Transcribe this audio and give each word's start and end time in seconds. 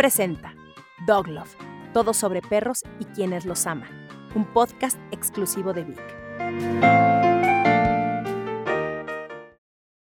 presenta 0.00 0.54
Dog 1.06 1.28
Love, 1.28 1.54
todo 1.92 2.14
sobre 2.14 2.40
perros 2.40 2.84
y 3.00 3.04
quienes 3.04 3.44
los 3.44 3.66
aman, 3.66 3.90
un 4.34 4.46
podcast 4.46 4.98
exclusivo 5.12 5.74
de 5.74 5.84
Vic. 5.84 6.00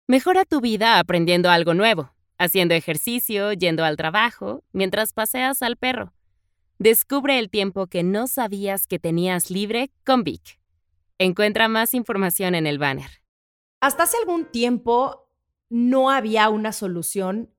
Mejora 0.07 0.45
tu 0.45 0.61
vida 0.61 0.99
aprendiendo 0.99 1.49
algo 1.49 1.73
nuevo, 1.73 2.13
haciendo 2.37 2.75
ejercicio, 2.75 3.55
yendo 3.55 3.83
al 3.83 3.97
trabajo, 3.97 4.63
mientras 4.73 5.15
paseas 5.15 5.63
al 5.63 5.79
perro. 5.79 6.13
Descubre 6.79 7.39
el 7.39 7.49
tiempo 7.49 7.87
que 7.87 8.03
no 8.03 8.27
sabías 8.27 8.87
que 8.87 8.99
tenías 8.99 9.51
libre 9.51 9.91
con 10.05 10.23
Vic. 10.23 10.61
Encuentra 11.17 11.67
más 11.69 11.95
información 11.95 12.55
en 12.55 12.67
el 12.67 12.79
banner. 12.79 13.23
Hasta 13.81 14.03
hace 14.03 14.19
algún 14.19 14.45
tiempo 14.45 15.31
no 15.71 16.11
había 16.11 16.51
una 16.51 16.73
solución 16.73 17.55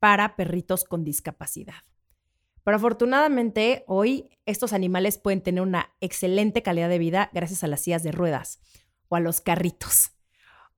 para 0.00 0.34
perritos 0.34 0.84
con 0.84 1.04
discapacidad. 1.04 1.84
Pero 2.64 2.76
afortunadamente 2.76 3.84
hoy 3.86 4.30
estos 4.46 4.72
animales 4.72 5.18
pueden 5.18 5.42
tener 5.42 5.62
una 5.62 5.94
excelente 6.00 6.62
calidad 6.62 6.88
de 6.88 6.98
vida 6.98 7.30
gracias 7.32 7.62
a 7.62 7.68
las 7.68 7.82
sillas 7.82 8.02
de 8.02 8.12
ruedas 8.12 8.60
o 9.08 9.16
a 9.16 9.20
los 9.20 9.40
carritos. 9.40 10.12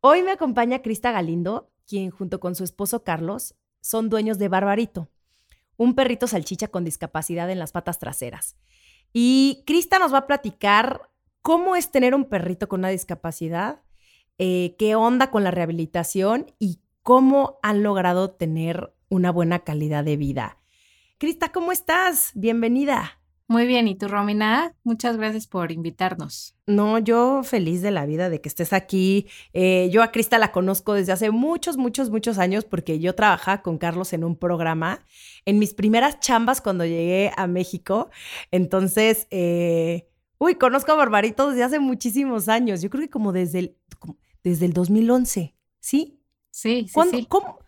Hoy 0.00 0.22
me 0.22 0.32
acompaña 0.32 0.82
Crista 0.82 1.12
Galindo, 1.12 1.72
quien 1.86 2.10
junto 2.10 2.40
con 2.40 2.54
su 2.54 2.64
esposo 2.64 3.04
Carlos 3.04 3.54
son 3.80 4.10
dueños 4.10 4.38
de 4.38 4.48
Barbarito, 4.48 5.10
un 5.76 5.94
perrito 5.94 6.26
salchicha 6.26 6.68
con 6.68 6.84
discapacidad 6.84 7.50
en 7.50 7.58
las 7.58 7.72
patas 7.72 7.98
traseras. 7.98 8.56
Y 9.12 9.64
Crista 9.66 9.98
nos 9.98 10.12
va 10.12 10.18
a 10.18 10.26
platicar 10.26 11.10
cómo 11.42 11.76
es 11.76 11.90
tener 11.90 12.14
un 12.14 12.24
perrito 12.24 12.68
con 12.68 12.80
una 12.80 12.88
discapacidad, 12.88 13.82
eh, 14.38 14.76
qué 14.78 14.94
onda 14.94 15.30
con 15.30 15.44
la 15.44 15.50
rehabilitación 15.50 16.52
y 16.58 16.80
cómo 17.02 17.58
han 17.62 17.82
logrado 17.82 18.30
tener 18.30 18.94
una 19.12 19.30
buena 19.30 19.58
calidad 19.60 20.04
de 20.04 20.16
vida. 20.16 20.58
Crista, 21.18 21.52
¿cómo 21.52 21.70
estás? 21.70 22.32
Bienvenida. 22.34 23.20
Muy 23.46 23.66
bien, 23.66 23.86
¿y 23.86 23.94
tú, 23.94 24.08
Romina? 24.08 24.74
Muchas 24.84 25.18
gracias 25.18 25.46
por 25.46 25.70
invitarnos. 25.70 26.56
No, 26.66 26.98
yo 26.98 27.42
feliz 27.42 27.82
de 27.82 27.90
la 27.90 28.06
vida 28.06 28.30
de 28.30 28.40
que 28.40 28.48
estés 28.48 28.72
aquí. 28.72 29.26
Eh, 29.52 29.90
yo 29.92 30.02
a 30.02 30.10
Crista 30.10 30.38
la 30.38 30.50
conozco 30.50 30.94
desde 30.94 31.12
hace 31.12 31.30
muchos, 31.30 31.76
muchos, 31.76 32.08
muchos 32.08 32.38
años 32.38 32.64
porque 32.64 32.98
yo 33.00 33.14
trabajaba 33.14 33.60
con 33.60 33.76
Carlos 33.76 34.14
en 34.14 34.24
un 34.24 34.34
programa 34.34 35.04
en 35.44 35.58
mis 35.58 35.74
primeras 35.74 36.18
chambas 36.20 36.62
cuando 36.62 36.86
llegué 36.86 37.32
a 37.36 37.46
México. 37.46 38.08
Entonces, 38.50 39.26
eh, 39.30 40.08
uy, 40.38 40.54
conozco 40.54 40.92
a 40.92 40.96
Barbarito 40.96 41.50
desde 41.50 41.64
hace 41.64 41.78
muchísimos 41.78 42.48
años. 42.48 42.80
Yo 42.80 42.88
creo 42.88 43.02
que 43.02 43.10
como 43.10 43.32
desde 43.32 43.58
el, 43.58 43.76
desde 44.42 44.64
el 44.64 44.72
2011, 44.72 45.54
¿sí? 45.80 46.18
Sí, 46.50 46.86
sí, 46.88 47.00
sí. 47.10 47.26
¿cómo, 47.28 47.61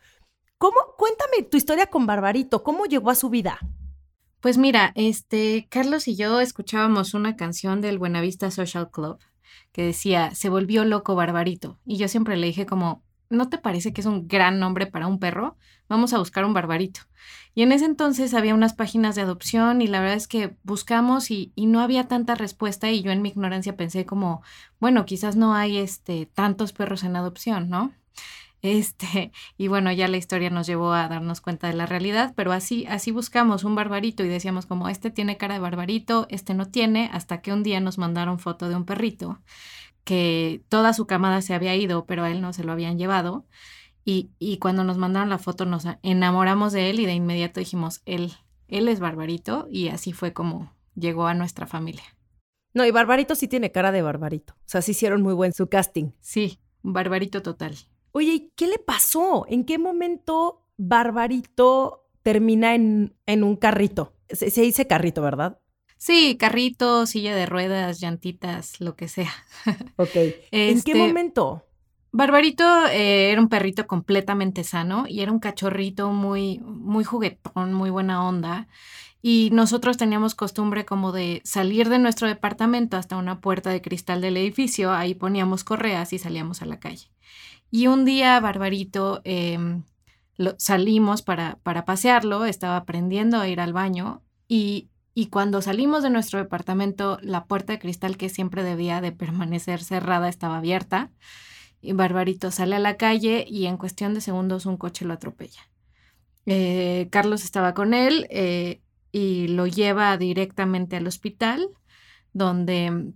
¿Cómo? 0.65 0.79
Cuéntame 0.97 1.43
tu 1.43 1.59
historia 1.59 1.89
con 1.89 2.07
Barbarito, 2.07 2.63
¿cómo 2.63 2.87
llegó 2.87 3.11
a 3.11 3.15
su 3.15 3.29
vida? 3.29 3.59
Pues 4.41 4.57
mira, 4.57 4.93
este, 4.95 5.67
Carlos 5.69 6.09
y 6.09 6.17
yo 6.17 6.41
escuchábamos 6.41 7.13
una 7.13 7.37
canción 7.37 7.83
del 7.83 7.99
Buenavista 7.99 8.51
Social 8.51 8.91
Club 8.91 9.19
que 9.73 9.85
decía, 9.85 10.35
se 10.35 10.49
volvió 10.49 10.87
loco 10.87 11.15
Barbarito. 11.15 11.79
Y 11.85 11.99
yo 11.99 12.09
siempre 12.09 12.39
le 12.39 12.47
dije 12.47 12.65
como, 12.65 13.03
¿no 13.29 13.51
te 13.51 13.59
parece 13.59 13.93
que 13.93 14.01
es 14.01 14.07
un 14.07 14.27
gran 14.27 14.59
nombre 14.59 14.87
para 14.87 15.07
un 15.07 15.19
perro? 15.19 15.59
Vamos 15.87 16.15
a 16.15 16.19
buscar 16.19 16.47
un 16.47 16.55
Barbarito. 16.55 17.01
Y 17.55 17.61
en 17.61 17.71
ese 17.71 17.85
entonces 17.85 18.33
había 18.33 18.55
unas 18.55 18.73
páginas 18.73 19.17
de 19.17 19.21
adopción 19.21 19.83
y 19.83 19.87
la 19.87 20.01
verdad 20.01 20.17
es 20.17 20.29
que 20.29 20.57
buscamos 20.63 21.31
y, 21.31 21.53
no 21.57 21.81
había 21.81 22.09
tanta 22.09 22.37
respuesta 22.37 22.91
y 22.91 23.03
yo 23.03 23.11
en 23.11 23.21
mi 23.21 23.29
ignorancia 23.29 23.77
pensé 23.77 24.07
como, 24.07 24.41
bueno, 24.81 25.05
quizás 25.05 25.37
no 25.37 25.55
hay 25.55 25.77
este, 25.77 26.25
tantos 26.25 26.73
perros 26.73 27.05
en 27.05 27.17
adopción, 27.17 27.69
¿no? 27.69 27.93
Este, 28.65 29.31
y 29.59 29.69
bueno, 29.69 29.93
ya 29.93 30.09
la 30.09 30.17
historia 30.17 30.49
nos 30.49 30.67
llevó 30.67 30.93
a 30.93 31.07
darnos 31.07 31.43
cuenta 31.43 31.69
de 31.69 31.75
la 31.75 31.85
realidad, 31.85 32.33
pero 32.35 32.51
así, 32.51 32.87
así 32.89 33.11
buscamos 33.11 33.63
un 33.63 33.75
barbarito 33.75 34.25
y 34.25 34.29
decíamos 34.29 34.65
como, 34.65 34.89
este 34.89 35.11
tiene 35.11 35.37
cara 35.37 35.55
de 35.55 35.61
barbarito, 35.61 36.27
este 36.31 36.55
no 36.55 36.67
tiene, 36.67 37.11
hasta 37.13 37.43
que 37.43 37.53
un 37.53 37.63
día 37.63 37.79
nos 37.81 37.99
mandaron 37.99 38.39
foto 38.39 38.71
de 38.71 38.75
un 38.75 38.87
perrito 38.87 39.39
que 40.03 40.63
toda 40.69 40.95
su 40.95 41.07
camada 41.07 41.43
se 41.43 41.55
había 41.55 41.75
ido, 41.77 42.07
pero 42.07 42.25
a 42.25 42.31
él 42.31 42.41
no 42.41 42.53
se 42.53 42.65
lo 42.65 42.73
habían 42.73 42.99
llevado. 42.99 43.47
Y, 44.05 44.31
y 44.39 44.59
cuando 44.59 44.85
nos 44.85 44.99
mandaron 44.99 45.31
la 45.31 45.39
foto 45.39 45.65
nos 45.65 45.87
enamoramos 46.03 46.73
de 46.73 46.91
él 46.91 47.01
y 47.01 47.07
de 47.07 47.15
inmediato 47.15 47.61
dijimos, 47.61 48.03
él, 48.05 48.33
él 48.69 48.89
es 48.89 49.01
barbarito 49.01 49.67
y 49.71 49.89
así 49.89 50.13
fue 50.13 50.33
como 50.33 50.75
llegó 50.95 51.27
a 51.27 51.35
nuestra 51.35 51.67
familia. 51.67 52.05
No, 52.75 52.85
y 52.85 52.91
Barbarito 52.91 53.35
sí 53.35 53.47
tiene 53.47 53.71
cara 53.71 53.93
de 53.93 54.03
Barbarito. 54.03 54.55
O 54.55 54.67
sea, 54.67 54.83
sí 54.83 54.91
hicieron 54.91 55.23
muy 55.23 55.33
buen 55.33 55.53
su 55.53 55.69
casting. 55.69 56.11
Sí, 56.21 56.59
Barbarito 56.83 57.41
total. 57.41 57.77
Oye, 58.17 58.53
¿qué 58.55 58.69
le 58.69 58.79
pasó? 58.79 59.45
¿En 59.49 59.65
qué 59.65 59.77
momento 59.77 60.63
Barbarito 60.77 62.07
termina 62.23 62.77
en, 62.77 63.17
en 63.27 63.43
un 63.43 63.57
carrito? 63.57 64.15
Se, 64.29 64.51
se, 64.51 64.63
dice 64.63 64.87
carrito, 64.87 65.21
¿verdad? 65.21 65.59
Sí, 65.97 66.37
carrito, 66.39 67.07
silla 67.07 67.35
de 67.35 67.45
ruedas, 67.45 68.01
llantitas, 68.01 68.81
lo 68.81 68.95
que 68.95 69.09
sea. 69.09 69.33
Ok. 69.97 70.15
Este, 70.15 70.47
¿En 70.53 70.83
qué 70.83 70.93
este, 70.93 70.95
momento? 70.95 71.65
Barbarito 72.13 72.87
eh, 72.87 73.33
era 73.33 73.41
un 73.41 73.49
perrito 73.49 73.89
completamente 73.89 74.63
sano 74.63 75.07
y 75.09 75.21
era 75.23 75.33
un 75.33 75.41
cachorrito 75.41 76.13
muy, 76.13 76.61
muy 76.61 77.03
juguetón, 77.03 77.75
muy 77.75 77.91
buena 77.91 78.25
onda. 78.25 78.69
Y 79.23 79.51
nosotros 79.53 79.97
teníamos 79.97 80.37
costumbre 80.37 80.85
como 80.85 81.11
de 81.11 81.43
salir 81.45 81.89
de 81.89 81.99
nuestro 81.99 82.29
departamento 82.29 82.97
hasta 82.97 83.17
una 83.17 83.41
puerta 83.41 83.71
de 83.71 83.83
cristal 83.83 84.21
del 84.21 84.37
edificio, 84.37 84.93
ahí 84.93 85.15
poníamos 85.17 85.65
correas 85.65 86.13
y 86.13 86.21
salíamos 86.21 86.63
a 86.63 86.67
la 86.67 86.79
calle. 86.79 87.09
Y 87.75 87.89
un 87.89 88.05
día, 88.05 88.39
Barbarito, 88.39 89.21
eh, 89.25 89.59
lo, 90.37 90.55
salimos 90.59 91.23
para, 91.23 91.59
para 91.65 91.85
pasearlo, 91.85 92.45
estaba 92.45 92.77
aprendiendo 92.77 93.41
a 93.41 93.49
ir 93.49 93.59
al 93.59 93.73
baño 93.73 94.23
y, 94.47 94.91
y 95.13 95.27
cuando 95.27 95.61
salimos 95.61 96.05
de 96.05 96.11
nuestro 96.11 96.39
departamento, 96.39 97.19
la 97.21 97.47
puerta 97.47 97.73
de 97.73 97.81
cristal 97.81 98.17
que 98.17 98.29
siempre 98.29 98.63
debía 98.63 99.01
de 99.01 99.11
permanecer 99.11 99.83
cerrada 99.83 100.29
estaba 100.29 100.59
abierta. 100.59 101.11
Y 101.81 101.95
Barbarito 101.95 102.53
sale 102.53 102.77
a 102.77 102.79
la 102.79 102.97
calle 102.97 103.45
y 103.49 103.67
en 103.67 103.77
cuestión 103.77 104.15
de 104.15 104.21
segundos 104.21 104.67
un 104.67 104.77
coche 104.77 105.05
lo 105.05 105.13
atropella. 105.13 105.69
Eh, 106.47 107.09
Carlos 107.11 107.43
estaba 107.43 107.75
con 107.75 107.93
él 107.93 108.29
eh, 108.31 108.83
y 109.11 109.49
lo 109.49 109.67
lleva 109.67 110.17
directamente 110.17 110.95
al 110.95 111.09
hospital, 111.09 111.67
donde 112.33 113.15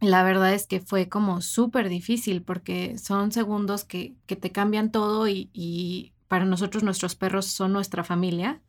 la 0.00 0.22
verdad 0.22 0.54
es 0.54 0.66
que 0.66 0.80
fue 0.80 1.08
como 1.08 1.40
súper 1.40 1.88
difícil 1.88 2.42
porque 2.42 2.98
son 2.98 3.32
segundos 3.32 3.84
que, 3.84 4.14
que 4.26 4.36
te 4.36 4.52
cambian 4.52 4.92
todo 4.92 5.28
y, 5.28 5.50
y, 5.52 6.12
para 6.28 6.44
nosotros 6.44 6.82
nuestros 6.82 7.14
perros 7.14 7.46
son 7.46 7.72
nuestra 7.72 8.04
familia. 8.04 8.60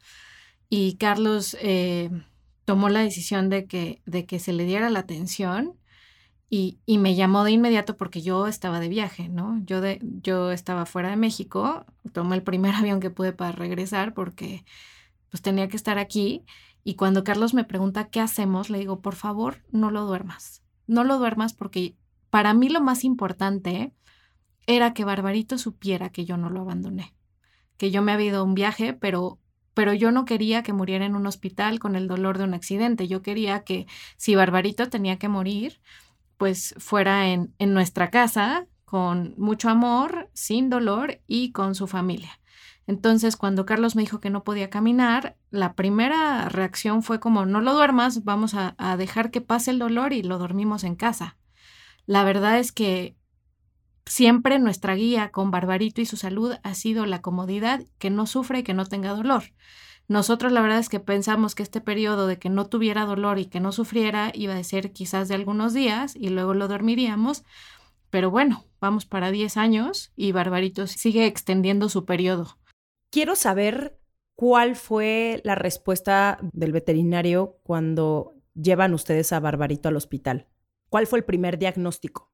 Y 0.69 0.95
Carlos 0.95 1.57
eh, 1.61 2.09
tomó 2.65 2.89
la 2.89 3.01
decisión 3.01 3.49
de 3.49 3.65
que, 3.65 4.01
de 4.05 4.25
que 4.25 4.39
se 4.39 4.53
le 4.53 4.65
diera 4.65 4.89
la 4.89 4.99
atención 4.99 5.75
y, 6.49 6.79
y, 6.85 6.97
me 6.99 7.15
llamó 7.15 7.43
de 7.43 7.51
inmediato 7.51 7.97
porque 7.97 8.21
yo 8.21 8.47
estaba 8.47 8.79
de 8.79 8.89
viaje, 8.89 9.29
¿no? 9.29 9.61
Yo, 9.65 9.81
de, 9.81 9.99
yo 10.01 10.51
estaba 10.51 10.85
fuera 10.85 11.09
de 11.09 11.17
México, 11.17 11.85
tomé 12.13 12.37
el 12.37 12.43
primer 12.43 12.75
avión 12.75 12.99
que 13.01 13.11
pude 13.11 13.33
para 13.33 13.51
regresar 13.51 14.13
porque 14.13 14.65
pues 15.29 15.41
tenía 15.41 15.67
que 15.69 15.77
estar 15.77 15.97
aquí. 15.99 16.45
Y 16.83 16.95
cuando 16.95 17.23
Carlos 17.23 17.53
me 17.53 17.65
pregunta 17.65 18.09
qué 18.09 18.21
hacemos, 18.21 18.69
le 18.69 18.79
digo, 18.79 19.01
por 19.01 19.15
favor, 19.15 19.63
no 19.71 19.91
lo 19.91 20.05
duermas 20.05 20.63
no 20.89 21.03
lo 21.03 21.17
duermas 21.17 21.53
porque 21.53 21.95
para 22.29 22.53
mí 22.53 22.69
lo 22.69 22.81
más 22.81 23.03
importante 23.03 23.93
era 24.67 24.93
que 24.93 25.05
Barbarito 25.05 25.57
supiera 25.57 26.09
que 26.09 26.25
yo 26.25 26.37
no 26.37 26.49
lo 26.49 26.61
abandoné, 26.61 27.15
que 27.77 27.91
yo 27.91 28.01
me 28.01 28.11
había 28.11 28.27
ido 28.27 28.39
a 28.41 28.43
un 28.43 28.55
viaje, 28.55 28.93
pero 28.93 29.39
pero 29.73 29.93
yo 29.93 30.11
no 30.11 30.25
quería 30.25 30.61
que 30.61 30.73
muriera 30.73 31.05
en 31.05 31.15
un 31.15 31.25
hospital 31.25 31.79
con 31.79 31.95
el 31.95 32.09
dolor 32.09 32.37
de 32.37 32.43
un 32.43 32.53
accidente. 32.53 33.07
Yo 33.07 33.21
quería 33.21 33.63
que 33.63 33.87
si 34.17 34.35
Barbarito 34.35 34.89
tenía 34.89 35.17
que 35.17 35.29
morir, 35.29 35.79
pues 36.35 36.75
fuera 36.79 37.29
en, 37.29 37.53
en 37.59 37.73
nuestra 37.73 38.09
casa, 38.09 38.67
con 38.83 39.35
mucho 39.37 39.69
amor, 39.69 40.29
sin 40.33 40.69
dolor 40.69 41.21
y 41.27 41.53
con 41.53 41.75
su 41.75 41.87
familia. 41.87 42.38
Entonces, 42.89 43.37
cuando 43.37 43.67
Carlos 43.67 43.95
me 43.95 44.01
dijo 44.01 44.19
que 44.19 44.31
no 44.31 44.43
podía 44.43 44.71
caminar, 44.71 45.37
la 45.51 45.73
primera 45.73 46.49
reacción 46.49 47.03
fue 47.03 47.19
como, 47.19 47.45
no 47.45 47.61
lo 47.61 47.75
duermas, 47.75 48.23
vamos 48.23 48.55
a, 48.55 48.73
dejar 48.97 49.29
que 49.29 49.41
pase 49.41 49.69
el 49.69 49.77
dolor 49.77 50.11
y 50.11 50.23
lo 50.23 50.39
dormimos 50.39 50.83
en 50.83 50.95
casa. 50.95 51.37
La 52.07 52.23
verdad 52.23 52.57
es 52.57 52.71
que 52.71 53.15
siempre 54.07 54.57
nuestra 54.57 54.95
guía 54.95 55.29
con 55.29 55.51
Barbarito 55.51 56.01
y 56.01 56.07
su 56.07 56.17
salud 56.17 56.55
ha 56.63 56.73
sido 56.73 57.05
la 57.05 57.21
comodidad, 57.21 57.85
que 57.99 58.09
no 58.09 58.25
sufre 58.25 58.61
y 58.61 58.63
que 58.63 58.73
no 58.73 58.87
tenga 58.87 59.13
dolor. 59.13 59.43
Nosotros 60.07 60.51
la 60.51 60.61
verdad 60.63 60.79
es 60.79 60.89
que 60.89 60.99
pensamos 60.99 61.53
que 61.53 61.61
este 61.61 61.81
periodo 61.81 62.25
de 62.25 62.39
que 62.39 62.49
no 62.49 62.65
tuviera 62.69 63.05
dolor 63.05 63.37
y 63.37 63.45
que 63.45 63.59
no 63.59 63.71
sufriera 63.71 64.31
iba 64.33 64.55
a 64.55 64.63
ser 64.63 64.93
quizás 64.93 65.27
de 65.27 65.35
algunos 65.35 65.75
días 65.75 66.15
y 66.15 66.29
luego 66.29 66.55
lo 66.55 66.67
dormiríamos, 66.67 67.43
pero 68.09 68.31
bueno, 68.31 68.65
vamos 68.81 69.05
para 69.05 69.29
10 69.29 69.57
años 69.57 70.11
y 70.15 70.31
Barbarito 70.31 70.87
sigue 70.87 71.27
extendiendo 71.27 71.87
su 71.87 72.05
periodo. 72.05 72.58
Quiero 73.11 73.35
saber 73.35 73.99
cuál 74.35 74.75
fue 74.75 75.41
la 75.43 75.55
respuesta 75.55 76.37
del 76.53 76.71
veterinario 76.71 77.57
cuando 77.63 78.35
llevan 78.53 78.93
ustedes 78.93 79.33
a 79.33 79.39
Barbarito 79.39 79.89
al 79.89 79.95
hospital. 79.95 80.47
¿Cuál 80.89 81.07
fue 81.07 81.19
el 81.19 81.25
primer 81.25 81.57
diagnóstico? 81.57 82.31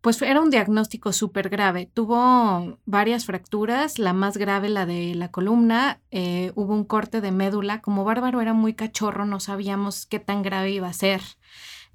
Pues 0.00 0.22
era 0.22 0.40
un 0.40 0.50
diagnóstico 0.50 1.12
súper 1.12 1.48
grave. 1.48 1.90
Tuvo 1.92 2.78
varias 2.86 3.26
fracturas, 3.26 3.98
la 3.98 4.12
más 4.12 4.36
grave, 4.36 4.68
la 4.68 4.86
de 4.86 5.14
la 5.14 5.30
columna. 5.30 6.00
Eh, 6.10 6.52
hubo 6.54 6.72
un 6.72 6.84
corte 6.84 7.20
de 7.20 7.32
médula. 7.32 7.82
Como 7.82 8.04
Bárbaro 8.04 8.40
era 8.40 8.54
muy 8.54 8.74
cachorro, 8.74 9.26
no 9.26 9.40
sabíamos 9.40 10.06
qué 10.06 10.20
tan 10.20 10.42
grave 10.42 10.70
iba 10.70 10.88
a 10.88 10.92
ser. 10.92 11.20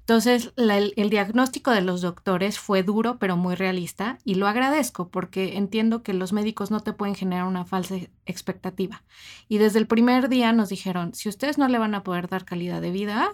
Entonces, 0.04 0.52
el, 0.56 1.08
diagnóstico 1.08 1.70
de 1.70 1.80
los 1.80 2.02
doctores 2.02 2.58
fue 2.58 2.82
duro, 2.82 3.18
pero 3.18 3.38
muy 3.38 3.54
realista, 3.54 4.18
y 4.22 4.34
lo 4.34 4.46
agradezco 4.46 5.08
porque 5.08 5.56
entiendo 5.56 6.02
que 6.02 6.12
los 6.12 6.34
médicos 6.34 6.70
no 6.70 6.80
te 6.80 6.92
pueden 6.92 7.14
generar 7.14 7.46
una 7.46 7.64
falsa 7.64 7.96
expectativa. 8.26 9.02
Y 9.48 9.56
desde 9.56 9.78
el 9.78 9.86
primer 9.86 10.28
día 10.28 10.52
nos 10.52 10.68
dijeron, 10.68 11.14
si 11.14 11.30
ustedes 11.30 11.56
no 11.56 11.68
le 11.68 11.78
van 11.78 11.94
a 11.94 12.02
poder 12.02 12.28
dar 12.28 12.44
calidad 12.44 12.82
de 12.82 12.90
vida, 12.90 13.32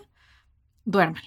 duerman. 0.84 1.24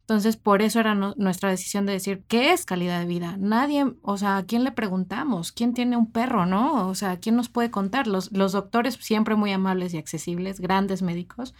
Entonces, 0.00 0.36
por 0.36 0.60
eso 0.60 0.78
era 0.78 0.94
nuestra 0.94 1.48
decisión 1.48 1.86
de 1.86 1.94
decir, 1.94 2.22
¿qué 2.28 2.52
es 2.52 2.66
calidad 2.66 3.00
de 3.00 3.06
vida? 3.06 3.38
Nadie, 3.38 3.94
o 4.02 4.18
sea, 4.18 4.36
¿a 4.36 4.44
quién 4.44 4.62
le 4.62 4.72
preguntamos? 4.72 5.52
¿Quién 5.52 5.72
tiene 5.72 5.96
un 5.96 6.12
perro, 6.12 6.44
no? 6.44 6.86
O 6.86 6.94
sea, 6.94 7.18
¿quién 7.18 7.34
nos 7.34 7.48
puede 7.48 7.70
contar? 7.70 8.06
Los, 8.06 8.30
los 8.30 8.52
doctores 8.52 8.98
siempre 9.00 9.36
muy 9.36 9.52
amables 9.52 9.94
y 9.94 9.98
accesibles, 9.98 10.60
grandes 10.60 11.00
médicos, 11.00 11.54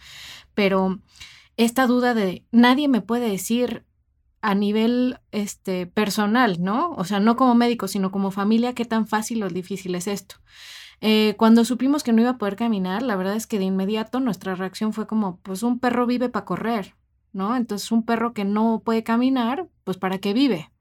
pero 0.53 0.99
esta 1.57 1.87
duda 1.87 2.13
de 2.13 2.45
nadie 2.51 2.87
me 2.87 3.01
puede 3.01 3.29
decir 3.29 3.85
a 4.41 4.55
nivel 4.55 5.19
este, 5.31 5.87
personal, 5.87 6.63
¿no? 6.63 6.91
O 6.91 7.03
sea, 7.03 7.19
no 7.19 7.35
como 7.35 7.55
médico, 7.55 7.87
sino 7.87 8.11
como 8.11 8.31
familia, 8.31 8.73
qué 8.73 8.85
tan 8.85 9.07
fácil 9.07 9.43
o 9.43 9.49
difícil 9.49 9.95
es 9.95 10.07
esto. 10.07 10.35
Eh, 11.01 11.35
cuando 11.37 11.65
supimos 11.65 12.03
que 12.03 12.13
no 12.13 12.21
iba 12.21 12.31
a 12.31 12.37
poder 12.37 12.55
caminar, 12.55 13.01
la 13.01 13.15
verdad 13.15 13.35
es 13.35 13.47
que 13.47 13.59
de 13.59 13.65
inmediato 13.65 14.19
nuestra 14.19 14.55
reacción 14.55 14.93
fue 14.93 15.07
como, 15.07 15.39
pues 15.41 15.63
un 15.63 15.79
perro 15.79 16.05
vive 16.05 16.29
para 16.29 16.45
correr, 16.45 16.95
¿no? 17.33 17.55
Entonces 17.55 17.91
un 17.91 18.03
perro 18.03 18.33
que 18.33 18.45
no 18.45 18.81
puede 18.85 19.03
caminar, 19.03 19.67
pues 19.83 19.97
¿para 19.97 20.19
qué 20.19 20.33
vive? 20.33 20.71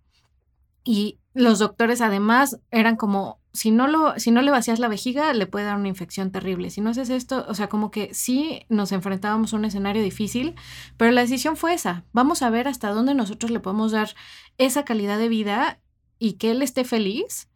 Y 0.85 1.19
los 1.37 1.59
doctores 1.59 2.01
además 2.01 2.59
eran 2.71 2.97
como, 2.97 3.41
si 3.53 3.71
no, 3.71 3.87
lo, 3.87 4.19
si 4.19 4.31
no 4.31 4.41
le 4.41 4.51
vacías 4.51 4.79
la 4.79 4.89
vejiga, 4.89 5.35
le 5.35 5.47
puede 5.47 5.67
dar 5.67 5.77
una 5.77 5.89
infección 5.89 6.33
terrible. 6.33 6.71
Si 6.71 6.81
no 6.81 6.91
haces 6.91 7.11
esto, 7.11 7.45
o 7.47 7.55
sea, 7.55 7.69
como 7.69 7.91
que 7.91 8.15
sí 8.15 8.65
nos 8.71 8.91
enfrentábamos 8.91 9.53
a 9.53 9.57
un 9.57 9.67
escenario 9.67 10.03
difícil, 10.03 10.55
pero 10.97 11.13
la 11.13 11.21
decisión 11.21 11.59
fue 11.59 11.75
esa. 11.75 12.05
Vamos 12.13 12.41
a 12.41 12.49
ver 12.49 12.69
hasta 12.69 12.91
dónde 12.91 13.15
nosotros 13.15 13.51
le 13.51 13.61
podemos 13.61 13.93
dar 13.93 14.15
esa 14.57 14.87
calidad 14.87 15.19
de 15.19 15.29
vida 15.29 15.79
y 16.19 16.35
que 16.35 16.53
él 16.53 16.63
esté 16.63 16.85
feliz 16.85 17.51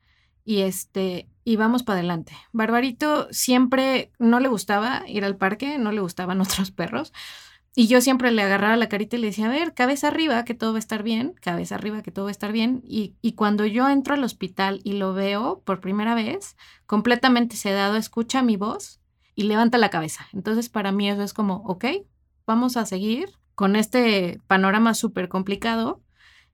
y 0.45 0.61
este 0.61 1.31
y 1.43 1.57
vamos 1.57 1.83
para 1.83 2.01
adelante. 2.01 2.33
Barbarito 2.53 3.29
siempre 3.31 4.13
no 4.19 4.41
le 4.41 4.49
gustaba 4.49 5.05
ir 5.09 5.25
al 5.25 5.37
parque, 5.37 5.79
no 5.79 5.91
le 5.91 6.03
gustaban 6.03 6.41
otros 6.43 6.71
perros, 6.71 7.15
y 7.81 7.87
yo 7.87 8.03
siempre 8.03 8.31
le 8.31 8.43
agarraba 8.43 8.77
la 8.77 8.91
carita 8.91 9.17
y 9.17 9.21
le 9.21 9.29
decía, 9.29 9.47
a 9.47 9.49
ver, 9.49 9.73
cabeza 9.73 10.09
arriba, 10.09 10.45
que 10.45 10.53
todo 10.53 10.73
va 10.73 10.77
a 10.77 10.81
estar 10.81 11.03
bien, 11.03 11.33
cabeza 11.41 11.77
arriba, 11.77 12.03
que 12.03 12.11
todo 12.11 12.27
va 12.27 12.31
a 12.31 12.31
estar 12.31 12.53
bien. 12.53 12.83
Y, 12.85 13.15
y 13.23 13.33
cuando 13.33 13.65
yo 13.65 13.89
entro 13.89 14.13
al 14.13 14.23
hospital 14.23 14.83
y 14.85 14.99
lo 14.99 15.15
veo 15.15 15.63
por 15.65 15.81
primera 15.81 16.15
vez, 16.15 16.59
completamente 16.85 17.57
sedado, 17.57 17.97
escucha 17.97 18.43
mi 18.43 18.59
voz 18.59 19.01
y 19.35 19.45
levanta 19.45 19.79
la 19.79 19.89
cabeza. 19.89 20.27
Entonces, 20.35 20.69
para 20.69 20.93
mí 20.93 21.09
eso 21.09 21.23
es 21.23 21.33
como, 21.33 21.63
ok, 21.65 21.87
vamos 22.47 22.77
a 22.77 22.85
seguir 22.85 23.31
con 23.55 23.77
este 23.77 24.43
panorama 24.47 24.93
súper 24.93 25.31
complicado 25.31 26.03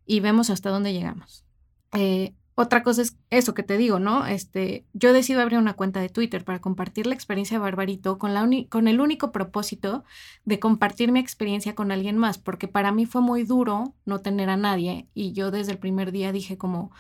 y 0.07 0.21
vemos 0.21 0.49
hasta 0.49 0.71
dónde 0.71 0.93
llegamos. 0.93 1.45
Eh, 1.93 2.37
otra 2.59 2.83
cosa 2.83 3.03
es 3.03 3.19
eso 3.29 3.53
que 3.53 3.63
te 3.63 3.77
digo, 3.77 3.99
¿no? 3.99 4.27
Este, 4.27 4.87
yo 4.95 5.13
decido 5.13 5.43
abrir 5.43 5.59
una 5.59 5.75
cuenta 5.75 6.01
de 6.01 6.09
Twitter 6.09 6.43
para 6.43 6.63
compartir 6.63 7.07
la 7.07 7.15
experiencia 7.15 7.59
de 7.59 7.63
Barbarito 7.63 8.19
con, 8.19 8.33
la 8.33 8.49
con 8.71 8.89
el 8.89 9.01
único 9.01 9.31
propósito 9.31 10.05
de 10.47 10.59
compartir 10.59 11.13
mi 11.13 11.21
experiencia 11.21 11.75
con 11.75 11.93
alguien 11.93 12.17
más, 12.17 12.39
porque 12.39 12.67
para 12.67 12.93
mí 12.93 13.05
fue 13.05 13.21
muy 13.21 13.45
duro 13.45 13.95
no 14.07 14.21
tener 14.21 14.49
a 14.49 14.57
nadie 14.57 15.07
y 15.13 15.33
yo 15.33 15.51
desde 15.51 15.73
el 15.73 15.79
primer 15.79 16.13
día 16.13 16.33
dije 16.33 16.57
como, 16.57 16.93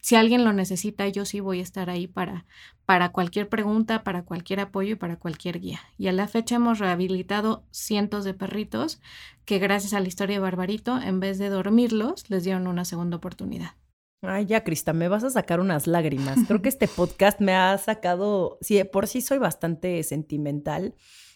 si 0.00 0.16
alguien 0.16 0.42
lo 0.42 0.52
necesita, 0.52 1.06
yo 1.06 1.24
sí 1.24 1.38
voy 1.38 1.60
a 1.60 1.62
estar 1.62 1.90
ahí 1.90 2.08
para, 2.08 2.44
para 2.84 3.12
cualquier 3.12 3.48
pregunta, 3.48 4.02
para 4.02 4.24
cualquier 4.24 4.58
apoyo 4.58 4.94
y 4.94 4.96
para 4.96 5.16
cualquier 5.16 5.60
guía. 5.60 5.80
Y 5.96 6.08
a 6.08 6.12
la 6.12 6.26
fecha 6.26 6.56
hemos 6.56 6.80
rehabilitado 6.80 7.62
cientos 7.70 8.24
de 8.24 8.34
perritos 8.34 9.00
que 9.44 9.60
gracias 9.60 9.94
a 9.94 10.00
la 10.00 10.08
historia 10.08 10.36
de 10.36 10.42
Barbarito, 10.42 11.00
en 11.00 11.20
vez 11.20 11.38
de 11.38 11.50
dormirlos, 11.50 12.28
les 12.30 12.42
dieron 12.42 12.66
una 12.66 12.84
segunda 12.84 13.16
oportunidad. 13.16 13.76
Ay, 14.26 14.46
ya, 14.46 14.64
Crista, 14.64 14.92
me 14.92 15.08
vas 15.08 15.24
a 15.24 15.30
sacar 15.30 15.60
unas 15.60 15.86
lágrimas. 15.86 16.38
Creo 16.46 16.62
que 16.62 16.68
este 16.68 16.88
podcast 16.88 17.40
me 17.40 17.54
ha 17.54 17.76
sacado, 17.78 18.58
sí, 18.60 18.82
por 18.84 19.06
sí 19.06 19.20
soy 19.20 19.38
bastante 19.38 20.02
sentimental. 20.02 20.94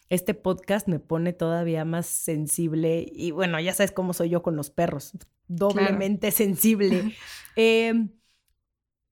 Este 0.08 0.32
podcast 0.32 0.88
me 0.88 0.99
pone 0.99 1.32
todavía 1.32 1.85
más 1.85 2.06
sensible 2.06 3.06
y 3.12 3.31
bueno, 3.31 3.61
ya 3.61 3.75
sabes 3.75 3.93
cómo 3.93 4.14
soy 4.14 4.31
yo 4.31 4.43
con 4.43 4.56
los 4.56 4.70
perros, 4.70 5.12
doblemente 5.49 6.31
sensible. 6.31 7.14
Em, 7.56 8.11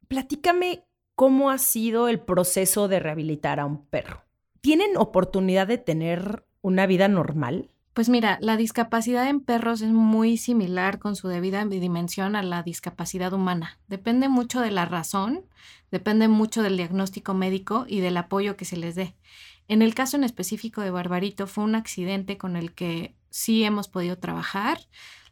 platícame 0.08 0.86
cómo 1.14 1.50
ha 1.50 1.58
sido 1.58 2.08
el 2.08 2.20
proceso 2.20 2.88
de 2.88 3.00
rehabilitar 3.00 3.60
a 3.60 3.66
un 3.66 3.84
perro. 3.86 4.22
¿Tienen 4.60 4.96
oportunidad 4.96 5.66
de 5.66 5.78
tener 5.78 6.46
una 6.62 6.86
vida 6.86 7.08
normal? 7.08 7.70
Pues 7.96 8.10
mira, 8.10 8.36
la 8.42 8.58
discapacidad 8.58 9.26
en 9.26 9.40
perros 9.40 9.80
es 9.80 9.90
muy 9.90 10.36
similar 10.36 10.98
con 10.98 11.16
su 11.16 11.28
debida 11.28 11.64
dimensión 11.64 12.36
a 12.36 12.42
la 12.42 12.62
discapacidad 12.62 13.32
humana. 13.32 13.78
Depende 13.88 14.28
mucho 14.28 14.60
de 14.60 14.70
la 14.70 14.84
razón, 14.84 15.46
depende 15.90 16.28
mucho 16.28 16.62
del 16.62 16.76
diagnóstico 16.76 17.32
médico 17.32 17.86
y 17.88 18.00
del 18.00 18.18
apoyo 18.18 18.54
que 18.54 18.66
se 18.66 18.76
les 18.76 18.96
dé. 18.96 19.16
En 19.66 19.80
el 19.80 19.94
caso 19.94 20.18
en 20.18 20.24
específico 20.24 20.82
de 20.82 20.90
Barbarito 20.90 21.46
fue 21.46 21.64
un 21.64 21.74
accidente 21.74 22.36
con 22.36 22.56
el 22.56 22.74
que 22.74 23.14
sí 23.30 23.64
hemos 23.64 23.88
podido 23.88 24.18
trabajar. 24.18 24.78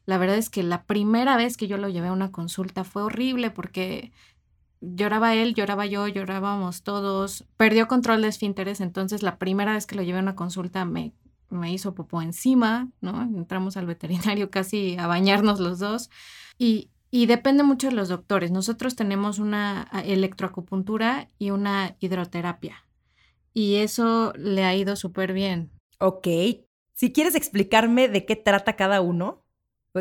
La 0.07 0.17
verdad 0.17 0.39
es 0.39 0.49
que 0.49 0.63
la 0.63 0.85
primera 0.85 1.37
vez 1.37 1.59
que 1.59 1.69
yo 1.69 1.77
lo 1.77 1.91
llevé 1.91 2.09
a 2.09 2.13
una 2.13 2.33
consulta 2.33 2.83
fue 2.83 3.03
horrible 3.03 3.51
porque 3.51 4.11
lloraba 4.81 5.35
él, 5.35 5.53
lloraba 5.53 5.85
yo, 5.85 6.09
llorábamos 6.09 6.83
todos. 6.83 7.45
Perdió 7.59 7.89
control 7.89 8.23
de 8.23 8.29
esfínteres, 8.29 8.81
entonces 8.81 9.23
la 9.23 9.37
primera 9.37 9.75
vez 9.75 9.85
que 9.85 9.97
lo 9.97 10.03
llevé 10.03 10.21
a 10.21 10.23
una 10.23 10.35
consulta 10.35 10.87
me 10.87 11.13
me 11.51 11.73
hizo 11.73 11.95
popó 11.95 12.23
encima, 12.23 12.91
¿no? 13.01 13.23
Entramos 13.23 13.77
al 13.77 13.87
veterinario 13.87 14.51
casi 14.53 14.97
a 14.99 15.07
bañarnos 15.07 15.61
los 15.61 15.79
dos. 15.79 16.11
Y, 16.59 16.91
y 17.11 17.27
depende 17.27 17.63
mucho 17.63 17.89
de 17.89 17.95
los 17.95 18.09
doctores. 18.09 18.51
Nosotros 18.51 18.97
tenemos 18.97 19.39
una 19.39 19.89
electroacupuntura 20.05 21.29
y 21.39 21.51
una 21.51 21.97
hidroterapia. 22.01 22.85
Y 23.53 23.77
eso 23.77 24.33
le 24.37 24.65
ha 24.65 24.75
ido 24.75 24.97
súper 24.97 25.33
bien. 25.33 25.71
Ok. 25.99 26.27
Si 26.93 27.13
quieres 27.13 27.35
explicarme 27.35 28.09
de 28.09 28.27
qué 28.27 28.37
trata 28.37 28.77
cada 28.77 29.01
uno, 29.01 29.45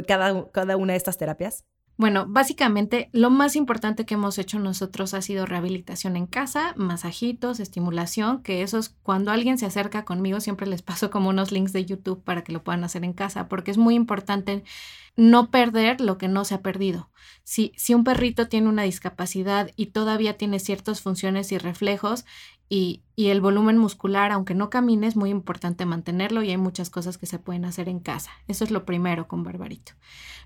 cada, 0.08 0.52
cada 0.52 0.78
una 0.78 0.94
de 0.94 0.98
estas 0.98 1.18
terapias. 1.18 1.66
Bueno, 2.04 2.26
básicamente 2.28 3.08
lo 3.14 3.30
más 3.30 3.56
importante 3.56 4.06
que 4.06 4.16
hemos 4.16 4.38
hecho 4.38 4.60
nosotros 4.60 5.14
ha 5.14 5.22
sido 5.22 5.46
rehabilitación 5.46 6.18
en 6.18 6.28
casa, 6.28 6.74
masajitos, 6.76 7.62
estimulación, 7.62 8.44
que 8.44 8.62
eso 8.62 8.78
es 8.78 8.90
cuando 8.90 9.32
alguien 9.32 9.58
se 9.58 9.68
acerca 9.68 10.04
conmigo, 10.04 10.42
siempre 10.42 10.68
les 10.68 10.82
paso 10.82 11.10
como 11.10 11.30
unos 11.30 11.54
links 11.54 11.72
de 11.72 11.86
YouTube 11.86 12.22
para 12.22 12.44
que 12.44 12.52
lo 12.52 12.62
puedan 12.62 12.84
hacer 12.84 13.06
en 13.06 13.14
casa, 13.14 13.48
porque 13.48 13.72
es 13.72 13.78
muy 13.78 13.96
importante 13.96 14.66
no 15.16 15.52
perder 15.52 16.02
lo 16.02 16.18
que 16.18 16.28
no 16.28 16.46
se 16.46 16.56
ha 16.56 16.62
perdido. 16.62 17.10
Si, 17.44 17.74
si 17.76 17.94
un 17.94 18.04
perrito 18.04 18.48
tiene 18.48 18.70
una 18.70 18.84
discapacidad 18.84 19.70
y 19.76 19.88
todavía 19.88 20.38
tiene 20.38 20.60
ciertas 20.60 21.02
funciones 21.02 21.52
y 21.52 21.58
reflejos, 21.58 22.26
y, 22.70 23.04
el 23.16 23.40
volumen 23.40 23.78
muscular, 23.78 24.32
aunque 24.32 24.56
no 24.56 24.72
camine, 24.72 25.06
es 25.06 25.16
muy 25.16 25.30
importante 25.30 25.86
mantenerlo 25.86 26.42
y 26.42 26.50
hay 26.50 26.58
muchas 26.58 26.90
cosas 26.90 27.20
que 27.20 27.28
se 27.28 27.38
pueden 27.38 27.66
hacer 27.66 27.88
en 27.88 28.00
casa. 28.00 28.32
Eso 28.48 28.64
es 28.64 28.72
lo 28.72 28.84
primero 28.84 29.28
con 29.28 29.44
Barbarito. 29.44 29.92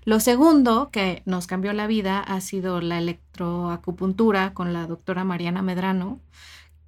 Lo 0.04 0.20
segundo 0.20 0.90
que 0.90 1.22
nos 1.24 1.46
cambió 1.46 1.72
la 1.72 1.86
vida 1.86 2.20
ha 2.20 2.40
sido 2.42 2.82
la 2.82 2.98
electroacupuntura 2.98 4.52
con 4.52 4.74
la 4.74 4.86
doctora 4.86 5.24
Mariana 5.24 5.62
Medrano, 5.62 6.20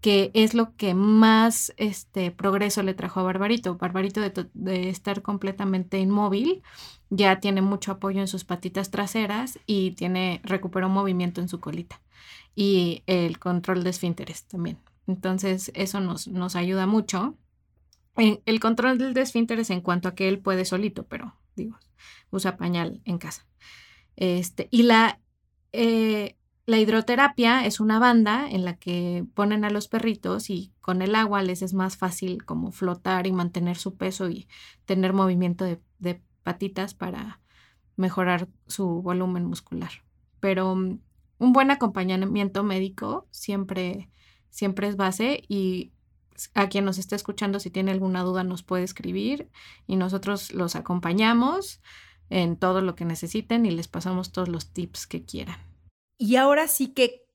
que 0.00 0.30
es 0.34 0.54
lo 0.54 0.76
que 0.76 0.94
más 0.94 1.72
este, 1.76 2.30
progreso 2.30 2.82
le 2.82 2.94
trajo 2.94 3.20
a 3.20 3.24
Barbarito. 3.24 3.76
Barbarito 3.76 4.20
de, 4.20 4.48
de 4.54 4.88
estar 4.88 5.22
completamente 5.22 5.98
inmóvil, 5.98 6.62
ya 7.10 7.40
tiene 7.40 7.60
mucho 7.60 7.92
apoyo 7.92 8.20
en 8.20 8.28
sus 8.28 8.44
patitas 8.44 8.90
traseras 8.90 9.58
y 9.66 9.92
tiene 9.92 10.40
recuperó 10.44 10.88
movimiento 10.88 11.40
en 11.40 11.48
su 11.48 11.60
colita 11.60 12.00
y 12.54 13.02
el 13.06 13.38
control 13.38 13.84
de 13.84 13.90
esfínteres 13.90 14.44
también. 14.44 14.78
Entonces, 15.06 15.72
eso 15.74 16.00
nos, 16.00 16.56
ayuda 16.56 16.86
mucho. 16.86 17.36
El 18.16 18.60
control 18.60 18.98
del 18.98 19.16
esfínteres 19.16 19.70
en 19.70 19.80
cuanto 19.80 20.08
a 20.08 20.14
que 20.14 20.28
él 20.28 20.40
puede 20.40 20.64
solito, 20.64 21.04
pero 21.06 21.34
digo, 21.56 21.78
usa 22.30 22.56
pañal 22.56 23.00
en 23.04 23.18
casa. 23.18 23.46
Este, 24.16 24.68
y 24.70 24.82
la, 24.82 25.20
eh, 25.72 26.36
la 26.70 26.78
hidroterapia 26.78 27.66
es 27.66 27.80
una 27.80 27.98
banda 27.98 28.48
en 28.48 28.64
la 28.64 28.76
que 28.76 29.26
ponen 29.34 29.64
a 29.64 29.70
los 29.70 29.88
perritos 29.88 30.50
y 30.50 30.72
con 30.80 31.02
el 31.02 31.16
agua 31.16 31.42
les 31.42 31.62
es 31.62 31.74
más 31.74 31.96
fácil 31.96 32.44
como 32.44 32.70
flotar 32.70 33.26
y 33.26 33.32
mantener 33.32 33.76
su 33.76 33.96
peso 33.96 34.30
y 34.30 34.46
tener 34.84 35.12
movimiento 35.12 35.64
de, 35.64 35.80
de 35.98 36.22
patitas 36.44 36.94
para 36.94 37.40
mejorar 37.96 38.46
su 38.68 39.02
volumen 39.02 39.46
muscular. 39.46 39.90
Pero 40.38 40.76
mm, 40.76 41.00
un 41.38 41.52
buen 41.52 41.72
acompañamiento 41.72 42.62
médico 42.62 43.26
siempre 43.32 44.08
siempre 44.48 44.86
es 44.86 44.96
base 44.96 45.42
y 45.48 45.90
a 46.54 46.68
quien 46.68 46.84
nos 46.84 46.98
esté 46.98 47.16
escuchando, 47.16 47.58
si 47.58 47.70
tiene 47.70 47.90
alguna 47.90 48.22
duda, 48.22 48.44
nos 48.44 48.62
puede 48.62 48.84
escribir 48.84 49.50
y 49.88 49.96
nosotros 49.96 50.52
los 50.52 50.76
acompañamos 50.76 51.80
en 52.28 52.56
todo 52.56 52.80
lo 52.80 52.94
que 52.94 53.04
necesiten 53.04 53.66
y 53.66 53.72
les 53.72 53.88
pasamos 53.88 54.30
todos 54.30 54.48
los 54.48 54.72
tips 54.72 55.08
que 55.08 55.24
quieran. 55.24 55.69
Y 56.22 56.36
ahora 56.36 56.68
sí 56.68 56.88
que 56.88 57.26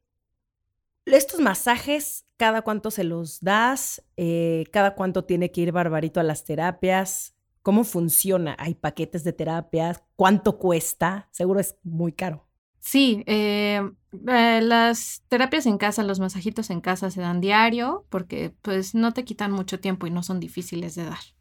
estos 1.06 1.40
masajes, 1.40 2.28
¿cada 2.38 2.62
cuánto 2.62 2.92
se 2.92 3.04
los 3.04 3.42
das? 3.42 4.04
Eh, 4.16 4.66
¿Cada 4.72 4.94
cuánto 4.94 5.26
tiene 5.26 5.52
que 5.52 5.62
ir 5.62 5.72
Barbarito 5.72 6.20
a 6.20 6.24
las 6.24 6.46
terapias? 6.46 7.34
¿Cómo 7.64 7.84
funciona? 7.84 8.56
¿Hay 8.60 8.76
paquetes 8.76 9.24
de 9.24 9.34
terapias? 9.34 10.04
¿Cuánto 10.16 10.60
cuesta? 10.60 11.30
Seguro 11.32 11.60
es 11.60 11.78
muy 11.82 12.12
caro. 12.12 12.48
Sí, 12.80 13.24
eh, 13.26 13.82
eh, 14.28 14.62
las 14.62 15.24
terapias 15.30 15.66
en 15.66 15.80
casa, 15.80 16.04
los 16.04 16.20
masajitos 16.20 16.70
en 16.70 16.80
casa 16.80 17.10
se 17.10 17.22
dan 17.22 17.42
diario 17.42 18.06
porque 18.10 18.54
pues 18.62 18.94
no 18.94 19.14
te 19.14 19.26
quitan 19.26 19.52
mucho 19.52 19.80
tiempo 19.80 20.06
y 20.06 20.12
no 20.12 20.22
son 20.22 20.40
difíciles 20.40 20.94
de 20.94 21.06
dar. 21.06 21.35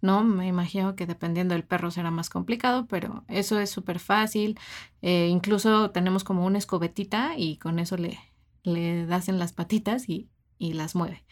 ¿No? 0.00 0.24
Me 0.24 0.46
imagino 0.46 0.96
que 0.96 1.06
dependiendo 1.06 1.54
del 1.54 1.64
perro 1.64 1.90
será 1.90 2.10
más 2.10 2.28
complicado, 2.30 2.86
pero 2.86 3.24
eso 3.28 3.58
es 3.58 3.70
súper 3.70 3.98
fácil. 3.98 4.58
Eh, 5.02 5.28
incluso 5.30 5.90
tenemos 5.90 6.24
como 6.24 6.46
una 6.46 6.58
escobetita 6.58 7.34
y 7.36 7.56
con 7.58 7.78
eso 7.78 7.96
le, 7.96 8.18
le 8.62 9.06
das 9.06 9.28
en 9.28 9.38
las 9.38 9.52
patitas 9.52 10.08
y, 10.08 10.28
y 10.58 10.74
las 10.74 10.94
mueve. 10.94 11.24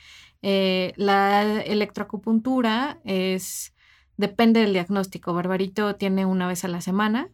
la 0.43 1.63
electroacupuntura 1.63 3.01
es, 3.05 3.75
depende 4.17 4.61
del 4.61 4.73
diagnóstico. 4.73 5.35
Barbarito 5.35 5.97
tiene 5.97 6.27
una 6.27 6.47
vez 6.47 6.65
a 6.65 6.69
la 6.69 6.81
semana, 6.81 7.31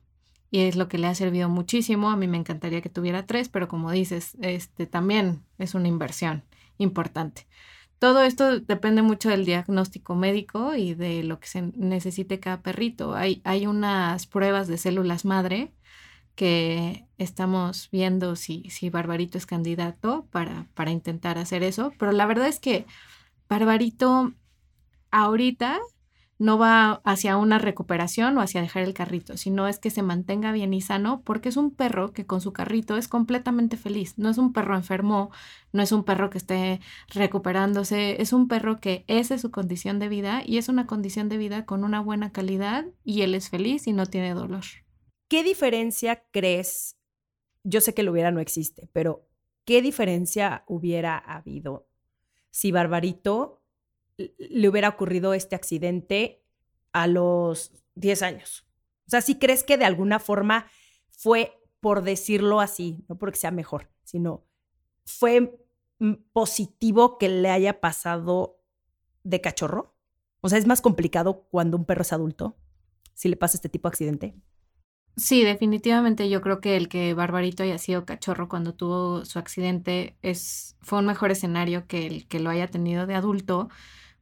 y 0.51 0.61
es 0.61 0.77
lo 0.77 0.89
que 0.89 0.99
le 0.99 1.07
ha 1.07 1.15
servido 1.15 1.49
muchísimo. 1.49 2.11
A 2.11 2.17
mí 2.17 2.27
me 2.27 2.37
encantaría 2.37 2.81
que 2.81 2.89
tuviera 2.89 3.27
tres, 3.27 3.49
pero 3.49 3.69
como 3.69 3.91
dices, 3.91 4.37
este 4.41 4.87
también 4.87 5.45
es 5.59 5.75
una 5.75 5.89
inversión 5.89 6.45
importante. 6.79 7.47
Todo 8.01 8.23
esto 8.23 8.61
depende 8.61 9.03
mucho 9.03 9.29
del 9.29 9.45
diagnóstico 9.45 10.15
médico 10.15 10.75
y 10.75 10.95
de 10.95 11.23
lo 11.23 11.39
que 11.39 11.49
se 11.49 11.61
necesite 11.77 12.41
cada 12.41 12.63
perrito. 12.63 13.15
Hay, 13.15 13.43
hay 13.45 13.67
unas 13.67 14.27
pruebas 14.27 14.69
de 14.69 14.79
células 14.79 15.27
madre 15.27 15.75
que 16.35 17.05
estamos 17.19 17.91
viendo 17.93 18.37
si, 18.37 18.71
si 18.71 18.89
Barbarito 18.89 19.37
es 19.37 19.45
candidato 19.45 20.27
para, 20.31 20.67
para 20.73 20.93
intentar 20.93 21.37
hacer 21.37 21.63
eso, 21.63 21.93
pero 21.99 22.13
la 22.13 22.25
verdad 22.25 22.49
es 22.49 22.59
que 22.59 22.87
Barbarito 23.51 24.33
ahorita 25.11 25.79
no 26.41 26.57
va 26.57 27.03
hacia 27.05 27.37
una 27.37 27.59
recuperación 27.59 28.39
o 28.39 28.41
hacia 28.41 28.63
dejar 28.63 28.83
el 28.83 28.95
carrito, 28.95 29.37
sino 29.37 29.69
es 29.69 29.79
que 29.79 29.91
se 29.91 30.03
mantenga 30.03 30.53
bien 30.53 30.73
y 30.73 30.81
sano 30.81 31.21
porque 31.23 31.51
es 31.51 31.59
un 31.59 31.71
perro 31.71 32.15
que 32.15 32.25
con 32.25 32.41
su 32.41 32.55
carrito 32.55 32.97
es 32.97 33.09
completamente 33.09 33.77
feliz. 33.77 34.17
No 34.17 34.31
es 34.31 34.39
un 34.39 34.55
perro 34.55 34.75
enfermo, 34.75 35.31
no 35.73 35.83
es 35.83 35.93
un 35.93 36.03
perro 36.03 36.31
que 36.31 36.39
esté 36.39 36.81
recuperándose, 37.09 38.23
es 38.23 38.33
un 38.33 38.49
perro 38.49 38.81
que 38.81 39.05
esa 39.07 39.35
es 39.35 39.43
su 39.43 39.51
condición 39.51 39.99
de 39.99 40.09
vida 40.09 40.43
y 40.47 40.57
es 40.57 40.71
una 40.71 40.87
condición 40.87 41.29
de 41.29 41.37
vida 41.37 41.67
con 41.67 41.85
una 41.85 42.01
buena 42.01 42.33
calidad 42.33 42.87
y 43.05 43.21
él 43.21 43.35
es 43.35 43.51
feliz 43.51 43.87
y 43.87 43.93
no 43.93 44.07
tiene 44.07 44.33
dolor. 44.33 44.65
¿Qué 45.29 45.45
diferencia 45.45 46.25
crees? 46.31 46.97
Yo 47.65 47.83
sé 47.83 47.93
que 47.93 48.03
lo 48.03 48.13
hubiera 48.13 48.31
no 48.31 48.41
existe, 48.41 48.89
pero 48.95 49.29
¿qué 49.67 49.83
diferencia 49.83 50.65
hubiera 50.67 51.19
habido 51.19 51.87
si 52.51 52.73
Barbarito 52.73 53.60
le 54.39 54.69
hubiera 54.69 54.89
ocurrido 54.89 55.35
este 55.35 55.57
accidente 55.57 56.43
a 56.93 57.07
los 57.07 57.73
10 57.95 58.23
años. 58.23 58.67
O 59.07 59.11
sea, 59.11 59.21
si 59.21 59.39
crees 59.39 59.65
que 59.65 59.77
de 59.77 59.85
alguna 59.85 60.19
forma 60.19 60.67
fue, 61.11 61.53
por 61.81 62.03
decirlo 62.03 62.61
así, 62.61 63.05
no 63.09 63.19
porque 63.19 63.39
sea 63.39 63.51
mejor, 63.51 63.91
sino 64.05 64.45
fue 65.05 65.59
positivo 66.33 67.19
que 67.19 67.29
le 67.29 67.51
haya 67.51 67.81
pasado 67.81 68.61
de 69.25 69.41
cachorro. 69.41 69.95
O 70.41 70.49
sea, 70.49 70.59
es 70.59 70.67
más 70.67 70.81
complicado 70.81 71.47
cuando 71.51 71.77
un 71.77 71.85
perro 71.85 72.03
es 72.03 72.13
adulto, 72.13 72.57
si 73.15 73.29
le 73.29 73.37
pasa 73.37 73.57
este 73.57 73.69
tipo 73.69 73.89
de 73.89 73.93
accidente. 73.93 74.35
Sí, 75.17 75.45
definitivamente 75.45 76.31
yo 76.31 76.41
creo 76.41 76.61
que 76.61 76.77
el 76.77 76.89
que 76.89 77.13
Barbarito 77.13 77.63
haya 77.63 77.79
sido 77.79 78.07
cachorro 78.07 78.49
cuando 78.49 78.75
tuvo 78.75 79.25
su 79.25 79.39
accidente 79.39 80.17
es, 80.23 80.77
fue 80.81 81.01
un 81.01 81.07
mejor 81.07 81.31
escenario 81.31 81.87
que 81.87 82.07
el 82.07 82.27
que 82.27 82.41
lo 82.41 82.49
haya 82.49 82.69
tenido 82.69 83.07
de 83.07 83.15
adulto, 83.15 83.69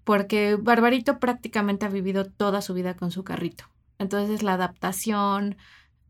porque 0.08 0.56
Barbarito 0.56 1.18
prácticamente 1.18 1.84
ha 1.84 1.90
vivido 1.90 2.24
toda 2.24 2.62
su 2.62 2.72
vida 2.72 2.96
con 2.96 3.10
su 3.10 3.24
carrito. 3.24 3.64
Entonces 3.98 4.42
la 4.42 4.54
adaptación 4.54 5.58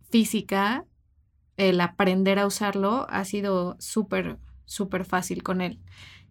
física, 0.09 0.85
el 1.57 1.81
aprender 1.81 2.39
a 2.39 2.47
usarlo, 2.47 3.09
ha 3.11 3.25
sido 3.25 3.75
súper, 3.81 4.39
súper 4.67 5.05
fácil 5.05 5.43
con 5.43 5.61
él. 5.61 5.81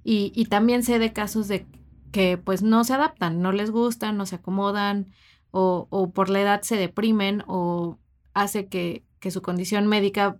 Y, 0.01 0.45
también 0.45 0.81
sé 0.81 0.97
de 0.97 1.11
casos 1.11 1.49
de 1.49 1.67
que 2.13 2.37
pues 2.37 2.61
no 2.61 2.85
se 2.85 2.93
adaptan, 2.93 3.41
no 3.41 3.51
les 3.51 3.69
gustan, 3.69 4.15
no 4.15 4.25
se 4.25 4.35
acomodan 4.35 5.11
o, 5.51 6.13
por 6.15 6.29
la 6.29 6.39
edad 6.39 6.61
se 6.61 6.77
deprimen 6.77 7.43
o 7.47 7.99
hace 8.33 8.69
que, 8.69 9.03
su 9.29 9.41
condición 9.41 9.87
médica 9.87 10.39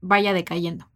vaya 0.00 0.32
decayendo. 0.32 0.90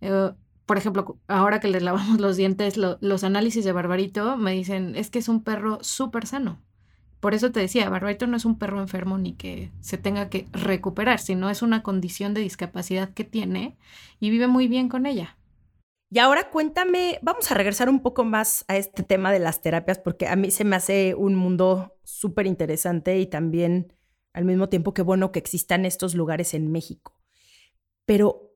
Eh, 0.00 0.32
por 0.68 0.76
ejemplo, 0.76 1.18
ahora 1.28 1.60
que 1.60 1.68
les 1.68 1.82
lavamos 1.82 2.20
los 2.20 2.36
dientes, 2.36 2.76
los 2.76 3.24
análisis 3.24 3.64
de 3.64 3.72
Barbarito 3.72 4.36
me 4.36 4.52
dicen, 4.52 4.96
es 4.96 5.08
que 5.08 5.18
es 5.18 5.30
un 5.30 5.42
perro 5.42 5.78
súper 5.80 6.26
sano. 6.26 6.62
Por 7.20 7.32
eso 7.32 7.50
te 7.50 7.60
decía, 7.60 7.88
Barbarito 7.88 8.26
no 8.26 8.36
es 8.36 8.44
un 8.44 8.58
perro 8.58 8.78
enfermo 8.82 9.16
ni 9.16 9.32
que 9.32 9.72
se 9.80 9.96
tenga 9.96 10.28
que 10.28 10.46
recuperar, 10.52 11.20
sino 11.20 11.48
es 11.48 11.62
una 11.62 11.82
condición 11.82 12.34
de 12.34 12.42
discapacidad 12.42 13.14
que 13.14 13.24
tiene 13.24 13.78
y 14.20 14.28
vive 14.28 14.46
muy 14.46 14.68
bien 14.68 14.90
con 14.90 15.06
ella. 15.06 15.38
Y 16.10 16.18
ahora 16.18 16.50
cuéntame, 16.50 17.18
vamos 17.22 17.50
a 17.50 17.54
regresar 17.54 17.88
un 17.88 18.00
poco 18.00 18.24
más 18.24 18.66
a 18.68 18.76
este 18.76 19.02
tema 19.02 19.32
de 19.32 19.38
las 19.38 19.62
terapias, 19.62 19.98
porque 19.98 20.28
a 20.28 20.36
mí 20.36 20.50
se 20.50 20.64
me 20.64 20.76
hace 20.76 21.14
un 21.14 21.34
mundo 21.34 21.96
súper 22.04 22.46
interesante 22.46 23.18
y 23.18 23.26
también 23.26 23.94
al 24.34 24.44
mismo 24.44 24.68
tiempo 24.68 24.92
que 24.92 25.00
bueno 25.02 25.32
que 25.32 25.38
existan 25.38 25.86
estos 25.86 26.14
lugares 26.14 26.52
en 26.52 26.70
México. 26.70 27.18
Pero 28.04 28.47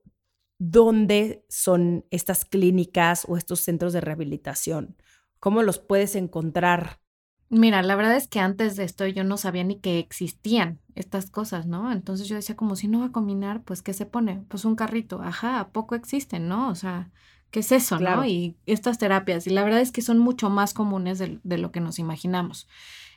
dónde 0.71 1.45
son 1.49 2.04
estas 2.11 2.45
clínicas 2.45 3.25
o 3.28 3.37
estos 3.37 3.61
centros 3.61 3.92
de 3.92 4.00
rehabilitación? 4.00 4.97
¿Cómo 5.40 5.62
los 5.62 5.81
puedes 5.81 6.14
encontrar? 6.14 7.00
Mira, 7.49 7.83
la 7.83 7.97
verdad 7.97 8.16
es 8.16 8.28
que 8.28 8.38
antes 8.38 8.76
de 8.76 8.85
esto 8.85 9.07
yo 9.07 9.25
no 9.25 9.37
sabía 9.37 9.64
ni 9.64 9.81
que 9.81 9.99
existían 9.99 10.81
estas 10.95 11.31
cosas, 11.31 11.66
¿no? 11.66 11.90
Entonces 11.90 12.28
yo 12.28 12.37
decía 12.37 12.57
como 12.57 12.76
si 12.76 12.87
no 12.87 13.00
va 13.00 13.07
a 13.07 13.12
combinar, 13.12 13.62
pues 13.62 13.83
¿qué 13.83 13.92
se 13.92 14.07
pone? 14.07 14.45
Pues 14.49 14.64
un 14.64 14.76
carrito, 14.76 15.21
ajá, 15.21 15.59
¿a 15.59 15.69
poco 15.71 15.97
existen, 15.97 16.49
no? 16.49 16.69
O 16.69 16.75
sea, 16.76 17.11
¿qué 17.50 17.61
es 17.61 17.73
eso, 17.73 17.99
no? 17.99 18.25
Y 18.25 18.57
estas 18.66 18.99
terapias, 18.99 19.47
y 19.47 19.50
la 19.50 19.64
verdad 19.64 19.81
es 19.81 19.90
que 19.90 20.00
son 20.00 20.19
mucho 20.19 20.49
más 20.49 20.75
comunes 20.75 21.19
de, 21.19 21.59
lo 21.59 21.73
que 21.73 21.81
nos 21.81 21.99
imaginamos. 21.99 22.69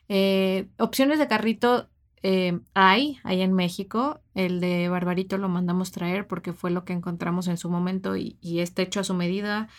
Eh, 0.10 0.68
opciones 0.78 1.20
de 1.20 1.28
carrito 1.28 1.90
eh, 2.24 2.60
hay, 2.74 3.19
hay 3.24 3.41
en 3.41 3.53
México. 3.53 4.19
El 4.34 4.60
de 4.60 4.89
Barbarito 4.89 5.38
lo 5.38 5.50
mandamos 5.50 5.91
traer 5.91 6.27
porque 6.27 6.53
fue 6.53 6.72
lo 6.72 6.86
que 6.86 6.93
encontramos 6.93 7.48
en 7.48 7.57
su 7.57 7.69
momento 7.69 8.15
y, 8.15 8.38
está 8.41 8.81
hecho 8.81 9.00
a 9.00 9.03
su 9.03 9.13
medida. 9.13 9.69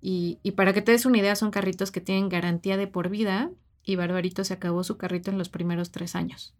Y, 0.00 0.38
para 0.56 0.72
que 0.72 0.82
te 0.82 0.92
des 0.92 1.06
una 1.06 1.18
idea, 1.18 1.36
son 1.36 1.50
carritos 1.50 1.90
que 1.90 2.00
tienen 2.00 2.28
garantía 2.28 2.76
de 2.76 2.86
por 2.86 3.08
vida 3.08 3.50
y 3.84 3.96
Barbarito 3.96 4.44
se 4.44 4.54
acabó 4.54 4.84
su 4.84 4.96
carrito 4.96 5.30
en 5.30 5.38
los 5.38 5.48
primeros 5.48 5.90
tres 5.90 6.16
años. 6.16 6.54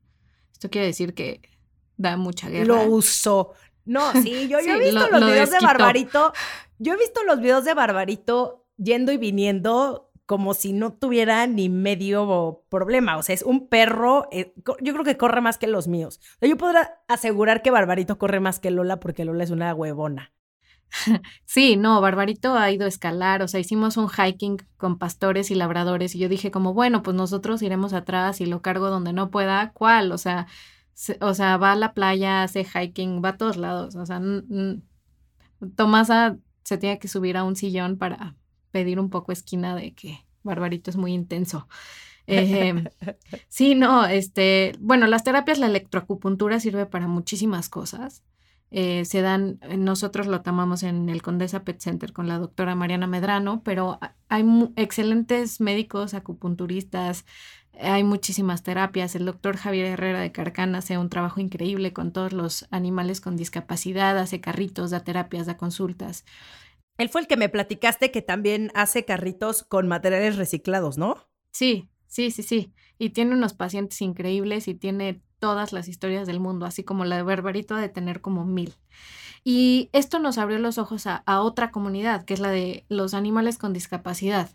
Esto 0.52 0.70
quiere 0.70 0.86
decir 0.86 1.14
que 1.14 1.40
da 1.96 2.16
mucha 2.16 2.48
guerra. 2.48 2.66
Lo 2.66 2.84
usó. 2.84 3.52
No, 3.84 4.12
sí, 4.12 4.48
yo, 4.48 4.58
he 4.60 4.78
visto 4.78 5.08
los 5.10 5.26
videos 5.26 5.50
de 5.50 5.60
Barbarito. 5.60 6.32
Yo 6.78 6.94
he 6.94 6.96
visto 6.96 7.24
los 7.24 7.40
videos 7.40 7.64
de 7.64 7.74
Barbarito 7.74 8.66
yendo 8.76 9.12
y 9.12 9.16
viniendo 9.16 10.11
como 10.26 10.54
si 10.54 10.72
no 10.72 10.92
tuviera 10.92 11.46
ni 11.46 11.68
medio 11.68 12.64
problema. 12.68 13.16
O 13.16 13.22
sea, 13.22 13.34
es 13.34 13.42
un 13.42 13.68
perro, 13.68 14.28
eh, 14.30 14.54
yo 14.80 14.92
creo 14.92 15.04
que 15.04 15.16
corre 15.16 15.40
más 15.40 15.58
que 15.58 15.66
los 15.66 15.88
míos. 15.88 16.20
yo 16.40 16.56
podría 16.56 17.00
asegurar 17.08 17.62
que 17.62 17.70
Barbarito 17.70 18.18
corre 18.18 18.40
más 18.40 18.60
que 18.60 18.70
Lola 18.70 19.00
porque 19.00 19.24
Lola 19.24 19.44
es 19.44 19.50
una 19.50 19.74
huevona. 19.74 20.32
Sí, 21.44 21.76
no, 21.76 22.00
Barbarito 22.00 22.54
ha 22.54 22.70
ido 22.70 22.84
a 22.84 22.88
escalar, 22.88 23.42
o 23.42 23.48
sea, 23.48 23.60
hicimos 23.60 23.96
un 23.96 24.08
hiking 24.08 24.58
con 24.76 24.98
pastores 24.98 25.50
y 25.50 25.54
labradores 25.54 26.14
y 26.14 26.18
yo 26.18 26.28
dije 26.28 26.50
como, 26.50 26.74
bueno, 26.74 27.02
pues 27.02 27.16
nosotros 27.16 27.62
iremos 27.62 27.92
atrás 27.92 28.40
y 28.40 28.46
lo 28.46 28.62
cargo 28.62 28.90
donde 28.90 29.12
no 29.12 29.30
pueda, 29.30 29.72
¿cuál? 29.72 30.12
O 30.12 30.18
sea, 30.18 30.46
o 31.20 31.34
sea, 31.34 31.56
va 31.56 31.72
a 31.72 31.76
la 31.76 31.94
playa, 31.94 32.42
hace 32.42 32.64
hiking, 32.64 33.22
va 33.24 33.30
a 33.30 33.36
todos 33.36 33.56
lados, 33.56 33.96
o 33.96 34.06
sea, 34.06 34.20
Tomasa 35.76 36.36
se 36.64 36.78
tiene 36.78 36.98
que 36.98 37.08
subir 37.08 37.36
a 37.36 37.44
un 37.44 37.56
sillón 37.56 37.98
para, 37.98 38.36
pedir 38.72 38.98
un 38.98 39.10
poco 39.10 39.30
esquina 39.30 39.76
de 39.76 39.94
que 39.94 40.26
Barbarito 40.42 40.90
es 40.90 40.96
muy 40.96 41.12
intenso. 41.12 41.68
Sí, 43.48 43.74
no, 43.74 44.06
este, 44.06 44.74
bueno, 44.80 45.06
las 45.06 45.24
terapias, 45.24 45.58
la 45.58 45.66
electroacupuntura 45.66 46.60
sirve 46.60 46.86
para 46.86 47.06
muchísimas 47.06 47.68
cosas. 47.68 48.22
Eh, 48.74 49.04
se 49.04 49.20
dan, 49.20 49.60
nosotros 49.76 50.26
lo 50.26 50.40
tomamos 50.40 50.82
en 50.82 51.10
el 51.10 51.20
Condesa 51.20 51.62
Pet 51.62 51.78
Center 51.80 52.14
con 52.14 52.26
la 52.26 52.38
doctora 52.38 52.74
Mariana 52.74 53.06
Medrano, 53.06 53.62
pero 53.62 53.98
hay 54.28 54.44
excelentes 54.76 55.60
médicos 55.60 56.14
acupunturistas, 56.14 57.26
hay 57.78 58.02
muchísimas 58.02 58.62
terapias. 58.62 59.14
El 59.14 59.26
doctor 59.26 59.58
Javier 59.58 59.86
Herrera 59.86 60.20
de 60.20 60.32
Carcana 60.32 60.78
hace 60.78 60.96
un 60.96 61.10
trabajo 61.10 61.38
increíble 61.38 61.92
con 61.92 62.12
todos 62.12 62.32
los 62.32 62.66
animales 62.70 63.20
con 63.20 63.36
discapacidad, 63.36 64.16
hace 64.18 64.40
carritos, 64.40 64.90
da 64.90 65.00
terapias, 65.00 65.46
da 65.46 65.58
consultas. 65.58 66.24
Él 66.98 67.08
fue 67.08 67.22
el 67.22 67.26
que 67.26 67.36
me 67.36 67.48
platicaste 67.48 68.10
que 68.10 68.22
también 68.22 68.70
hace 68.74 69.04
carritos 69.04 69.62
con 69.62 69.88
materiales 69.88 70.36
reciclados, 70.36 70.98
¿no? 70.98 71.16
Sí, 71.50 71.88
sí, 72.06 72.30
sí, 72.30 72.42
sí. 72.42 72.72
Y 72.98 73.10
tiene 73.10 73.34
unos 73.34 73.54
pacientes 73.54 74.00
increíbles 74.02 74.68
y 74.68 74.74
tiene 74.74 75.22
todas 75.38 75.72
las 75.72 75.88
historias 75.88 76.26
del 76.26 76.38
mundo, 76.38 76.66
así 76.66 76.84
como 76.84 77.04
la 77.04 77.16
de 77.16 77.22
Barbarito 77.22 77.74
de 77.74 77.88
tener 77.88 78.20
como 78.20 78.44
mil. 78.44 78.74
Y 79.44 79.90
esto 79.92 80.20
nos 80.20 80.38
abrió 80.38 80.58
los 80.58 80.78
ojos 80.78 81.06
a, 81.06 81.16
a 81.26 81.40
otra 81.40 81.72
comunidad, 81.72 82.24
que 82.24 82.34
es 82.34 82.40
la 82.40 82.50
de 82.50 82.84
los 82.88 83.14
animales 83.14 83.58
con 83.58 83.72
discapacidad 83.72 84.50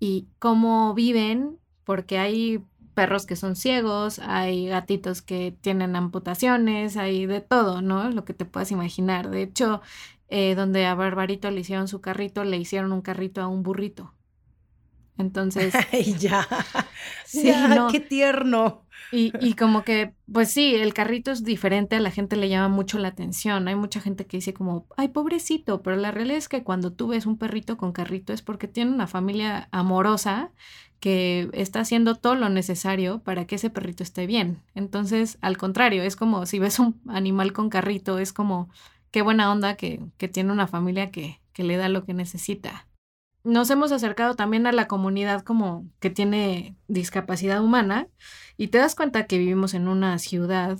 y 0.00 0.28
cómo 0.38 0.94
viven, 0.94 1.58
porque 1.84 2.18
hay 2.18 2.64
perros 2.94 3.26
que 3.26 3.36
son 3.36 3.56
ciegos, 3.56 4.18
hay 4.20 4.68
gatitos 4.68 5.20
que 5.20 5.54
tienen 5.60 5.96
amputaciones, 5.96 6.96
hay 6.96 7.26
de 7.26 7.42
todo, 7.42 7.82
¿no? 7.82 8.08
Lo 8.10 8.24
que 8.24 8.32
te 8.32 8.46
puedas 8.46 8.70
imaginar. 8.70 9.28
De 9.28 9.42
hecho, 9.42 9.82
eh, 10.28 10.54
donde 10.54 10.86
a 10.86 10.94
Barbarito 10.94 11.50
le 11.50 11.60
hicieron 11.60 11.88
su 11.88 12.00
carrito, 12.00 12.44
le 12.44 12.56
hicieron 12.56 12.92
un 12.92 13.02
carrito 13.02 13.40
a 13.40 13.48
un 13.48 13.62
burrito. 13.62 14.14
Entonces. 15.18 15.74
Ay, 15.92 16.14
ya. 16.18 16.46
Sí, 17.24 17.52
qué 17.90 18.00
tierno. 18.00 18.86
Y, 19.12 19.32
y, 19.40 19.54
como 19.54 19.82
que, 19.82 20.14
pues 20.32 20.50
sí, 20.50 20.74
el 20.74 20.94
carrito 20.94 21.30
es 21.32 21.44
diferente, 21.44 21.96
a 21.96 22.00
la 22.00 22.10
gente 22.10 22.36
le 22.36 22.48
llama 22.48 22.68
mucho 22.68 22.98
la 22.98 23.08
atención. 23.08 23.68
Hay 23.68 23.74
mucha 23.74 24.00
gente 24.00 24.26
que 24.26 24.38
dice 24.38 24.54
como, 24.54 24.86
ay, 24.96 25.08
pobrecito, 25.08 25.82
pero 25.82 25.96
la 25.96 26.12
realidad 26.12 26.38
es 26.38 26.48
que 26.48 26.62
cuando 26.62 26.92
tú 26.92 27.08
ves 27.08 27.26
un 27.26 27.36
perrito 27.36 27.76
con 27.76 27.92
carrito 27.92 28.32
es 28.32 28.42
porque 28.42 28.68
tiene 28.68 28.92
una 28.92 29.06
familia 29.06 29.68
amorosa 29.72 30.52
que 31.00 31.50
está 31.52 31.80
haciendo 31.80 32.14
todo 32.14 32.36
lo 32.36 32.48
necesario 32.48 33.22
para 33.22 33.46
que 33.46 33.56
ese 33.56 33.70
perrito 33.70 34.02
esté 34.02 34.26
bien. 34.26 34.62
Entonces, 34.74 35.38
al 35.42 35.58
contrario, 35.58 36.02
es 36.02 36.16
como 36.16 36.46
si 36.46 36.58
ves 36.58 36.78
un 36.78 37.00
animal 37.08 37.52
con 37.52 37.68
carrito, 37.68 38.18
es 38.18 38.32
como, 38.32 38.70
qué 39.10 39.22
buena 39.22 39.50
onda 39.50 39.76
que, 39.76 40.00
tiene 40.32 40.52
una 40.52 40.66
familia 40.66 41.10
que, 41.10 41.40
que 41.52 41.64
le 41.64 41.76
da 41.76 41.88
lo 41.88 42.04
que 42.04 42.14
necesita 42.14 42.86
nos 43.46 43.70
hemos 43.70 43.92
acercado 43.92 44.34
también 44.34 44.66
a 44.66 44.72
la 44.72 44.88
comunidad 44.88 45.42
como 45.42 45.88
que 46.00 46.10
tiene 46.10 46.76
discapacidad 46.88 47.62
humana 47.62 48.08
y 48.56 48.68
te 48.68 48.78
das 48.78 48.96
cuenta 48.96 49.26
que 49.26 49.38
vivimos 49.38 49.72
en 49.74 49.86
una 49.86 50.18
ciudad 50.18 50.78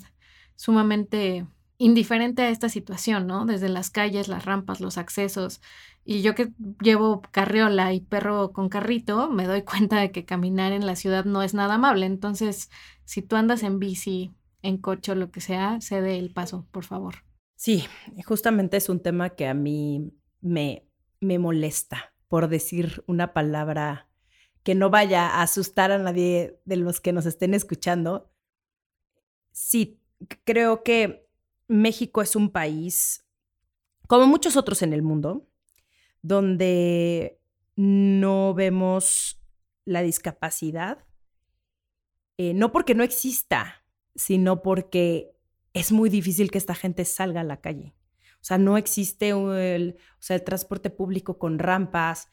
sumamente 0.57 1.47
indiferente 1.79 2.43
a 2.43 2.51
esta 2.51 2.69
situación, 2.69 3.29
¿no? 3.29 3.47
Desde 3.47 3.69
las 3.69 3.91
calles, 3.91 4.27
las 4.27 4.45
rampas, 4.45 4.81
los 4.81 4.99
accesos. 4.99 5.61
Y 6.05 6.23
yo 6.23 6.35
que 6.35 6.53
llevo 6.83 7.23
carriola 7.31 7.93
y 7.93 8.01
perro 8.01 8.53
con 8.53 8.69
carrito, 8.69 9.31
me 9.31 9.47
doy 9.47 9.63
cuenta 9.63 10.01
de 10.01 10.11
que 10.11 10.25
caminar 10.25 10.73
en 10.73 10.87
la 10.87 10.97
ciudad 10.97 11.25
no 11.25 11.43
es 11.43 11.55
nada 11.55 11.75
amable. 11.75 12.07
Entonces, 12.07 12.71
si 13.05 13.23
tú 13.23 13.37
andas 13.37 13.63
en 13.63 13.79
bici, 13.79 14.33
en 14.63 14.79
coche 14.79 15.13
o 15.13 15.15
lo 15.15 15.31
que 15.31 15.41
sea, 15.41 15.81
cede 15.81 16.19
el 16.19 16.33
paso, 16.33 16.67
por 16.73 16.85
favor. 16.85 17.26
Sí, 17.57 17.85
justamente 18.27 18.77
es 18.77 18.89
un 18.89 19.01
tema 19.01 19.31
que 19.31 19.47
a 19.47 19.55
mí 19.55 20.13
me, 20.41 20.87
me 21.21 21.39
molesta 21.39 22.15
por 22.29 22.49
decir 22.49 23.03
una 23.07 23.33
palabra 23.33 24.09
que 24.63 24.75
no 24.75 24.91
vaya 24.91 25.29
a 25.29 25.43
asustar 25.43 25.91
a 25.91 25.99
nadie 25.99 26.61
de 26.65 26.77
los 26.77 27.01
que 27.01 27.13
nos 27.13 27.25
estén 27.25 27.55
escuchando. 27.55 28.31
Sí, 29.53 30.01
creo 30.45 30.83
que 30.83 31.29
México 31.69 32.21
es 32.21 32.37
un 32.37 32.51
país, 32.51 33.25
como 34.07 34.27
muchos 34.27 34.57
otros 34.57 34.83
en 34.83 34.93
el 34.93 35.03
mundo, 35.03 35.49
donde 36.21 37.41
no 37.77 38.55
vemos 38.55 39.41
la 39.85 40.03
discapacidad, 40.03 41.05
eh, 42.37 42.53
no 42.53 42.73
porque 42.73 42.95
no 42.95 43.03
exista, 43.03 43.85
sino 44.15 44.63
porque 44.63 45.36
es 45.77 45.93
muy 45.93 46.09
difícil 46.09 46.51
que 46.51 46.59
esta 46.59 46.75
gente 46.75 47.05
salga 47.05 47.43
a 47.43 47.45
la 47.45 47.61
calle. 47.61 47.95
O 48.41 48.45
sea, 48.47 48.59
no 48.59 48.77
existe 48.79 49.31
el, 49.31 49.97
o 49.99 50.23
sea, 50.23 50.37
el 50.37 50.43
transporte 50.43 50.89
público 50.89 51.39
con 51.39 51.59
rampas. 51.59 52.29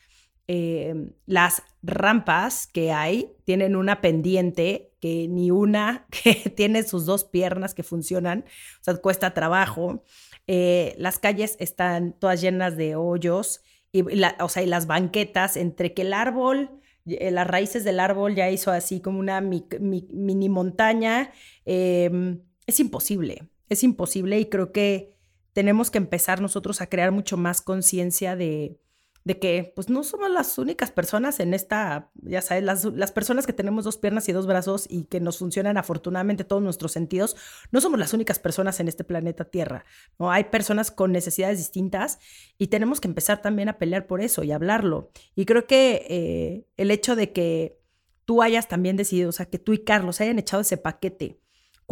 Em, 0.48 1.12
las 1.26 1.64
rampas 1.82 2.68
que 2.68 2.92
hay 2.92 3.34
tienen 3.46 3.76
una 3.76 4.02
pendiente 4.02 4.94
que 5.00 5.28
ni 5.28 5.52
una 5.52 6.08
que 6.24 6.50
tiene 6.52 6.84
sus 6.84 7.06
dos 7.06 7.24
piernas 7.26 7.74
que 7.74 7.84
funcionan, 7.84 8.46
o 8.82 8.84
sea, 8.84 8.96
cuesta 8.98 9.34
trabajo. 9.34 10.04
Eh, 10.48 10.96
las 10.98 11.20
calles 11.20 11.56
están 11.60 12.14
todas 12.20 12.42
llenas 12.42 12.78
de 12.78 12.96
hoyos, 12.96 13.62
y 13.92 14.04
o 14.40 14.50
sea, 14.50 14.64
y 14.64 14.66
las 14.66 14.88
banquetas, 14.88 15.56
entre 15.58 15.94
que 15.94 16.02
el 16.02 16.14
árbol, 16.14 16.70
eh, 17.06 17.32
las 17.32 17.48
raíces 17.48 17.84
del 17.84 18.00
árbol 18.00 18.36
ya 18.36 18.50
hizo 18.50 18.72
así 18.72 19.02
como 19.02 19.20
una 19.20 19.42
mini 19.42 20.50
montaña, 20.50 21.32
em, 21.66 22.42
es 22.68 22.80
imposible, 22.80 23.50
es 23.70 23.84
imposible 23.84 24.40
y 24.40 24.46
creo 24.46 24.72
que 24.72 25.14
tenemos 25.54 25.92
que 25.92 26.00
empezar 26.00 26.42
nosotros 26.42 26.82
a 26.82 26.88
crear 26.88 27.12
mucho 27.12 27.38
más 27.38 27.62
conciencia 27.62 28.36
de, 28.36 28.80
de 29.24 29.40
que 29.40 29.72
pues 29.76 29.90
no 29.90 30.04
somos 30.04 30.30
las 30.32 30.58
únicas 30.58 30.92
personas 30.92 31.40
en 31.40 31.54
esta, 31.54 32.12
ya 32.16 32.42
sabes, 32.42 32.64
las, 32.64 32.86
las, 32.86 33.12
personas 33.12 33.46
que 33.46 33.54
tenemos 33.54 33.86
dos 33.86 33.98
piernas 33.98 34.28
y 34.28 34.34
dos 34.34 34.48
brazos 34.48 34.86
y 34.90 35.06
que 35.06 35.20
nos 35.20 35.38
funcionan 35.38 35.78
afortunadamente 35.78 36.44
todos 36.44 36.62
nuestros 36.62 36.92
sentidos, 36.92 37.36
no 37.72 37.80
somos 37.80 38.00
las 38.00 38.14
únicas 38.14 38.40
personas 38.40 38.80
en 38.80 38.88
este 38.88 39.04
planeta 39.04 39.46
Tierra, 39.46 39.86
¿no? 40.20 40.32
Hay 40.32 40.46
personas 40.46 40.92
con 40.92 41.12
necesidades 41.12 41.58
distintas 41.58 42.20
y 42.58 42.68
tenemos 42.68 43.00
que 43.00 43.08
empezar 43.08 43.42
también 43.42 43.70
a 43.70 43.78
pelear 43.78 44.08
por 44.08 44.22
eso 44.22 44.44
y 44.44 44.52
hablarlo. 44.52 45.12
Y 45.36 45.46
creo 45.46 45.68
que 45.68 46.06
eh, 46.10 46.68
el 46.78 46.92
hecho 46.92 47.16
de 47.16 47.32
que 47.32 47.80
tú 48.26 48.42
hayas 48.42 48.68
también 48.68 48.98
decidido, 48.98 49.30
o 49.30 49.34
sea, 49.34 49.46
que 49.46 49.60
tú 49.60 49.74
y 49.74 49.84
Carlos 49.84 50.20
hayan 50.20 50.40
echado 50.40 50.62
ese 50.62 50.78
paquete 50.78 51.43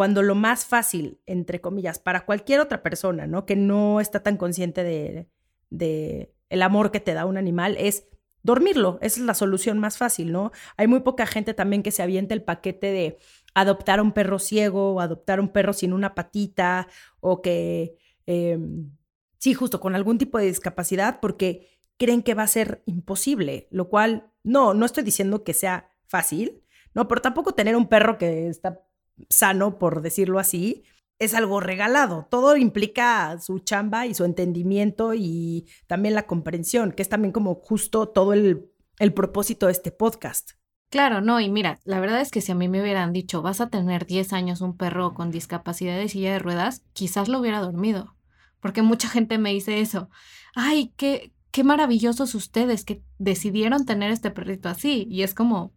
cuando 0.02 0.24
lo 0.24 0.34
más 0.34 0.66
fácil, 0.66 1.22
entre 1.28 1.62
comillas, 1.62 2.00
para 2.00 2.26
cualquier 2.26 2.60
otra 2.60 2.82
persona, 2.82 3.28
¿no? 3.28 3.46
Que 3.46 3.56
no 3.56 4.02
está 4.02 4.24
tan 4.24 4.36
consciente 4.36 4.84
de, 4.84 5.30
de 5.70 6.34
el 6.50 6.64
amor 6.64 6.90
que 6.90 7.00
te 7.00 7.14
da 7.14 7.28
un 7.28 7.38
animal, 7.38 7.76
es 7.78 8.08
dormirlo. 8.42 8.98
Esa 9.04 9.20
es 9.20 9.26
la 9.28 9.36
solución 9.36 9.78
más 9.78 10.00
fácil, 10.00 10.32
¿no? 10.32 10.54
Hay 10.76 10.88
muy 10.88 11.02
poca 11.02 11.28
gente 11.28 11.54
también 11.54 11.84
que 11.84 11.92
se 11.92 12.02
avienta 12.02 12.34
el 12.34 12.42
paquete 12.42 12.88
de 12.88 13.20
adoptar 13.54 14.00
a 14.00 14.02
un 14.02 14.12
perro 14.12 14.40
ciego 14.40 14.96
o 14.96 15.02
adoptar 15.02 15.38
a 15.38 15.44
un 15.44 15.50
perro 15.50 15.72
sin 15.72 15.94
una 15.94 16.16
patita 16.16 16.88
o 17.20 17.44
que, 17.44 17.96
em, 18.26 18.90
sí, 19.38 19.54
justo 19.54 19.80
con 19.80 19.94
algún 19.94 20.18
tipo 20.18 20.40
de 20.40 20.46
discapacidad 20.46 21.20
porque 21.20 21.68
creen 22.00 22.24
que 22.24 22.34
va 22.34 22.42
a 22.42 22.48
ser 22.48 22.82
imposible, 22.88 23.68
lo 23.70 23.88
cual 23.88 24.32
no, 24.42 24.74
no 24.74 24.88
estoy 24.88 25.04
diciendo 25.04 25.44
que 25.44 25.54
sea 25.54 25.92
fácil, 26.08 26.64
no, 26.96 27.08
pero 27.08 27.22
tampoco 27.22 27.54
tener 27.54 27.76
un 27.76 27.88
perro 27.88 28.18
que 28.18 28.48
está 28.48 28.82
sano, 29.30 29.78
por 29.78 30.02
decirlo 30.02 30.40
así, 30.40 30.84
es 31.20 31.34
algo 31.34 31.60
regalado. 31.60 32.28
Todo 32.32 32.58
implica 32.58 33.40
su 33.40 33.60
chamba 33.60 34.08
y 34.08 34.14
su 34.14 34.26
entendimiento 34.26 35.14
y 35.14 35.68
también 35.88 36.16
la 36.16 36.26
comprensión, 36.26 36.92
que 36.92 37.04
es 37.04 37.10
también 37.10 37.32
como 37.32 37.56
justo 37.56 38.10
todo 38.10 38.34
el, 38.34 38.72
el 39.00 39.14
propósito 39.14 39.68
de 39.68 39.74
este 39.74 39.92
podcast. 39.92 40.52
Claro, 40.90 41.22
no, 41.22 41.40
y 41.40 41.50
mira, 41.50 41.80
la 41.86 42.00
verdad 42.00 42.20
es 42.20 42.32
que 42.32 42.42
si 42.42 42.52
a 42.52 42.56
mí 42.56 42.68
me 42.68 42.82
hubieran 42.82 43.14
dicho, 43.14 43.42
vas 43.42 43.62
a 43.62 43.70
tener 43.70 44.06
10 44.06 44.34
años 44.34 44.62
un 44.62 44.76
perro 44.76 45.14
con 45.14 45.32
discapacidad 45.32 45.96
de 45.98 46.10
silla 46.10 46.34
de 46.34 46.40
ruedas, 46.40 46.84
quizás 46.92 47.30
lo 47.30 47.40
hubiera 47.40 47.60
dormido, 47.60 48.18
porque 48.60 48.82
mucha 48.82 49.08
gente 49.08 49.38
me 49.38 49.52
dice 49.52 49.80
eso. 49.80 50.10
Ay, 50.54 50.94
qué, 50.98 51.34
qué 51.52 51.64
maravillosos 51.64 52.36
ustedes 52.36 52.84
que 52.84 53.04
decidieron 53.20 53.86
tener 53.86 54.12
este 54.12 54.32
perrito 54.32 54.68
así. 54.70 55.08
Y 55.10 55.24
es 55.24 55.34
como, 55.34 55.74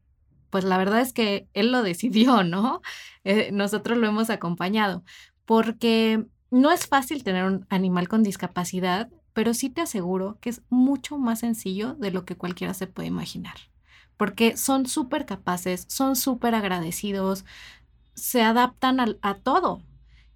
pues 0.55 0.63
la 0.63 0.79
verdad 0.79 1.01
es 1.01 1.13
que 1.13 1.49
él 1.53 1.73
lo 1.73 1.83
decidió, 1.91 2.45
¿no? 2.45 2.81
Eh, 3.25 3.51
nosotros 3.53 3.99
lo 3.99 4.07
hemos 4.07 4.31
acompañado, 4.31 5.03
porque 5.47 6.25
no 6.53 6.71
es 6.71 6.87
fácil 6.87 7.25
tener 7.25 7.45
un 7.45 7.67
animal 7.71 8.07
con 8.07 8.23
discapacidad, 8.23 9.11
pero 9.33 9.53
sí 9.53 9.69
te 9.69 9.81
aseguro 9.81 10.39
que 10.41 10.51
es 10.51 10.63
mucho 10.69 11.19
más 11.19 11.41
sencillo 11.41 11.95
de 11.95 12.13
lo 12.13 12.25
que 12.25 12.37
cualquiera 12.37 12.73
se 12.73 12.87
puede 12.87 13.09
imaginar, 13.09 13.57
porque 14.17 14.57
son 14.57 14.87
súper 14.87 15.27
capaces, 15.27 15.87
son 15.89 16.15
súper 16.15 16.55
agradecidos, 16.55 17.45
se 18.15 18.43
adaptan 18.43 19.01
a, 19.01 19.35
todo. 19.35 19.83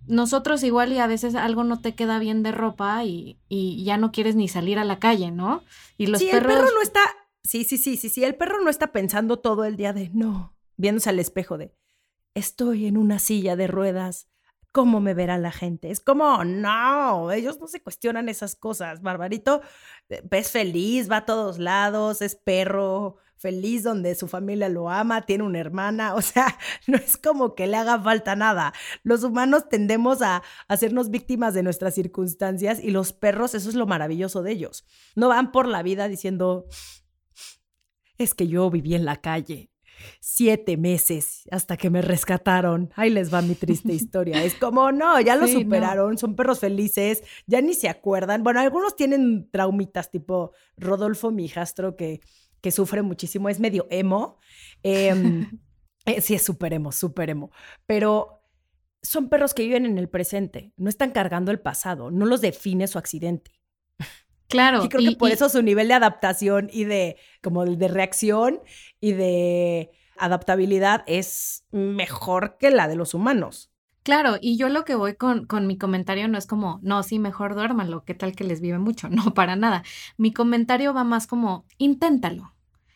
Nosotros 0.08 0.64
igual 0.64 0.92
y 0.92 0.98
a 0.98 1.06
veces 1.06 1.36
algo 1.36 1.62
no 1.62 1.80
te 1.80 1.94
queda 1.94 2.18
bien 2.18 2.42
de 2.42 2.50
ropa 2.50 3.04
y, 3.04 3.38
ya 3.84 3.98
no 3.98 4.10
quieres 4.10 4.34
ni 4.34 4.48
salir 4.48 4.80
a 4.80 4.84
la 4.84 4.98
calle, 4.98 5.30
¿no? 5.30 5.62
Y 5.96 6.08
los 6.08 6.18
sí, 6.18 6.26
perros... 6.28 6.54
el 6.54 6.58
perro 6.58 6.74
no 6.74 6.82
está 6.82 7.02
Sí, 7.48 7.64
sí, 7.64 7.78
sí, 7.78 7.96
sí, 7.96 8.10
sí. 8.10 8.24
El 8.24 8.34
perro 8.34 8.62
no 8.62 8.68
está 8.68 8.92
pensando 8.92 9.38
todo 9.38 9.64
el 9.64 9.78
día 9.78 9.94
de 9.94 10.10
no, 10.12 10.54
viéndose 10.76 11.08
al 11.08 11.18
espejo 11.18 11.56
de 11.56 11.74
estoy 12.34 12.84
en 12.84 12.98
una 12.98 13.18
silla 13.18 13.56
de 13.56 13.66
ruedas. 13.66 14.28
¿Cómo 14.70 15.00
me 15.00 15.14
verá 15.14 15.38
la 15.38 15.50
gente? 15.50 15.90
Es 15.90 16.00
como, 16.00 16.44
no, 16.44 17.32
ellos 17.32 17.58
no 17.58 17.66
se 17.66 17.82
cuestionan 17.82 18.28
esas 18.28 18.54
cosas. 18.54 19.00
Barbarito 19.00 19.62
eh, 20.10 20.22
es 20.30 20.50
feliz, 20.50 21.10
va 21.10 21.16
a 21.16 21.24
todos 21.24 21.58
lados, 21.58 22.20
es 22.20 22.34
perro, 22.36 23.16
feliz 23.38 23.82
donde 23.82 24.14
su 24.14 24.28
familia 24.28 24.68
lo 24.68 24.90
ama, 24.90 25.22
tiene 25.22 25.44
una 25.44 25.58
hermana, 25.58 26.14
o 26.16 26.20
sea, 26.20 26.54
no 26.86 26.98
es 26.98 27.16
como 27.16 27.54
que 27.54 27.66
le 27.66 27.78
haga 27.78 27.98
falta 27.98 28.36
nada. 28.36 28.74
Los 29.04 29.24
humanos 29.24 29.70
tendemos 29.70 30.20
a 30.20 30.42
hacernos 30.68 31.08
víctimas 31.08 31.54
de 31.54 31.62
nuestras 31.62 31.94
circunstancias 31.94 32.78
y 32.78 32.90
los 32.90 33.14
perros, 33.14 33.54
eso 33.54 33.70
es 33.70 33.74
lo 33.74 33.86
maravilloso 33.86 34.42
de 34.42 34.52
ellos. 34.52 34.84
No 35.16 35.28
van 35.30 35.50
por 35.50 35.66
la 35.66 35.82
vida 35.82 36.08
diciendo, 36.08 36.66
es 38.18 38.34
que 38.34 38.48
yo 38.48 38.70
viví 38.70 38.94
en 38.94 39.04
la 39.04 39.16
calle 39.16 39.70
siete 40.20 40.76
meses 40.76 41.42
hasta 41.50 41.76
que 41.76 41.90
me 41.90 42.02
rescataron. 42.02 42.90
Ahí 42.94 43.10
les 43.10 43.32
va 43.32 43.42
mi 43.42 43.54
triste 43.54 43.92
historia. 43.92 44.42
Es 44.44 44.54
como, 44.54 44.92
no, 44.92 45.20
ya 45.20 45.36
lo 45.36 45.46
superaron, 45.46 46.18
son 46.18 46.36
perros 46.36 46.60
felices, 46.60 47.22
ya 47.46 47.60
ni 47.60 47.74
se 47.74 47.88
acuerdan. 47.88 48.42
Bueno, 48.42 48.60
algunos 48.60 48.96
tienen 48.96 49.48
traumitas, 49.50 50.10
tipo 50.10 50.52
Rodolfo, 50.76 51.30
mi 51.30 51.44
hijastro, 51.44 51.96
que, 51.96 52.20
que 52.60 52.70
sufre 52.70 53.02
muchísimo, 53.02 53.48
es 53.48 53.60
medio 53.60 53.86
emo. 53.90 54.38
Em, 54.82 55.60
eh, 56.06 56.20
sí, 56.20 56.34
es 56.34 56.42
súper 56.42 56.72
emo, 56.72 56.92
súper 56.92 57.30
emo. 57.30 57.50
Pero 57.86 58.42
son 59.02 59.28
perros 59.28 59.54
que 59.54 59.62
viven 59.62 59.86
en 59.86 59.98
el 59.98 60.08
presente, 60.08 60.72
no 60.76 60.88
están 60.88 61.12
cargando 61.12 61.52
el 61.52 61.60
pasado, 61.60 62.10
no 62.10 62.26
los 62.26 62.40
define 62.40 62.88
su 62.88 62.98
accidente. 62.98 63.57
Claro. 64.48 64.84
Y 64.84 64.88
creo 64.88 65.10
que 65.10 65.16
por 65.16 65.30
eso 65.30 65.48
su 65.48 65.62
nivel 65.62 65.88
de 65.88 65.94
adaptación 65.94 66.68
y 66.72 66.84
de 66.84 67.16
como 67.42 67.64
de 67.64 67.88
reacción 67.88 68.60
y 69.00 69.12
de 69.12 69.90
adaptabilidad 70.16 71.04
es 71.06 71.64
mejor 71.70 72.56
que 72.58 72.70
la 72.70 72.88
de 72.88 72.96
los 72.96 73.14
humanos. 73.14 73.70
Claro, 74.02 74.38
y 74.40 74.56
yo 74.56 74.70
lo 74.70 74.86
que 74.86 74.94
voy 74.94 75.16
con, 75.16 75.44
con 75.44 75.66
mi 75.66 75.76
comentario 75.76 76.28
no 76.28 76.38
es 76.38 76.46
como, 76.46 76.80
no, 76.82 77.02
sí, 77.02 77.18
mejor 77.18 77.54
duérmalo, 77.54 78.04
qué 78.04 78.14
tal 78.14 78.34
que 78.34 78.44
les 78.44 78.62
vive 78.62 78.78
mucho, 78.78 79.08
no, 79.10 79.34
para 79.34 79.54
nada. 79.54 79.82
Mi 80.16 80.32
comentario 80.32 80.94
va 80.94 81.04
más 81.04 81.26
como, 81.26 81.66
inténtalo, 81.76 82.54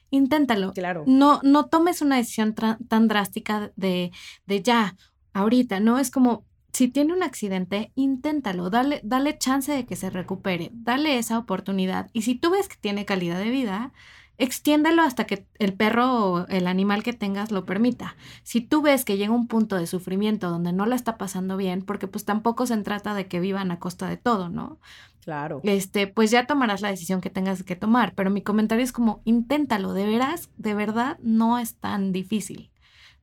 inténtalo. 0.09 0.73
Claro. 0.73 1.05
No, 1.07 1.41
no 1.43 1.67
tomes 1.67 2.01
una 2.01 2.17
decisión 2.17 2.55
tan 2.55 3.09
drástica 3.09 3.73
de, 3.77 4.11
de 4.47 4.63
ya, 4.63 4.97
ahorita, 5.35 5.81
¿no? 5.81 5.99
Es 5.99 6.11
como, 6.11 6.47
si 6.73 6.89
tiene 6.89 7.13
un 7.13 7.23
accidente, 7.23 7.93
inténtalo, 7.95 8.71
dale, 8.71 9.01
dale 9.05 9.37
chance 9.37 9.71
de 9.71 9.85
que 9.85 9.97
se 9.97 10.11
recupere, 10.11 10.71
dale 10.73 11.19
esa 11.19 11.39
oportunidad. 11.39 12.09
Y 12.13 12.23
si 12.23 12.35
tú 12.35 12.51
ves 12.51 12.69
que 12.69 12.77
tiene 12.77 13.05
calidad 13.05 13.39
de 13.39 13.51
vida, 13.51 13.93
extiéndelo 14.39 15.03
hasta 15.03 15.25
que 15.25 15.47
el 15.59 15.75
perro 15.75 16.15
o 16.15 16.47
el 16.49 16.67
animal 16.67 17.03
que 17.03 17.13
tengas 17.13 17.53
lo 17.53 17.67
permita. 17.67 18.17
Si 18.43 18.63
tú 18.63 18.81
ves 18.81 19.05
que 19.05 19.19
llega 19.19 19.35
un 19.35 19.47
punto 19.47 19.77
de 19.77 19.87
sufrimiento 19.87 20.51
donde 20.51 20.73
no 20.73 20.87
la 20.87 20.97
está 20.97 21.19
pasando 21.19 21.57
bien, 21.59 21.83
porque 21.83 22.09
pues 22.09 22.25
tampoco 22.25 22.67
se 22.67 22.77
trata 22.79 23.15
de 23.15 23.29
que 23.29 23.39
vivan 23.39 23.71
a 23.71 23.79
costa 23.79 24.09
de 24.09 24.17
todo, 24.17 24.49
¿no? 24.49 24.81
Claro. 25.21 25.61
Este, 25.63 26.09
pues 26.09 26.31
ya 26.31 26.47
tomarás 26.47 26.81
la 26.81 26.91
decisión 26.91 27.21
que 27.21 27.31
tengas 27.31 27.63
que 27.63 27.77
tomar, 27.77 28.15
pero 28.15 28.31
mi 28.31 28.43
comentario 28.43 28.83
es 28.83 28.93
como, 28.93 29.21
inténtalo, 29.25 29.93
de 29.93 30.07
veras, 30.07 30.51
de 30.57 30.75
verdad, 30.75 31.19
no 31.23 31.59
es 31.59 31.77
tan 31.77 32.13
difícil 32.13 32.72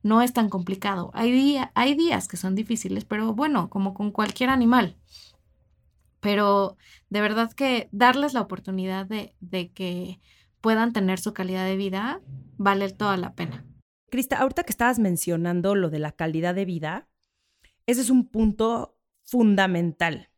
no 0.02 0.22
es 0.22 0.32
tan 0.32 0.48
complicado. 0.48 1.10
Hay, 1.14 1.58
hay 1.74 1.94
días 1.94 2.28
que 2.28 2.36
son 2.36 2.54
difíciles, 2.54 3.04
pero 3.04 3.34
bueno, 3.34 3.68
como 3.68 3.94
con 3.94 4.10
cualquier 4.10 4.50
animal. 4.50 4.96
Pero 6.20 6.76
de 7.08 7.20
verdad 7.20 7.52
que 7.52 7.88
darles 7.92 8.34
la 8.34 8.40
oportunidad 8.40 9.06
de, 9.06 9.34
de 9.40 9.72
que 9.72 10.20
puedan 10.60 10.92
tener 10.92 11.18
su 11.18 11.32
calidad 11.32 11.64
de 11.64 11.76
vida 11.76 12.20
vale 12.56 12.90
toda 12.90 13.16
la 13.16 13.34
pena. 13.34 13.64
Crista, 14.10 14.38
ahorita 14.38 14.64
que 14.64 14.72
estabas 14.72 14.98
mencionando 14.98 15.74
lo 15.74 15.88
de 15.88 15.98
la 15.98 16.12
calidad 16.12 16.54
de 16.54 16.64
vida, 16.64 17.08
ese 17.86 18.00
es 18.00 18.10
un 18.10 18.28
punto 18.28 18.98
fundamental. 19.24 20.30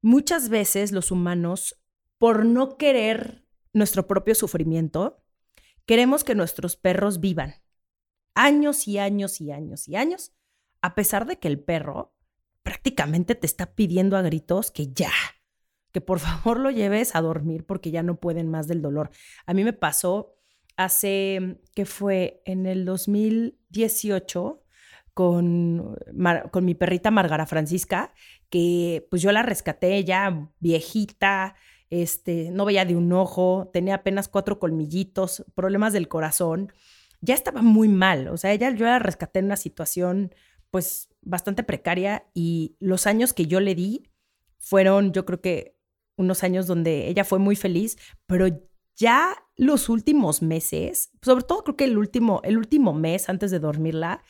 Muchas 0.00 0.48
veces 0.48 0.92
los 0.92 1.10
humanos, 1.10 1.80
por 2.18 2.44
no 2.44 2.76
querer 2.76 3.44
nuestro 3.72 4.06
propio 4.06 4.34
sufrimiento, 4.34 5.22
queremos 5.86 6.24
que 6.24 6.34
nuestros 6.34 6.76
perros 6.76 7.20
vivan 7.20 7.63
años 8.34 8.88
y 8.88 8.98
años 8.98 9.40
y 9.40 9.50
años 9.50 9.88
y 9.88 9.96
años, 9.96 10.32
a 10.82 10.94
pesar 10.94 11.26
de 11.26 11.38
que 11.38 11.48
el 11.48 11.60
perro 11.60 12.14
prácticamente 12.62 13.34
te 13.34 13.46
está 13.46 13.74
pidiendo 13.74 14.16
a 14.16 14.22
gritos 14.22 14.70
que 14.70 14.92
ya, 14.92 15.12
que 15.92 16.00
por 16.00 16.18
favor 16.20 16.58
lo 16.58 16.70
lleves 16.70 17.14
a 17.14 17.20
dormir 17.20 17.64
porque 17.64 17.90
ya 17.90 18.02
no 18.02 18.16
pueden 18.16 18.50
más 18.50 18.66
del 18.66 18.82
dolor. 18.82 19.10
A 19.46 19.54
mí 19.54 19.64
me 19.64 19.72
pasó 19.72 20.34
hace, 20.76 21.60
que 21.74 21.84
fue 21.84 22.42
en 22.44 22.66
el 22.66 22.84
2018, 22.84 24.60
con, 25.14 25.96
con, 26.50 26.64
mi 26.64 26.74
perrita 26.74 27.12
Margara 27.12 27.46
Francisca, 27.46 28.12
que 28.50 29.06
pues 29.10 29.22
yo 29.22 29.30
la 29.30 29.42
rescaté 29.42 30.02
ya 30.02 30.50
viejita, 30.58 31.54
este, 31.88 32.50
no 32.50 32.64
veía 32.64 32.84
de 32.84 32.96
un 32.96 33.12
ojo, 33.12 33.70
tenía 33.72 33.94
apenas 33.94 34.26
cuatro 34.26 34.58
colmillitos, 34.58 35.44
problemas 35.54 35.92
del 35.92 36.08
corazón 36.08 36.72
ya 37.24 37.34
estaba 37.34 37.62
muy 37.62 37.88
mal. 37.88 38.28
O 38.28 38.36
sea, 38.36 38.52
ella 38.52 38.70
yo 38.70 38.84
la 38.86 38.98
rescaté 38.98 39.40
en 39.40 39.46
una 39.46 39.56
situación 39.56 40.34
pues 40.70 41.08
bastante 41.22 41.62
precaria 41.62 42.26
y 42.34 42.76
los 42.80 43.06
años 43.06 43.32
que 43.32 43.46
yo 43.46 43.60
le 43.60 43.74
di 43.74 44.10
fueron 44.58 45.12
yo 45.12 45.24
creo 45.24 45.40
que 45.40 45.76
unos 46.16 46.44
años 46.44 46.66
donde 46.66 47.08
ella 47.08 47.24
fue 47.24 47.38
muy 47.38 47.56
feliz, 47.56 47.96
pero 48.26 48.46
ya 48.96 49.36
los 49.56 49.88
últimos 49.88 50.42
meses, 50.42 51.10
sobre 51.22 51.44
todo 51.44 51.64
creo 51.64 51.76
que 51.76 51.84
el 51.84 51.98
último, 51.98 52.40
el 52.44 52.56
último 52.56 52.92
mes 52.92 53.28
antes 53.28 53.50
de 53.50 53.58
dormirla, 53.58 54.22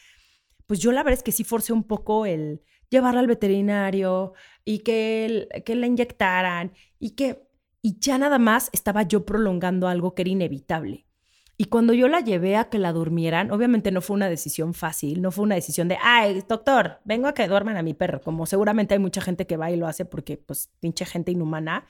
pues 0.67 0.81
yo 0.81 0.93
la 0.93 1.03
verdad 1.03 1.19
es 1.19 1.23
que 1.23 1.33
sí 1.33 1.45
forcé 1.45 1.73
un 1.73 1.85
poco 1.85 2.27
el 2.27 2.63
llevarla 2.91 3.21
al 3.21 3.27
veterinario 3.27 4.35
y 4.65 4.81
que, 4.81 5.49
que 5.65 5.75
la 5.75 5.87
inyectaran 5.87 6.73
y 6.99 7.11
que, 7.11 7.49
y 7.83 7.99
ya 7.99 8.19
nada 8.19 8.39
más 8.39 8.71
estaba 8.73 9.03
yo 9.03 9.27
prolongando 9.27 9.89
algo 9.89 10.15
que 10.15 10.23
era 10.23 10.31
inevitable. 10.31 11.07
Y 11.57 11.67
cuando 11.67 11.93
yo 11.93 12.09
la 12.09 12.21
llevé 12.21 12.57
a 12.57 12.69
que 12.69 12.79
la 12.79 12.93
durmieran, 12.93 13.53
obviamente 13.53 13.93
no 13.93 14.01
fue 14.01 14.17
una 14.17 14.29
decisión 14.29 14.75
fácil, 14.75 15.23
no 15.23 15.31
fue 15.31 15.45
una 15.45 15.55
decisión 15.55 15.87
de, 15.87 15.97
ay, 16.03 16.43
doctor, 16.49 17.01
vengo 17.05 17.29
a 17.29 17.35
que 17.35 17.47
duerman 17.47 17.77
a 17.77 17.83
mi 17.83 17.95
perro, 17.95 18.21
como 18.21 18.47
seguramente 18.47 18.95
hay 18.95 19.01
mucha 19.01 19.21
gente 19.21 19.47
que 19.47 19.57
va 19.57 19.71
y 19.71 19.77
lo 19.77 19.87
hace 19.87 20.05
porque, 20.05 20.37
pues, 20.37 20.73
pinche 20.81 21.05
gente 21.05 21.31
inhumana, 21.31 21.87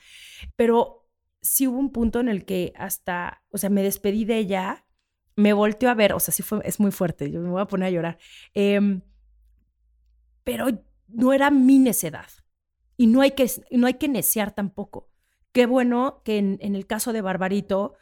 pero 0.55 1.07
sí 1.41 1.67
hubo 1.67 1.79
un 1.79 1.91
punto 1.91 2.19
en 2.19 2.29
el 2.29 2.45
que 2.45 2.73
hasta, 2.75 3.43
o 3.49 3.57
sea, 3.57 3.71
me 3.71 3.81
despedí 3.81 4.23
de 4.23 4.37
ella, 4.37 4.85
me 5.35 5.51
volteó 5.51 5.89
a 5.89 5.95
ver, 5.95 6.13
o 6.13 6.19
sea, 6.19 6.31
sí 6.31 6.43
fue, 6.43 6.61
es 6.63 6.79
muy 6.79 6.91
fuerte, 6.91 7.31
yo 7.31 7.41
me 7.41 7.49
voy 7.49 7.61
a 7.61 7.65
poner 7.65 7.87
a 7.87 7.91
llorar, 7.91 8.17
em, 8.53 9.01
pero 10.43 10.67
no 11.07 11.33
era 11.33 11.49
mi 11.49 11.79
necedad 11.79 12.27
y 12.97 13.07
no 13.07 13.21
hay 13.21 13.31
que, 13.31 13.49
no 13.71 13.87
hay 13.87 13.95
que 13.95 14.09
neciar 14.09 14.53
tampoco. 14.53 15.09
Qué 15.51 15.65
bueno 15.65 16.21
que 16.23 16.37
en 16.37 16.75
el 16.75 16.85
caso 16.85 17.13
de 17.13 17.21
Barbarito, 17.21 17.95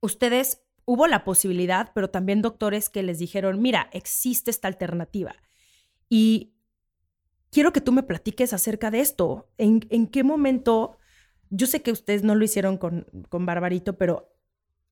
ustedes 0.00 0.62
hubo 0.84 1.06
la 1.06 1.24
posibilidad, 1.24 1.90
pero 1.94 2.10
también 2.10 2.42
doctores 2.42 2.88
que 2.88 3.02
les 3.02 3.18
dijeron, 3.18 3.60
mira, 3.60 3.90
existe 3.92 4.50
esta 4.50 4.68
alternativa. 4.68 5.34
Y 6.08 6.54
quiero 7.50 7.72
que 7.72 7.80
tú 7.80 7.92
me 7.92 8.02
platiques 8.02 8.52
acerca 8.52 8.90
de 8.90 9.00
esto. 9.00 9.50
¿En, 9.58 10.06
qué 10.06 10.24
momento? 10.24 10.96
Yo 11.50 11.66
sé 11.66 11.82
que 11.82 11.92
ustedes 11.92 12.22
no 12.22 12.34
lo 12.34 12.44
hicieron 12.44 12.78
con, 12.78 13.06
con 13.28 13.44
Barbarito, 13.44 13.98
pero 13.98 14.34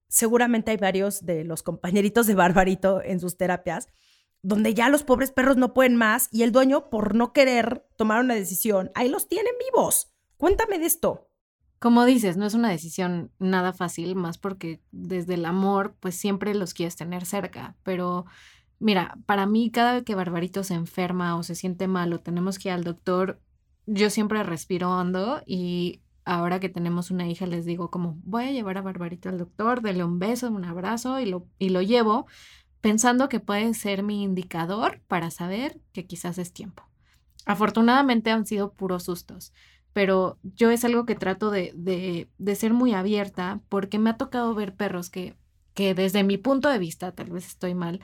seguramente 0.08 0.70
hay 0.70 0.76
varios 0.76 1.24
de 1.24 1.44
los 1.44 1.62
compañeritos 1.62 2.26
de 2.26 2.34
Barbarito 2.34 3.02
en 3.02 3.20
sus 3.20 3.36
terapias 3.36 3.88
donde 4.46 4.74
ya 4.74 4.88
los 4.88 5.02
pobres 5.02 5.32
perros 5.32 5.56
no 5.56 5.74
pueden 5.74 5.96
más 5.96 6.28
y 6.30 6.44
el 6.44 6.52
dueño, 6.52 6.88
por 6.88 7.16
no 7.16 7.32
querer 7.32 7.84
tomar 7.96 8.20
una 8.20 8.36
decisión, 8.36 8.92
ahí 8.94 9.08
los 9.08 9.26
tienen 9.26 9.52
vivos. 9.58 10.12
Cuéntame 10.36 10.78
de 10.78 10.86
esto. 10.86 11.28
Como 11.78 12.04
dices, 12.04 12.36
no 12.36 12.46
es 12.46 12.54
una 12.54 12.70
decisión 12.70 13.30
nada 13.38 13.72
fácil, 13.72 14.16
más 14.16 14.38
porque 14.38 14.80
desde 14.92 15.34
el 15.34 15.44
amor, 15.44 15.94
pues 16.00 16.14
siempre 16.14 16.54
los 16.54 16.72
quieres 16.72 16.96
tener 16.96 17.26
cerca. 17.26 17.76
Pero 17.82 18.24
mira, 18.78 19.18
para 19.26 19.46
mí, 19.46 19.70
cada 19.70 19.94
vez 19.94 20.04
que 20.04 20.14
Barbarito 20.14 20.64
se 20.64 20.74
enferma 20.74 21.36
o 21.36 21.42
se 21.42 21.54
siente 21.54 21.86
mal 21.86 22.12
o 22.12 22.18
tenemos 22.20 22.58
que 22.58 22.68
ir 22.70 22.74
al 22.74 22.84
doctor, 22.84 23.40
yo 23.86 24.10
siempre 24.10 24.42
respiro 24.42 24.90
hondo 24.90 25.42
y 25.46 26.00
ahora 26.24 26.58
que 26.60 26.68
tenemos 26.68 27.10
una 27.10 27.28
hija 27.28 27.46
les 27.46 27.64
digo 27.64 27.88
como 27.88 28.18
voy 28.24 28.46
a 28.46 28.50
llevar 28.50 28.78
a 28.78 28.82
Barbarito 28.82 29.28
al 29.28 29.38
doctor, 29.38 29.80
dele 29.80 30.02
un 30.02 30.18
beso, 30.18 30.48
un 30.48 30.64
abrazo 30.64 31.20
y 31.20 31.26
lo, 31.26 31.46
y 31.58 31.68
lo 31.68 31.82
llevo 31.82 32.26
pensando 32.80 33.28
que 33.28 33.40
puede 33.40 33.72
ser 33.74 34.02
mi 34.02 34.22
indicador 34.22 35.00
para 35.06 35.30
saber 35.30 35.80
que 35.92 36.06
quizás 36.06 36.38
es 36.38 36.52
tiempo. 36.52 36.82
Afortunadamente 37.44 38.30
han 38.30 38.44
sido 38.44 38.72
puros 38.72 39.04
sustos 39.04 39.52
pero 39.96 40.38
yo 40.42 40.70
es 40.70 40.84
algo 40.84 41.06
que 41.06 41.14
trato 41.14 41.50
de, 41.50 41.72
de, 41.74 42.28
de, 42.36 42.54
ser 42.54 42.74
muy 42.74 42.92
abierta 42.92 43.62
porque 43.70 43.98
me 43.98 44.10
ha 44.10 44.18
tocado 44.18 44.54
ver 44.54 44.74
perros 44.74 45.08
que, 45.08 45.36
que 45.72 45.94
desde 45.94 46.22
mi 46.22 46.36
punto 46.36 46.68
de 46.68 46.78
vista, 46.78 47.12
tal 47.12 47.30
vez 47.30 47.46
estoy 47.46 47.74
mal, 47.74 48.00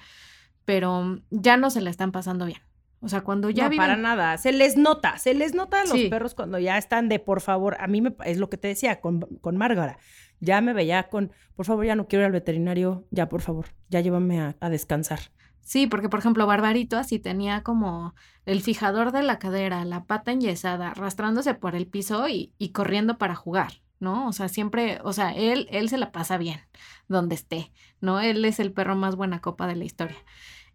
pero 0.64 1.20
ya 1.28 1.58
no 1.58 1.68
se 1.68 1.82
la 1.82 1.90
están 1.90 2.10
pasando 2.10 2.46
bien. 2.46 2.60
O 3.00 3.10
sea, 3.10 3.20
cuando 3.20 3.50
ya 3.50 3.68
no, 3.68 3.76
para 3.76 3.98
nada, 3.98 4.38
se 4.38 4.52
les 4.52 4.78
nota, 4.78 5.18
se 5.18 5.34
les 5.34 5.52
nota 5.52 5.82
a 5.82 5.84
los 5.84 6.00
perros 6.04 6.34
cuando 6.34 6.58
ya 6.58 6.78
están 6.78 7.10
de 7.10 7.18
por 7.18 7.42
favor, 7.42 7.76
a 7.78 7.86
mí 7.88 8.00
me, 8.00 8.14
es 8.24 8.38
lo 8.38 8.48
que 8.48 8.56
te 8.56 8.68
decía 8.68 9.02
con, 9.02 9.20
con 9.42 9.58
Márgara, 9.58 9.98
ya 10.40 10.62
me 10.62 10.72
veía 10.72 11.10
con, 11.10 11.30
por 11.54 11.66
favor, 11.66 11.84
ya 11.84 11.94
no 11.94 12.08
quiero 12.08 12.22
ir 12.22 12.26
al 12.28 12.32
veterinario, 12.32 13.04
ya 13.10 13.28
por 13.28 13.42
favor, 13.42 13.66
ya 13.90 14.00
llévame 14.00 14.40
a, 14.40 14.56
a 14.60 14.70
descansar. 14.70 15.20
Sí, 15.62 15.86
porque 15.86 16.08
por 16.08 16.18
ejemplo, 16.18 16.46
Barbarito 16.46 16.98
así 16.98 17.18
tenía 17.18 17.62
como 17.62 18.14
el 18.44 18.60
fijador 18.62 19.12
de 19.12 19.22
la 19.22 19.38
cadera, 19.38 19.84
la 19.84 20.04
pata 20.04 20.32
enyesada, 20.32 20.90
arrastrándose 20.90 21.54
por 21.54 21.74
el 21.74 21.86
piso 21.86 22.28
y, 22.28 22.52
y 22.58 22.70
corriendo 22.70 23.16
para 23.16 23.34
jugar, 23.34 23.80
¿no? 24.00 24.28
O 24.28 24.32
sea, 24.32 24.48
siempre, 24.48 24.98
o 25.04 25.12
sea, 25.12 25.30
él, 25.30 25.68
él 25.70 25.88
se 25.88 25.98
la 25.98 26.12
pasa 26.12 26.36
bien 26.36 26.60
donde 27.08 27.36
esté, 27.36 27.72
¿no? 28.00 28.20
Él 28.20 28.44
es 28.44 28.58
el 28.58 28.72
perro 28.72 28.96
más 28.96 29.16
buena 29.16 29.40
copa 29.40 29.66
de 29.66 29.76
la 29.76 29.84
historia. 29.84 30.18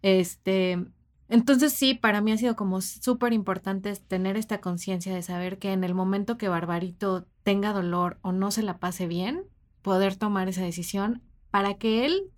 Este, 0.00 0.78
entonces 1.28 1.74
sí, 1.74 1.94
para 1.94 2.20
mí 2.22 2.32
ha 2.32 2.38
sido 2.38 2.56
como 2.56 2.80
súper 2.80 3.34
importante 3.34 3.94
tener 3.94 4.36
esta 4.36 4.60
conciencia 4.60 5.14
de 5.14 5.22
saber 5.22 5.58
que 5.58 5.72
en 5.72 5.84
el 5.84 5.94
momento 5.94 6.38
que 6.38 6.48
Barbarito 6.48 7.26
tenga 7.42 7.72
dolor 7.72 8.18
o 8.22 8.32
no 8.32 8.50
se 8.50 8.62
la 8.62 8.78
pase 8.78 9.06
bien, 9.06 9.44
poder 9.82 10.16
tomar 10.16 10.48
esa 10.48 10.62
decisión 10.62 11.22
para 11.50 11.74
que 11.74 12.06
él 12.06 12.30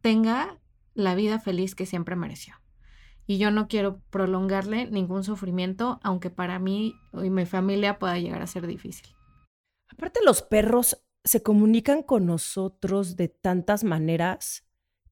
tenga 0.00 0.58
la 0.98 1.14
vida 1.14 1.38
feliz 1.38 1.74
que 1.74 1.86
siempre 1.86 2.16
mereció. 2.16 2.54
Y 3.24 3.38
yo 3.38 3.50
no 3.50 3.68
quiero 3.68 4.02
prolongarle 4.10 4.90
ningún 4.90 5.22
sufrimiento, 5.22 6.00
aunque 6.02 6.28
para 6.28 6.58
mí 6.58 6.94
y 7.12 7.30
mi 7.30 7.46
familia 7.46 7.98
pueda 7.98 8.18
llegar 8.18 8.42
a 8.42 8.46
ser 8.46 8.66
difícil. 8.66 9.14
Aparte, 9.88 10.20
los 10.24 10.42
perros 10.42 11.04
se 11.22 11.42
comunican 11.42 12.02
con 12.02 12.26
nosotros 12.26 13.16
de 13.16 13.28
tantas 13.28 13.84
maneras 13.84 14.64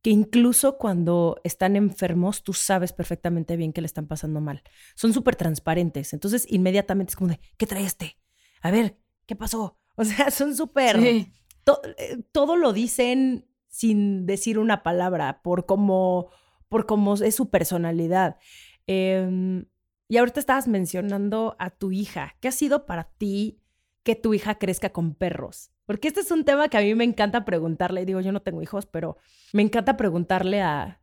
que 0.03 0.11
incluso 0.11 0.77
cuando 0.77 1.41
están 1.45 1.77
enfermos, 1.77 2.43
tú 2.43 2.53
sabes 2.53 2.93
perfectamente 2.93 3.57
bien 3.57 3.73
que 3.73 3.81
le 3.81 3.87
están 3.87 4.07
pasando 4.07 4.41
mal. 4.41 4.63
Son 4.95 5.13
súper 5.13 5.37
transparentes. 5.37 6.13
Entonces, 6.13 6.47
inmediatamente 6.49 7.11
es 7.11 7.17
como 7.17 7.31
de, 7.31 7.41
¿qué 7.57 7.67
trae 7.67 7.85
este? 7.85 8.19
A 8.61 8.71
ver, 8.71 8.99
¿qué 9.27 9.37
pasó? 9.37 9.79
O 9.95 10.05
sea, 10.05 10.31
son 10.31 10.57
súper... 10.57 10.97
Eh, 10.99 11.33
todo 12.31 12.57
lo 12.57 12.73
dicen 12.73 13.46
sin 13.77 14.25
decir 14.25 14.59
una 14.59 14.83
palabra, 14.83 15.43
por 15.43 15.67
cómo, 15.67 16.31
por 16.71 16.87
cómo 16.87 17.13
es 17.13 17.35
su 17.35 17.51
personalidad. 17.51 18.39
Em, 18.87 19.67
y 20.09 20.17
ahorita 20.17 20.41
estabas 20.41 20.67
mencionando 20.67 21.57
a 21.59 21.69
tu 21.69 21.93
hija. 21.93 22.37
¿Qué 22.41 22.49
ha 22.49 22.53
sido 22.53 22.87
para 22.87 23.05
ti 23.05 23.61
que 24.03 24.15
tu 24.15 24.33
hija 24.33 24.55
crezca 24.55 24.95
con 24.95 25.15
perros? 25.15 25.73
Porque 25.85 26.09
este 26.09 26.21
es 26.21 26.31
un 26.31 26.47
tema 26.47 26.69
que 26.71 26.79
a 26.79 26.81
mí 26.81 26.95
me 26.95 27.05
encanta 27.05 27.45
preguntarle. 27.45 28.07
Digo, 28.07 28.23
yo 28.23 28.33
no 28.33 28.41
tengo 28.41 28.63
hijos, 28.63 28.87
pero 28.87 29.19
me 29.53 29.61
encanta 29.61 29.99
preguntarle 29.99 30.63
a, 30.63 31.03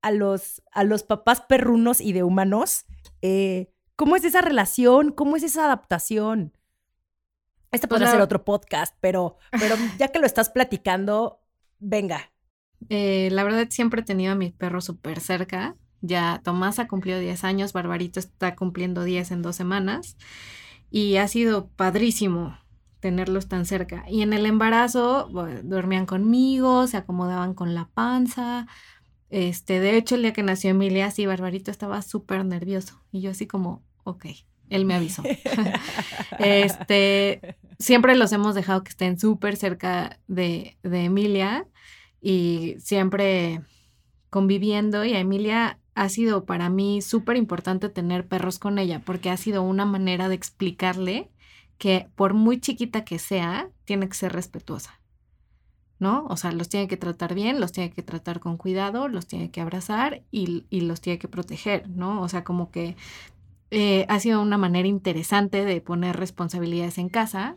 a, 0.00 0.10
los, 0.10 0.62
a 0.72 0.84
los 0.84 1.02
papás 1.02 1.42
perrunos 1.42 2.00
y 2.00 2.14
de 2.14 2.22
humanos, 2.22 2.86
eh, 3.20 3.74
¿cómo 3.94 4.16
es 4.16 4.24
esa 4.24 4.40
relación? 4.40 5.12
¿Cómo 5.12 5.36
es 5.36 5.42
esa 5.42 5.66
adaptación? 5.66 6.56
Este 7.72 7.86
podría 7.86 8.10
ser 8.10 8.22
otro 8.22 8.42
podcast, 8.44 8.96
pero, 9.00 9.36
pero 9.52 9.76
ya 9.98 10.08
que 10.08 10.18
lo 10.18 10.26
estás 10.26 10.48
platicando, 10.48 11.39
venga. 11.80 12.32
Eh, 12.88 13.28
la 13.32 13.44
verdad, 13.44 13.66
siempre 13.70 14.02
he 14.02 14.04
tenido 14.04 14.32
a 14.32 14.36
mi 14.36 14.50
perro 14.50 14.80
súper 14.80 15.20
cerca. 15.20 15.76
Ya 16.00 16.40
Tomás 16.44 16.78
ha 16.78 16.88
cumplido 16.88 17.18
10 17.18 17.44
años, 17.44 17.72
Barbarito 17.72 18.20
está 18.20 18.56
cumpliendo 18.56 19.04
10 19.04 19.30
en 19.32 19.42
dos 19.42 19.56
semanas. 19.56 20.16
Y 20.90 21.16
ha 21.16 21.28
sido 21.28 21.68
padrísimo 21.68 22.56
tenerlos 23.00 23.48
tan 23.48 23.66
cerca. 23.66 24.04
Y 24.08 24.22
en 24.22 24.32
el 24.32 24.46
embarazo 24.46 25.28
dormían 25.64 26.06
conmigo, 26.06 26.86
se 26.86 26.96
acomodaban 26.96 27.54
con 27.54 27.74
la 27.74 27.88
panza. 27.88 28.66
Este, 29.30 29.80
de 29.80 29.96
hecho, 29.96 30.16
el 30.16 30.22
día 30.22 30.32
que 30.32 30.42
nació 30.42 30.70
Emilia, 30.70 31.10
sí, 31.10 31.26
Barbarito 31.26 31.70
estaba 31.70 32.02
súper 32.02 32.44
nervioso. 32.44 33.00
Y 33.12 33.20
yo 33.20 33.30
así 33.30 33.46
como, 33.46 33.84
ok, 34.04 34.26
él 34.70 34.84
me 34.84 34.94
avisó. 34.94 35.22
este, 36.38 37.56
siempre 37.78 38.16
los 38.16 38.32
hemos 38.32 38.54
dejado 38.54 38.82
que 38.82 38.90
estén 38.90 39.18
súper 39.18 39.56
cerca 39.56 40.18
de, 40.26 40.76
de 40.82 41.04
Emilia 41.04 41.66
y 42.20 42.76
siempre 42.78 43.60
conviviendo. 44.30 45.04
Y 45.04 45.12
a 45.12 45.20
Emilia 45.20 45.78
ha 45.94 46.08
sido 46.08 46.44
para 46.44 46.70
mí 46.70 47.02
súper 47.02 47.36
importante 47.36 47.88
tener 47.88 48.26
perros 48.26 48.58
con 48.58 48.78
ella 48.78 49.02
porque 49.04 49.30
ha 49.30 49.36
sido 49.36 49.62
una 49.62 49.84
manera 49.84 50.28
de 50.28 50.34
explicarle 50.34 51.30
que 51.80 52.08
por 52.14 52.34
muy 52.34 52.60
chiquita 52.60 53.04
que 53.04 53.18
sea, 53.18 53.70
tiene 53.84 54.06
que 54.06 54.14
ser 54.14 54.32
respetuosa, 54.32 55.00
¿no? 55.98 56.26
O 56.28 56.36
sea, 56.36 56.52
los 56.52 56.68
tiene 56.68 56.88
que 56.88 56.98
tratar 56.98 57.34
bien, 57.34 57.58
los 57.58 57.72
tiene 57.72 57.90
que 57.90 58.02
tratar 58.02 58.38
con 58.38 58.58
cuidado, 58.58 59.08
los 59.08 59.26
tiene 59.26 59.50
que 59.50 59.62
abrazar 59.62 60.22
y, 60.30 60.64
los 60.70 61.00
tiene 61.00 61.18
que 61.18 61.26
proteger, 61.26 61.88
¿no? 61.88 62.20
O 62.20 62.28
sea, 62.28 62.44
como 62.44 62.70
que 62.70 62.96
eh, 63.70 64.04
ha 64.08 64.18
sido 64.18 64.42
una 64.42 64.58
manera 64.58 64.88
interesante 64.88 65.64
de 65.64 65.80
poner 65.80 66.16
responsabilidades 66.16 66.98
en 66.98 67.08
casa. 67.08 67.56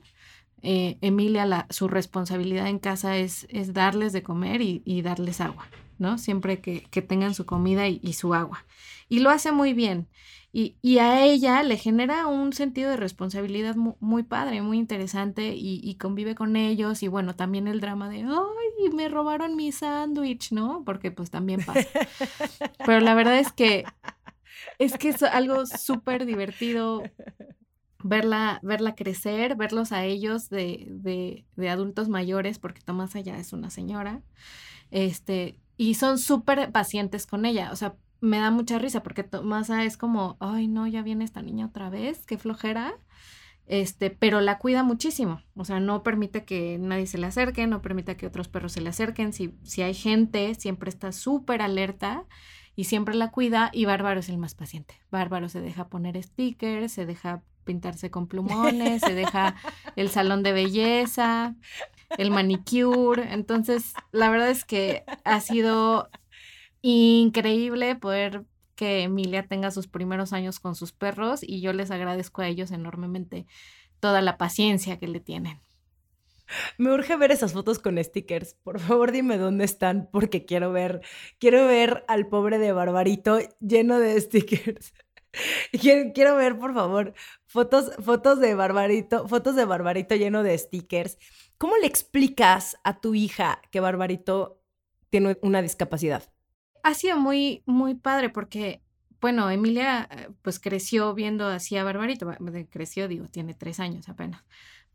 Eh, 0.62 0.98
Emilia, 1.02 1.66
su 1.70 1.88
responsabilidad 1.88 2.68
en 2.68 2.80
casa 2.80 3.18
es, 3.18 3.48
es 3.50 3.74
darles 3.74 4.14
de 4.14 4.24
comer 4.24 4.62
y, 4.62 5.02
darles 5.02 5.42
agua, 5.42 5.68
¿no? 5.98 6.18
Siempre 6.18 6.62
que, 6.62 6.82
tengan 7.02 7.34
su 7.34 7.46
comida 7.46 7.88
y, 7.88 8.14
su 8.14 8.34
agua. 8.34 8.66
Y 9.10 9.20
lo 9.20 9.30
hace 9.30 9.52
muy 9.52 9.74
bien. 9.74 10.08
Y, 10.54 11.00
a 11.00 11.26
ella 11.26 11.64
le 11.64 11.78
genera 11.78 12.28
un 12.28 12.54
sentido 12.54 12.92
de 12.92 12.98
responsabilidad 12.98 13.76
muy, 13.76 14.24
padre, 14.24 14.62
muy 14.62 14.78
interesante 14.78 15.54
y, 15.56 15.96
convive 15.96 16.36
con 16.36 16.56
ellos 16.56 17.02
y 17.02 17.08
bueno, 17.08 17.36
también 17.36 17.68
el 17.68 17.82
drama 17.82 18.08
de, 18.08 18.22
ay, 18.22 18.90
me 18.94 19.10
robaron 19.10 19.56
mi 19.56 19.72
sándwich, 19.72 20.52
¿no? 20.52 20.84
Porque 20.86 21.12
pues 21.12 21.32
también 21.32 21.66
pasa. 21.66 21.88
Pero 22.86 23.00
la 23.00 23.16
verdad 23.16 23.40
es 23.40 23.52
que 23.52 23.84
es 24.80 24.98
que 24.98 25.10
es 25.10 25.24
algo 25.24 25.66
súper 25.66 26.26
divertido 26.26 27.04
verla, 28.04 28.60
verla 28.62 28.96
crecer, 28.96 29.56
verlos 29.56 29.92
a 29.92 30.04
ellos 30.06 30.50
de, 30.50 30.88
de, 31.56 31.70
adultos 31.70 32.10
mayores, 32.10 32.60
porque 32.60 32.82
Tomás 32.82 33.16
allá 33.16 33.38
es 33.38 33.54
una 33.54 33.70
señora, 33.70 34.22
este, 34.92 35.60
y 35.78 35.96
son 35.96 36.20
súper 36.20 36.72
pacientes 36.72 37.26
con 37.26 37.46
ella, 37.46 37.72
o 37.72 37.76
sea, 37.76 37.96
me 38.22 38.40
da 38.40 38.52
mucha 38.52 38.80
risa 38.80 39.04
porque 39.04 39.24
Tomasa 39.24 39.84
es 39.84 39.98
como, 39.98 40.38
ay, 40.40 40.68
no, 40.68 40.88
ya 40.88 41.02
viene 41.02 41.26
esta 41.26 41.42
niña 41.42 41.66
otra 41.66 41.90
vez, 41.90 42.26
qué 42.26 42.38
flojera. 42.38 42.94
Este, 43.66 44.10
pero 44.10 44.42
la 44.42 44.60
cuida 44.60 44.84
muchísimo, 44.84 45.42
o 45.56 45.64
sea, 45.64 45.80
no 45.80 46.04
permite 46.04 46.44
que 46.44 46.78
nadie 46.80 47.08
se 47.08 47.18
le 47.18 47.28
acerque, 47.28 47.66
no 47.66 47.82
permite 47.82 48.18
que 48.18 48.28
otros 48.28 48.50
perros 48.50 48.74
se 48.74 48.82
le 48.82 48.90
acerquen, 48.90 49.32
si, 49.32 49.56
si 49.64 49.82
hay 49.82 49.94
gente, 49.94 50.54
siempre 50.56 50.90
está 50.90 51.14
súper 51.14 51.62
alerta 51.62 52.26
y 52.76 52.86
siempre 52.86 53.16
la 53.16 53.32
cuida 53.32 53.70
y 53.74 53.86
Bárbaro 53.86 54.20
es 54.20 54.30
el 54.30 54.38
más 54.38 54.56
paciente. 54.56 54.96
Bárbaro 55.12 55.50
se 55.50 55.62
deja 55.62 55.88
poner 55.88 56.22
stickers, 56.22 56.92
se 56.92 57.06
deja 57.06 57.44
pintarse 57.64 58.12
con 58.12 58.28
plumones, 58.28 59.02
se 59.02 59.14
deja 59.14 59.56
el 59.96 60.10
salón 60.10 60.44
de 60.44 60.54
belleza, 60.54 61.56
el 62.18 62.32
manicure, 62.32 63.32
entonces 63.34 63.94
la 64.12 64.30
verdad 64.30 64.50
es 64.50 64.66
que 64.66 65.04
ha 65.24 65.40
sido 65.40 66.10
increíble 66.82 67.96
poder 67.96 68.46
que 68.76 69.04
Emilia 69.04 69.48
tenga 69.48 69.72
sus 69.72 69.88
primeros 69.88 70.34
años 70.34 70.60
con 70.60 70.76
sus 70.76 70.92
perros 70.92 71.42
y 71.44 71.62
yo 71.62 71.74
les 71.74 71.92
agradezco 71.92 72.42
a 72.42 72.48
ellos 72.48 72.72
enormemente 72.72 73.46
toda 74.00 74.22
la 74.22 74.38
paciencia 74.38 75.00
que 75.00 75.08
le 75.08 75.20
tienen. 75.20 75.63
Me 76.78 76.92
urge 76.92 77.16
ver 77.16 77.32
esas 77.32 77.54
fotos 77.54 77.80
con 77.80 78.02
stickers. 78.04 78.56
Por 78.64 78.80
favor, 78.80 79.12
dime 79.12 79.38
dónde 79.38 79.66
están 79.66 80.10
porque 80.12 80.46
quiero 80.46 80.72
ver, 80.72 81.02
quiero 81.40 81.66
ver 81.68 82.04
al 82.08 82.28
pobre 82.28 82.60
de 82.60 82.72
Barbarito 82.72 83.40
lleno 83.60 84.00
de 84.00 84.20
stickers. 84.20 84.94
Quiero, 85.72 86.14
quiero 86.14 86.36
ver, 86.36 86.60
por 86.60 86.76
favor, 86.76 87.16
fotos, 87.48 87.92
fotos 88.06 88.40
de 88.40 88.54
Barbarito, 88.54 89.28
fotos 89.28 89.56
de 89.56 89.66
Barbarito 89.66 90.16
lleno 90.16 90.44
de 90.44 90.56
stickers. 90.56 91.18
¿Cómo 91.58 91.76
le 91.78 91.88
explicas 91.88 92.78
a 92.84 93.02
tu 93.02 93.16
hija 93.16 93.60
que 93.72 93.80
Barbarito 93.80 94.62
tiene 95.10 95.40
una 95.42 95.64
discapacidad? 95.64 96.32
ha 96.84 96.94
sido 96.94 97.18
muy, 97.18 97.64
muy 97.66 97.96
padre 97.96 98.30
porque, 98.30 98.84
bueno, 99.22 99.50
Emilia 99.50 100.08
eh, 100.12 100.30
pues 100.42 100.60
creció 100.60 101.14
viendo 101.16 101.48
así 101.48 101.78
a 101.78 101.84
Barbarito, 101.84 102.30
creció, 102.70 103.08
digo, 103.08 103.28
tiene 103.30 103.54
tres 103.54 103.80
años 103.80 104.10
apenas, 104.10 104.44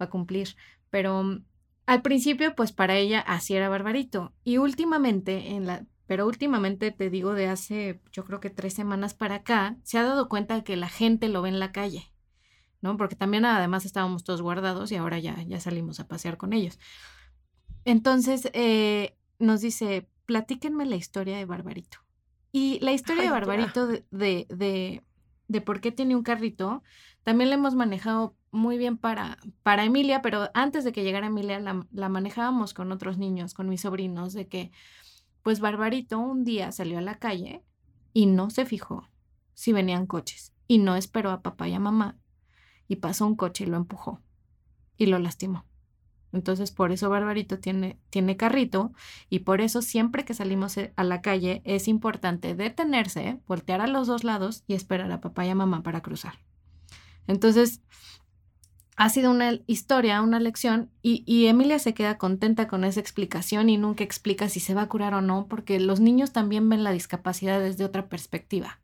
va 0.01 0.07
a 0.07 0.11
cumplir, 0.11 0.55
pero 0.91 1.23
mm, 1.23 1.45
al 1.89 2.03
principio 2.03 2.55
pues 2.55 2.71
para 2.71 2.97
ella 2.97 3.21
así 3.21 3.55
era 3.55 3.71
Barbarito 3.71 4.35
y 4.45 4.59
últimamente 4.59 5.53
en 5.53 5.67
la... 5.67 5.87
Pero 6.07 6.27
últimamente 6.27 6.91
te 6.91 7.09
digo 7.09 7.33
de 7.33 7.49
hace 7.49 8.03
yo 8.13 8.27
creo 8.27 8.41
que 8.41 8.51
tres 8.51 8.75
semanas 8.75 9.15
para 9.15 9.37
acá, 9.37 9.79
se 9.85 9.97
ha 9.97 10.03
dado 10.03 10.29
cuenta 10.29 10.55
de 10.55 10.65
que 10.65 10.77
la 10.77 10.91
gente 10.91 11.31
lo 11.31 11.41
ve 11.41 11.49
en 11.49 11.59
la 11.59 11.73
calle, 11.73 12.13
¿no? 12.83 12.99
Porque 12.99 13.17
también 13.17 13.47
además 13.47 13.87
estábamos 13.87 14.23
todos 14.23 14.43
guardados 14.43 14.93
y 14.93 14.97
ahora 14.97 15.19
ya, 15.19 15.43
ya 15.45 15.61
salimos 15.61 15.99
a 15.99 16.09
pasear 16.09 16.37
con 16.37 16.53
ellos. 16.53 16.79
Entonces 17.87 18.51
eh, 18.53 19.17
nos 19.39 19.63
dice, 19.63 20.11
platíquenme 20.27 20.85
la 20.85 20.97
historia 20.97 21.39
de 21.39 21.47
Barbarito. 21.47 22.01
Y 22.53 22.81
la 22.81 22.93
historia 22.93 23.23
de 23.23 23.31
Barbarito 23.31 23.87
de, 23.87 24.05
de, 24.11 25.03
de, 25.49 25.61
por 25.63 25.81
qué 25.81 25.91
tiene 25.91 26.17
un 26.17 26.23
carrito, 26.23 26.83
también 27.29 27.51
la 27.51 27.57
hemos 27.57 27.75
manejado 27.75 28.39
muy 28.53 28.79
bien 28.79 28.97
para, 28.97 29.37
para 29.63 29.85
Emilia, 29.85 30.23
pero 30.23 30.49
antes 30.55 30.83
de 30.83 30.93
que 30.93 31.05
llegara 31.05 31.27
Emilia 31.27 31.61
la, 31.61 31.87
la 31.93 32.09
manejábamos 32.09 32.73
con 32.73 32.91
otros 32.91 33.19
niños, 33.19 33.53
con 33.53 33.69
mis 33.69 33.83
sobrinos, 33.83 34.33
de 34.33 34.49
que 34.49 34.73
pues 35.43 35.61
Barbarito 35.61 36.19
un 36.19 36.43
día 36.43 36.73
salió 36.73 36.97
a 36.97 37.03
la 37.03 37.19
calle 37.19 37.63
y 38.15 38.25
no 38.25 38.49
se 38.49 38.65
fijó 38.65 39.11
si 39.53 39.75
venían 39.75 40.07
coches 40.07 40.55
y 40.67 40.79
no 40.79 40.97
esperó 40.97 41.31
a 41.31 41.43
papá 41.43 41.69
y 41.69 41.75
a 41.75 41.79
mamá 41.79 42.17
y 42.89 42.97
pasó 42.97 43.27
un 43.27 43.37
coche 43.37 43.65
y 43.65 43.67
lo 43.67 43.77
empujó 43.77 44.23
y 44.97 45.05
lo 45.05 45.19
lastimó. 45.19 45.67
Entonces, 46.33 46.71
por 46.71 46.93
eso 46.93 47.11
Barbarito 47.11 47.59
tiene, 47.59 48.01
tiene 48.09 48.39
carrito 48.39 48.95
y 49.29 49.41
por 49.41 49.61
eso 49.61 49.83
siempre 49.83 50.25
que 50.25 50.33
salimos 50.33 50.79
eh, 50.79 50.95
a 50.97 51.05
la 51.05 51.21
calle 51.21 51.61
es 51.67 51.89
importante 51.89 52.55
detenerse, 52.55 53.39
voltear 53.47 53.83
a 53.83 53.87
los 53.87 54.07
dos 54.07 54.25
lados 54.25 54.65
y 54.67 54.73
esperar 54.73 55.13
a 55.13 55.21
papá 55.21 55.45
y 55.45 55.51
a 55.51 55.55
mamá 55.55 55.83
para 55.83 56.01
cruzar. 56.01 56.48
Entonces, 57.29 57.81
ha 58.97 59.09
sido 59.11 59.31
una 59.31 59.61
historia, 59.69 60.21
una 60.23 60.41
lección 60.41 60.91
y, 61.03 61.47
Emilia 61.47 61.79
se 61.79 61.95
queda 61.95 62.19
contenta 62.19 62.67
con 62.67 62.83
esa 62.83 62.99
explicación 62.99 63.69
y 63.69 63.77
nunca 63.77 64.03
explica 64.03 64.49
si 64.49 64.59
se 64.59 64.75
va 64.75 64.83
a 64.83 64.89
curar 64.89 65.15
o 65.15 65.21
no, 65.21 65.47
porque 65.47 65.79
los 65.79 66.01
niños 66.01 66.33
también 66.33 66.69
ven 66.69 66.83
la 66.83 66.91
discapacidad 66.91 67.61
desde 67.61 67.85
otra 67.85 68.09
perspectiva. 68.09 68.81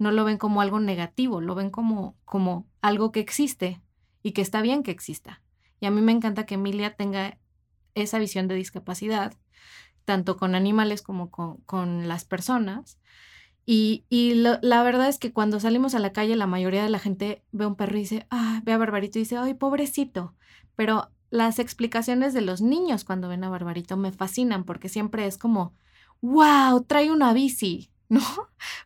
No 0.00 0.10
lo 0.10 0.24
ven 0.24 0.38
como 0.38 0.60
algo 0.60 0.80
negativo, 0.80 1.40
lo 1.40 1.54
ven 1.54 1.70
como, 1.70 2.16
como 2.24 2.66
algo 2.82 3.12
que 3.12 3.20
existe 3.20 3.80
y 4.24 4.32
que 4.32 4.42
está 4.42 4.60
bien 4.60 4.82
que 4.82 4.90
exista. 4.90 5.40
Y 5.78 5.86
a 5.86 5.92
mí 5.92 6.00
me 6.00 6.10
encanta 6.10 6.44
que 6.44 6.54
Emilia 6.54 6.96
tenga 6.96 7.38
esa 7.94 8.18
visión 8.18 8.48
de 8.48 8.56
discapacidad, 8.56 9.34
tanto 10.04 10.36
con 10.36 10.54
animales 10.54 11.02
como 11.02 11.30
con, 11.30 12.08
las 12.08 12.24
personas. 12.24 12.98
Y, 13.70 14.06
la 14.34 14.82
verdad 14.82 15.08
es 15.08 15.18
que 15.18 15.34
cuando 15.34 15.60
salimos 15.60 15.94
a 15.94 15.98
la 15.98 16.14
calle, 16.14 16.36
la 16.36 16.46
mayoría 16.46 16.82
de 16.82 16.88
la 16.88 16.98
gente 16.98 17.44
ve 17.52 17.66
un 17.66 17.76
perro 17.76 17.98
y 17.98 18.00
dice, 18.00 18.26
ah, 18.30 18.62
ve 18.64 18.72
a 18.72 18.78
Barbarito 18.78 19.18
y 19.18 19.22
dice, 19.22 19.36
ay, 19.36 19.52
pobrecito. 19.52 20.34
Pero 20.74 21.10
las 21.28 21.58
explicaciones 21.58 22.32
de 22.32 22.40
los 22.40 22.62
niños 22.62 23.04
cuando 23.04 23.28
ven 23.28 23.44
a 23.44 23.50
Barbarito 23.50 23.98
me 23.98 24.10
fascinan 24.10 24.64
porque 24.64 24.88
siempre 24.88 25.26
es 25.26 25.36
como 25.36 25.74
wow, 26.22 26.82
trae 26.84 27.12
una 27.12 27.34
bici, 27.34 27.90
¿no? 28.08 28.22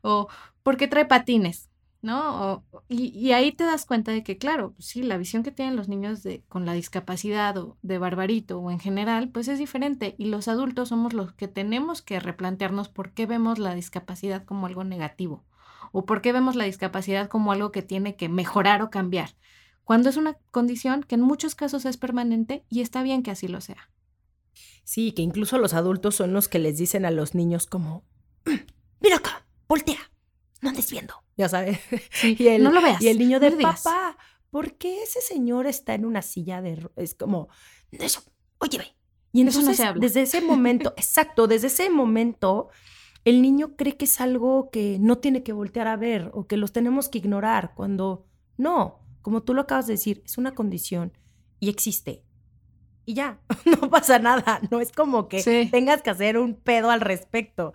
O 0.02 0.26
¿por 0.64 0.76
qué 0.76 0.88
trae 0.88 1.04
patines? 1.04 1.70
¿No? 2.02 2.64
y, 2.88 3.32
ahí 3.32 3.52
te 3.52 3.64
das 3.64 3.86
cuenta 3.86 4.12
de 4.12 4.22
que, 4.22 4.36
claro, 4.36 4.74
sí, 4.78 5.02
la 5.02 5.16
visión 5.16 5.42
que 5.42 5.52
tienen 5.52 5.76
los 5.76 5.88
niños 5.88 6.22
de, 6.22 6.42
con 6.48 6.66
la 6.66 6.74
discapacidad 6.74 7.56
o 7.56 7.78
de 7.82 7.98
barbarito 7.98 8.58
o 8.58 8.70
en 8.70 8.80
general, 8.80 9.30
pues 9.30 9.48
es 9.48 9.58
diferente. 9.58 10.14
Y 10.18 10.26
los 10.26 10.48
adultos 10.48 10.90
somos 10.90 11.14
los 11.14 11.32
que 11.32 11.48
tenemos 11.48 12.02
que 12.02 12.20
replantearnos 12.20 12.88
por 12.88 13.12
qué 13.12 13.26
vemos 13.26 13.58
la 13.58 13.74
discapacidad 13.74 14.44
como 14.44 14.66
algo 14.66 14.84
negativo 14.84 15.44
o 15.92 16.04
por 16.04 16.22
qué 16.22 16.32
vemos 16.32 16.56
la 16.56 16.64
discapacidad 16.64 17.28
como 17.28 17.52
algo 17.52 17.70
que 17.70 17.82
tiene 17.82 18.16
que 18.16 18.28
mejorar 18.28 18.82
o 18.82 18.90
cambiar, 18.90 19.36
cuando 19.84 20.08
es 20.08 20.16
una 20.16 20.38
condición 20.50 21.02
que 21.02 21.14
en 21.14 21.20
muchos 21.20 21.54
casos 21.54 21.84
es 21.84 21.96
permanente 21.96 22.64
y 22.68 22.80
está 22.80 23.02
bien 23.02 23.22
que 23.22 23.30
así 23.30 23.46
lo 23.46 23.60
sea. 23.60 23.90
Sí, 24.84 25.12
que 25.12 25.22
incluso 25.22 25.58
los 25.58 25.74
adultos 25.74 26.16
son 26.16 26.32
los 26.32 26.48
que 26.48 26.58
les 26.58 26.78
dicen 26.78 27.04
a 27.04 27.10
los 27.10 27.34
niños 27.34 27.66
como, 27.66 28.04
mira 29.00 29.16
acá, 29.16 29.46
voltea, 29.68 30.11
no 30.62 30.70
andes 30.70 30.90
viendo 30.90 31.22
ya 31.36 31.48
sabes. 31.48 31.78
y 32.22 32.46
el, 32.48 32.62
no 32.62 32.70
lo 32.72 32.80
veas. 32.80 33.00
Y 33.02 33.08
el 33.08 33.18
niño 33.18 33.40
de 33.40 33.50
papá, 33.52 34.16
¿por 34.50 34.76
qué 34.76 35.02
ese 35.02 35.20
señor 35.20 35.66
está 35.66 35.94
en 35.94 36.04
una 36.04 36.22
silla 36.22 36.60
de... 36.62 36.88
Es 36.96 37.14
como, 37.14 37.48
eso, 37.90 38.22
oye, 38.58 38.78
ve. 38.78 38.96
Y 39.32 39.40
entonces, 39.40 39.80
desde 39.96 40.22
ese 40.22 40.40
momento, 40.42 40.92
exacto, 40.96 41.46
desde 41.46 41.68
ese 41.68 41.88
momento, 41.88 42.68
el 43.24 43.40
niño 43.40 43.76
cree 43.76 43.96
que 43.96 44.04
es 44.04 44.20
algo 44.20 44.70
que 44.70 44.98
no 45.00 45.18
tiene 45.18 45.42
que 45.42 45.52
voltear 45.52 45.88
a 45.88 45.96
ver 45.96 46.30
o 46.34 46.46
que 46.46 46.58
los 46.58 46.72
tenemos 46.72 47.08
que 47.08 47.18
ignorar, 47.18 47.72
cuando 47.74 48.26
no, 48.58 49.00
como 49.22 49.42
tú 49.42 49.54
lo 49.54 49.62
acabas 49.62 49.86
de 49.86 49.94
decir, 49.94 50.22
es 50.26 50.36
una 50.36 50.54
condición 50.54 51.16
y 51.60 51.70
existe. 51.70 52.24
Y 53.06 53.14
ya, 53.14 53.40
no 53.64 53.88
pasa 53.88 54.18
nada, 54.18 54.60
no 54.70 54.80
es 54.80 54.92
como 54.92 55.28
que 55.28 55.68
tengas 55.70 56.02
que 56.02 56.10
hacer 56.10 56.36
un 56.36 56.54
pedo 56.54 56.90
al 56.90 57.00
respecto. 57.00 57.72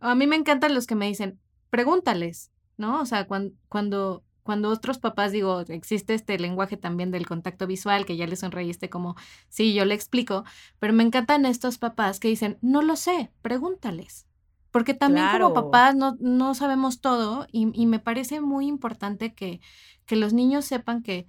A 0.00 0.14
mí 0.14 0.26
me 0.26 0.34
encantan 0.34 0.74
los 0.74 0.86
que 0.86 0.94
me 0.94 1.06
dicen, 1.06 1.41
pregúntales, 1.72 2.52
¿no? 2.76 3.00
O 3.00 3.06
sea, 3.06 3.26
cuando, 3.26 3.56
cuando, 3.70 4.22
cuando 4.42 4.68
otros 4.68 4.98
papás, 4.98 5.32
digo, 5.32 5.60
existe 5.68 6.12
este 6.12 6.38
lenguaje 6.38 6.76
también 6.76 7.10
del 7.10 7.26
contacto 7.26 7.66
visual, 7.66 8.04
que 8.04 8.18
ya 8.18 8.26
le 8.26 8.36
sonreíste 8.36 8.90
como, 8.90 9.16
sí, 9.48 9.72
yo 9.72 9.86
le 9.86 9.94
explico, 9.94 10.44
pero 10.78 10.92
me 10.92 11.02
encantan 11.02 11.46
estos 11.46 11.78
papás 11.78 12.20
que 12.20 12.28
dicen, 12.28 12.58
no 12.60 12.82
lo 12.82 12.94
sé, 12.94 13.32
pregúntales. 13.40 14.26
Porque 14.70 14.92
también 14.92 15.26
como 15.32 15.54
papás 15.54 15.96
no, 15.96 16.18
no 16.20 16.54
sabemos 16.54 17.00
todo 17.00 17.46
y, 17.50 17.70
y, 17.72 17.86
me 17.86 17.98
parece 17.98 18.42
muy 18.42 18.66
importante 18.66 19.34
que, 19.34 19.60
que 20.04 20.16
los 20.16 20.34
niños 20.34 20.66
sepan 20.66 21.02
que 21.02 21.26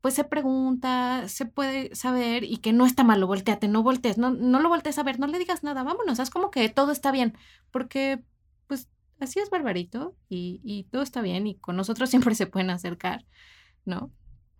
pues 0.00 0.14
se 0.14 0.24
pregunta, 0.24 1.28
se 1.28 1.44
puede 1.44 1.94
saber 1.94 2.44
y 2.44 2.58
que 2.58 2.72
no 2.72 2.86
está 2.86 3.04
malo, 3.04 3.26
volteate, 3.26 3.68
no 3.68 3.82
voltees, 3.82 4.16
no, 4.16 4.30
no 4.30 4.60
lo 4.60 4.70
voltees 4.70 4.98
a 4.98 5.02
ver, 5.02 5.18
no 5.18 5.26
le 5.26 5.38
digas 5.38 5.62
nada, 5.62 5.82
vámonos, 5.82 6.18
es 6.18 6.30
como 6.30 6.50
que 6.50 6.68
todo 6.70 6.90
está 6.90 7.10
bien, 7.10 7.36
porque 7.70 8.22
pues 8.66 8.88
así 9.20 9.40
es 9.40 9.50
Barbarito 9.50 10.16
y, 10.28 10.60
y 10.64 10.84
todo 10.84 11.02
está 11.02 11.22
bien 11.22 11.46
y 11.46 11.56
con 11.56 11.76
nosotros 11.76 12.10
siempre 12.10 12.34
se 12.34 12.46
pueden 12.46 12.70
acercar, 12.70 13.24
¿no? 13.84 14.12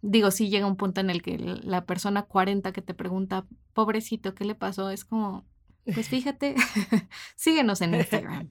Digo, 0.07 0.31
si 0.31 0.51
llega 0.51 0.67
un 0.67 0.77
punto 0.77 1.01
en 1.01 1.09
el 1.09 1.23
que 1.23 1.39
la 1.39 1.87
persona 1.87 2.25
40 2.25 2.73
que 2.73 2.83
te 2.83 2.93
pregunta, 2.93 3.47
pobrecito, 3.73 4.35
¿qué 4.35 4.45
le 4.45 4.55
pasó? 4.55 4.91
Es 4.91 5.03
como, 5.05 5.47
pues 5.93 6.09
fíjate, 6.11 6.55
síguenos 7.37 7.81
en 7.81 7.95
Instagram. 7.95 8.49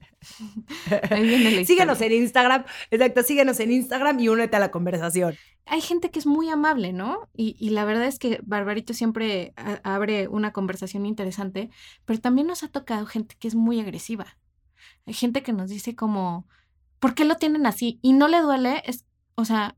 síguenos 1.64 2.00
en 2.00 2.12
Instagram, 2.12 2.64
exacto, 2.90 3.22
síguenos 3.22 3.60
en 3.60 3.72
Instagram 3.72 4.20
y 4.20 4.28
únete 4.28 4.56
a 4.56 4.60
la 4.60 4.70
conversación. 4.70 5.36
Hay 5.66 5.80
gente 5.80 6.10
que 6.10 6.18
es 6.18 6.26
muy 6.26 6.48
amable, 6.50 6.92
¿no? 6.92 7.30
Y, 7.34 7.56
y 7.58 7.70
la 7.70 7.84
verdad 7.84 8.06
es 8.06 8.18
que 8.18 8.40
Barbarito 8.42 8.92
siempre 8.92 9.54
abre 9.82 10.28
una 10.28 10.52
conversación 10.52 11.06
interesante, 11.06 11.70
pero 12.04 12.20
también 12.20 12.46
nos 12.46 12.62
ha 12.64 12.68
tocado 12.68 13.06
gente 13.06 13.36
que 13.38 13.48
es 13.48 13.54
muy 13.54 13.80
agresiva. 13.80 14.36
Hay 15.06 15.14
gente 15.14 15.42
que 15.42 15.52
nos 15.52 15.70
dice 15.70 15.94
como, 15.94 16.46
¿por 16.98 17.14
qué 17.14 17.24
lo 17.24 17.36
tienen 17.36 17.66
así? 17.66 17.98
Y 18.02 18.12
no 18.12 18.28
le 18.28 18.40
duele, 18.40 18.82
es, 18.86 19.04
o 19.34 19.44
sea, 19.44 19.76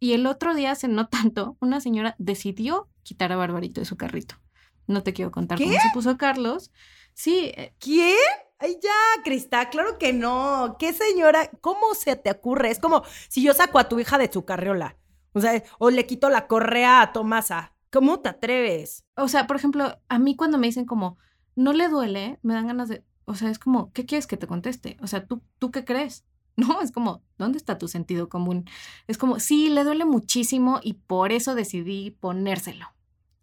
y 0.00 0.12
el 0.12 0.26
otro 0.26 0.54
día, 0.54 0.72
hace 0.72 0.88
no 0.88 1.08
tanto, 1.08 1.56
una 1.60 1.80
señora 1.80 2.14
decidió 2.18 2.88
quitar 3.02 3.32
a 3.32 3.36
Barbarito 3.36 3.80
de 3.80 3.86
su 3.86 3.96
carrito. 3.96 4.36
No 4.86 5.02
te 5.02 5.12
quiero 5.12 5.30
contar 5.30 5.58
cómo 5.58 5.72
se 5.72 5.90
puso 5.92 6.16
Carlos. 6.16 6.72
Sí. 7.14 7.52
Eh, 7.56 7.74
¿Quién? 7.78 8.16
Ay, 8.58 8.78
ya, 8.82 9.22
Crista, 9.22 9.68
claro 9.70 9.98
que 9.98 10.12
no. 10.12 10.76
¿Qué 10.78 10.92
señora? 10.92 11.50
¿Cómo 11.60 11.94
se 11.94 12.16
te 12.16 12.30
ocurre? 12.30 12.70
Es 12.70 12.78
como 12.78 13.02
si 13.28 13.42
yo 13.42 13.54
saco 13.54 13.78
a 13.78 13.88
tu 13.88 14.00
hija 14.00 14.18
de 14.18 14.32
su 14.32 14.44
carriola. 14.44 14.96
O 15.32 15.40
sea, 15.40 15.62
o 15.78 15.90
le 15.90 16.06
quito 16.06 16.30
la 16.30 16.46
correa 16.46 17.02
a 17.02 17.12
Tomasa. 17.12 17.74
¿Cómo 17.90 18.20
te 18.20 18.30
atreves? 18.30 19.04
O 19.16 19.28
sea, 19.28 19.46
por 19.46 19.56
ejemplo, 19.56 19.98
a 20.08 20.18
mí 20.18 20.36
cuando 20.36 20.58
me 20.58 20.66
dicen 20.66 20.86
como, 20.86 21.18
no 21.54 21.72
le 21.72 21.88
duele, 21.88 22.38
me 22.42 22.54
dan 22.54 22.66
ganas 22.66 22.88
de, 22.88 23.04
o 23.28 23.34
sea, 23.34 23.50
es 23.50 23.58
como, 23.58 23.92
¿qué 23.92 24.06
quieres 24.06 24.26
que 24.26 24.36
te 24.38 24.46
conteste? 24.46 24.96
O 25.02 25.06
sea, 25.06 25.26
¿tú, 25.26 25.42
¿tú 25.58 25.70
qué 25.70 25.84
crees? 25.84 26.24
No, 26.58 26.80
es 26.80 26.90
como, 26.90 27.22
¿dónde 27.38 27.56
está 27.56 27.78
tu 27.78 27.86
sentido 27.86 28.28
común? 28.28 28.64
Es 29.06 29.16
como, 29.16 29.38
sí, 29.38 29.68
le 29.70 29.84
duele 29.84 30.04
muchísimo 30.04 30.80
y 30.82 30.94
por 30.94 31.30
eso 31.30 31.54
decidí 31.54 32.10
ponérselo. 32.10 32.86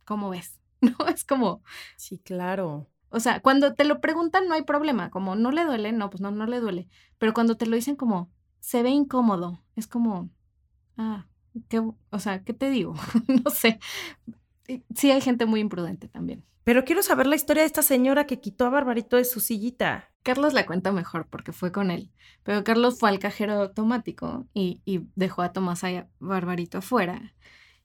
¿Cómo 0.06 0.30
ves? 0.30 0.60
No, 0.82 1.08
es 1.08 1.24
como... 1.24 1.63
Sí, 1.95 2.19
claro. 2.19 2.88
O 3.10 3.19
sea, 3.21 3.41
cuando 3.41 3.74
te 3.74 3.86
lo 3.86 4.02
preguntan 4.02 4.48
no 4.50 4.54
hay 4.56 4.63
problema, 4.63 5.10
como, 5.12 5.36
¿no 5.36 5.52
le 5.52 5.63
duele? 5.65 5.93
No, 5.93 6.10
pues 6.10 6.19
no, 6.21 6.32
no 6.32 6.45
le 6.45 6.60
duele. 6.60 6.89
Pero 7.17 7.34
cuando 7.34 7.56
te 7.58 7.65
lo 7.67 7.76
dicen 7.78 7.95
como, 7.95 8.30
se 8.60 8.84
ve 8.84 8.89
incómodo, 8.89 9.63
es 9.78 9.88
como, 9.88 10.30
ah, 10.98 11.28
¿qué, 11.69 11.80
o 11.80 12.19
sea, 12.19 12.43
¿qué 12.43 12.54
te 12.54 12.69
digo? 12.69 12.95
no 13.45 13.50
sé. 13.52 13.80
Sí 14.95 15.12
hay 15.12 15.21
gente 15.21 15.45
muy 15.45 15.60
imprudente 15.60 16.08
también. 16.08 16.43
Pero 16.65 16.84
quiero 16.84 17.04
saber 17.04 17.28
la 17.28 17.36
historia 17.36 17.62
de 17.62 17.67
esta 17.67 17.84
señora 17.84 18.25
que 18.25 18.39
quitó 18.39 18.65
a 18.65 18.69
Barbarito 18.69 19.17
de 19.17 19.25
su 19.25 19.39
sillita. 19.39 20.12
Carlos 20.23 20.54
la 20.54 20.65
cuenta 20.65 20.91
mejor 20.91 21.28
porque 21.30 21.51
fue 21.51 21.71
con 21.71 21.91
él. 21.91 22.12
Pero 22.41 22.63
Carlos 22.63 22.97
fue 22.99 23.10
al 23.10 23.19
cajero 23.19 23.54
automático 23.54 24.47
y, 24.54 24.82
dejó 25.15 25.43
a 25.43 25.54
Tomás 25.54 25.84
a 25.84 26.08
Barbarito 26.19 26.80
afuera. 26.80 27.36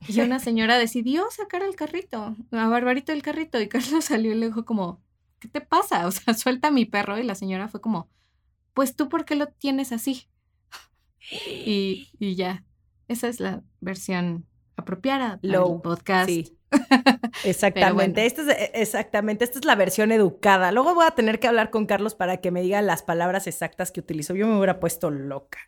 Y 0.09 0.19
una 0.23 0.39
señora 0.39 0.79
decidió 0.79 1.27
sacar 1.31 1.63
al 1.63 1.77
carrito, 1.77 2.35
a 2.53 2.69
Barbarito 2.69 3.13
del 3.13 3.23
carrito. 3.23 3.61
Y 3.61 3.69
Carlos 3.69 4.07
salió 4.07 4.33
y 4.33 4.37
le 4.37 4.47
dijo 4.47 4.65
como, 4.65 5.03
¿qué 5.41 5.49
te 5.49 5.61
pasa? 5.61 6.07
O 6.07 6.11
sea, 6.11 6.33
suelta 6.35 6.69
a 6.69 6.73
mi 6.73 6.87
perro. 6.87 7.19
Y 7.19 7.23
la 7.23 7.35
señora 7.35 7.69
fue 7.69 7.83
como, 7.83 8.09
pues 8.73 8.97
tú, 8.97 9.11
¿por 9.11 9.27
qué 9.27 9.35
lo 9.35 9.49
tienes 9.49 9.93
así? 9.93 10.27
y, 11.31 12.09
y 12.19 12.35
ya, 12.35 12.65
esa 13.09 13.29
es 13.29 13.41
la 13.41 13.63
versión 13.81 14.47
apropiada 14.77 15.39
del 15.43 15.61
podcast. 15.83 16.31
Exactamente, 17.45 18.27
esta 18.27 18.43
es, 18.43 18.49
e, 18.49 18.71
exactamente, 18.75 19.45
esta 19.45 19.59
es 19.59 19.65
la 19.65 19.75
versión 19.75 20.13
educada. 20.13 20.73
Luego 20.73 20.95
voy 20.95 21.07
a 21.07 21.13
tener 21.13 21.41
que 21.41 21.49
hablar 21.49 21.71
con 21.71 21.87
Carlos 21.87 22.15
para 22.15 22.39
que 22.39 22.51
me 22.51 22.63
diga 22.63 22.83
las 22.83 23.03
palabras 23.03 23.47
exactas 23.47 23.91
que 23.91 24.01
utilizó. 24.01 24.35
Yo 24.35 24.47
me 24.47 24.57
hubiera 24.57 24.81
puesto 24.81 25.11
loca. 25.11 25.59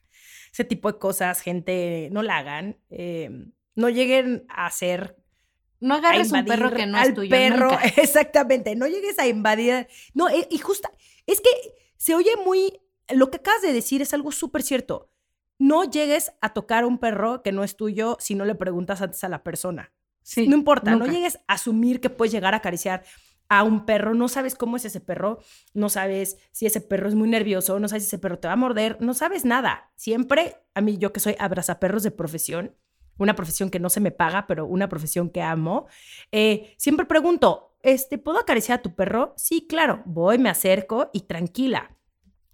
Ese 0.52 0.64
tipo 0.64 0.92
de 0.92 0.98
cosas, 0.98 1.40
gente, 1.40 2.08
no 2.12 2.22
la 2.22 2.38
hagan. 2.38 2.78
Em, 2.90 3.52
no 3.74 3.88
lleguen 3.88 4.44
a 4.48 4.66
hacer 4.66 5.16
no 5.80 5.94
agarres 5.94 6.30
un 6.30 6.44
perro 6.44 6.70
que 6.70 6.86
no 6.86 6.96
es 6.98 7.12
tuyo. 7.12 7.30
Perro, 7.30 7.70
exactamente. 7.96 8.76
No 8.76 8.86
llegues 8.86 9.18
a 9.18 9.26
invadir. 9.26 9.88
No, 10.14 10.28
e, 10.28 10.46
y 10.48 10.58
justa, 10.58 10.92
es 11.26 11.40
que 11.40 11.50
se 11.96 12.14
oye 12.14 12.30
muy. 12.44 12.80
Lo 13.08 13.30
que 13.30 13.38
acabas 13.38 13.62
de 13.62 13.72
decir 13.72 14.00
es 14.00 14.14
algo 14.14 14.30
súper 14.30 14.62
cierto. 14.62 15.10
No 15.58 15.84
llegues 15.84 16.32
a 16.40 16.52
tocar 16.52 16.84
un 16.84 16.98
perro 16.98 17.42
que 17.42 17.50
no 17.50 17.64
es 17.64 17.76
tuyo 17.76 18.16
si 18.20 18.36
no 18.36 18.44
le 18.44 18.54
preguntas 18.54 19.02
antes 19.02 19.24
a 19.24 19.28
la 19.28 19.42
persona 19.42 19.92
no 20.36 20.56
importa, 20.56 20.96
no 20.96 21.06
llegues 21.06 21.38
a 21.48 21.54
asumir 21.54 22.00
que 22.00 22.10
puedes 22.10 22.32
llegar 22.32 22.54
a 22.54 22.58
acariciar 22.58 23.04
a 23.48 23.64
un 23.64 23.84
perro, 23.84 24.14
no 24.14 24.28
sabes 24.28 24.54
cómo 24.54 24.78
es 24.78 24.86
ese 24.86 25.00
perro, 25.00 25.38
no 25.74 25.90
sabes 25.90 26.38
si 26.52 26.64
ese 26.64 26.80
perro 26.80 27.08
es 27.08 27.14
muy 27.14 27.28
nervioso, 27.28 27.78
no 27.78 27.86
sabes 27.86 28.04
si 28.04 28.06
ese 28.06 28.18
perro 28.18 28.38
te 28.38 28.48
va 28.48 28.54
a 28.54 28.56
morder, 28.56 28.96
no 29.00 29.12
sabes 29.12 29.44
nada. 29.44 29.92
Siempre, 29.94 30.56
a 30.74 30.80
mí 30.80 30.96
yo 30.96 31.12
que 31.12 31.20
soy 31.20 31.36
abrazaperros 31.38 32.02
de 32.02 32.12
profesión, 32.12 32.74
una 33.18 33.36
profesión 33.36 33.68
que 33.68 33.78
no 33.78 33.90
se 33.90 34.00
me 34.00 34.10
paga, 34.10 34.46
pero 34.46 34.64
una 34.64 34.88
profesión 34.88 35.28
que 35.28 35.42
amo, 35.42 35.86
eh, 36.30 36.74
siempre 36.78 37.04
pregunto, 37.04 37.76
este, 37.82 38.16
¿puedo 38.16 38.38
acariciar 38.38 38.78
a 38.78 38.82
tu 38.82 38.94
perro? 38.94 39.34
Sí, 39.36 39.66
claro, 39.68 40.02
voy, 40.06 40.38
me 40.38 40.48
acerco 40.48 41.10
y 41.12 41.22
tranquila. 41.22 41.96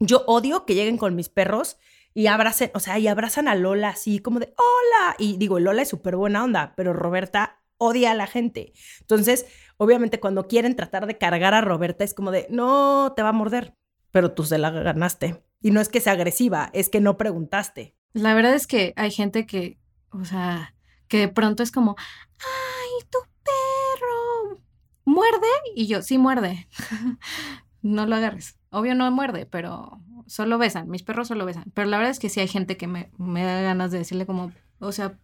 Yo 0.01 0.25
odio 0.27 0.65
que 0.65 0.75
lleguen 0.75 0.99
con 0.99 1.15
mis 1.15 1.29
perros 1.29 1.77
y 2.15 2.27
abracen, 2.27 2.73
o 2.75 2.81
sea, 2.81 2.99
y 2.99 3.07
abrazan 3.07 3.47
a 3.47 3.55
Lola 3.55 3.91
así 3.91 4.19
como 4.19 4.41
de, 4.41 4.53
hola. 4.57 5.15
Y 5.19 5.37
digo, 5.37 5.61
Lola 5.61 5.83
es 5.83 5.89
súper 5.89 6.17
buena 6.17 6.43
onda, 6.43 6.73
pero 6.77 6.93
Roberta 6.93 7.58
odia 7.79 8.11
a 8.11 8.15
la 8.15 8.27
gente. 8.27 8.73
Entonces, 9.01 9.47
obviamente 9.77 10.21
cuando 10.21 10.47
quieren 10.47 10.77
tratar 10.77 11.07
de 11.07 11.17
cargar 11.17 11.55
a 11.55 11.61
Roberta 11.61 12.05
es 12.05 12.15
como 12.15 12.31
de, 12.31 12.47
no, 12.51 13.15
te 13.17 13.23
va 13.23 13.31
a 13.31 13.33
morder, 13.33 13.75
pero 14.11 14.33
tú 14.33 14.45
se 14.45 14.59
la 14.59 14.71
ganaste. 14.71 15.43
Y 15.61 15.71
no 15.71 15.81
es 15.81 15.89
que 15.89 16.01
sea 16.01 16.13
agresiva, 16.13 16.71
es 16.73 16.89
que 16.89 17.01
no 17.01 17.17
preguntaste. 17.17 17.97
La 18.13 18.35
verdad 18.35 18.55
es 18.55 18.67
que 18.67 18.93
hay 18.97 19.11
gente 19.11 19.47
que, 19.47 19.79
o 20.11 20.25
sea, 20.25 20.75
que 21.09 21.19
de 21.19 21.29
pronto 21.29 21.63
es 21.63 21.73
como, 21.73 21.97
ay, 22.39 23.09
tu 23.11 23.19
perro, 23.43 24.61
muerde. 25.05 25.49
Y 25.75 25.87
yo, 25.87 26.03
sí 26.03 26.19
muerde. 26.19 26.69
no 27.83 28.07
lo 28.07 28.17
agarres. 28.17 28.59
Obvio 28.71 28.95
no 28.95 29.11
muerde, 29.11 29.47
pero 29.47 30.01
solo 30.27 30.59
besan. 30.59 30.89
Mis 30.89 31.03
perros 31.03 31.29
solo 31.29 31.45
besan. 31.45 31.65
Pero 31.75 31.89
la 31.89 31.97
verdad 31.97 32.11
es 32.11 32.19
que 32.19 32.29
sí 32.29 32.41
hay 32.41 32.49
gente 32.49 32.77
que 32.77 32.87
me, 32.87 33.11
me 33.19 33.45
da 33.45 33.61
ganas 33.63 33.91
de 33.91 33.99
decirle 33.99 34.27
como, 34.27 34.53
o 34.79 34.93
sea, 34.93 35.19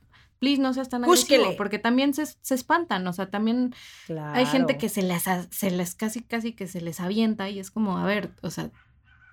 please 0.45 0.61
no 0.61 0.75
seas 0.75 0.91
tan 0.91 1.05
agresivo, 1.05 1.57
porque 1.57 1.79
también 1.79 2.13
se, 2.13 2.27
se, 2.27 2.55
espantan, 2.55 3.07
o 3.07 3.15
sea, 3.15 3.31
también 3.31 3.75
hay 4.19 4.45
gente 4.45 4.77
que 4.77 4.91
se 4.91 5.01
les, 5.01 5.25
se 5.51 5.71
les 5.71 5.95
casi, 5.95 6.21
casi 6.23 6.53
que 6.53 6.67
se 6.67 6.83
les 6.83 7.01
avienta 7.01 7.49
y 7.49 7.59
es 7.59 7.71
como, 7.71 7.97
a 7.97 8.05
ver, 8.05 8.31
o 8.43 8.51
sea, 8.51 8.71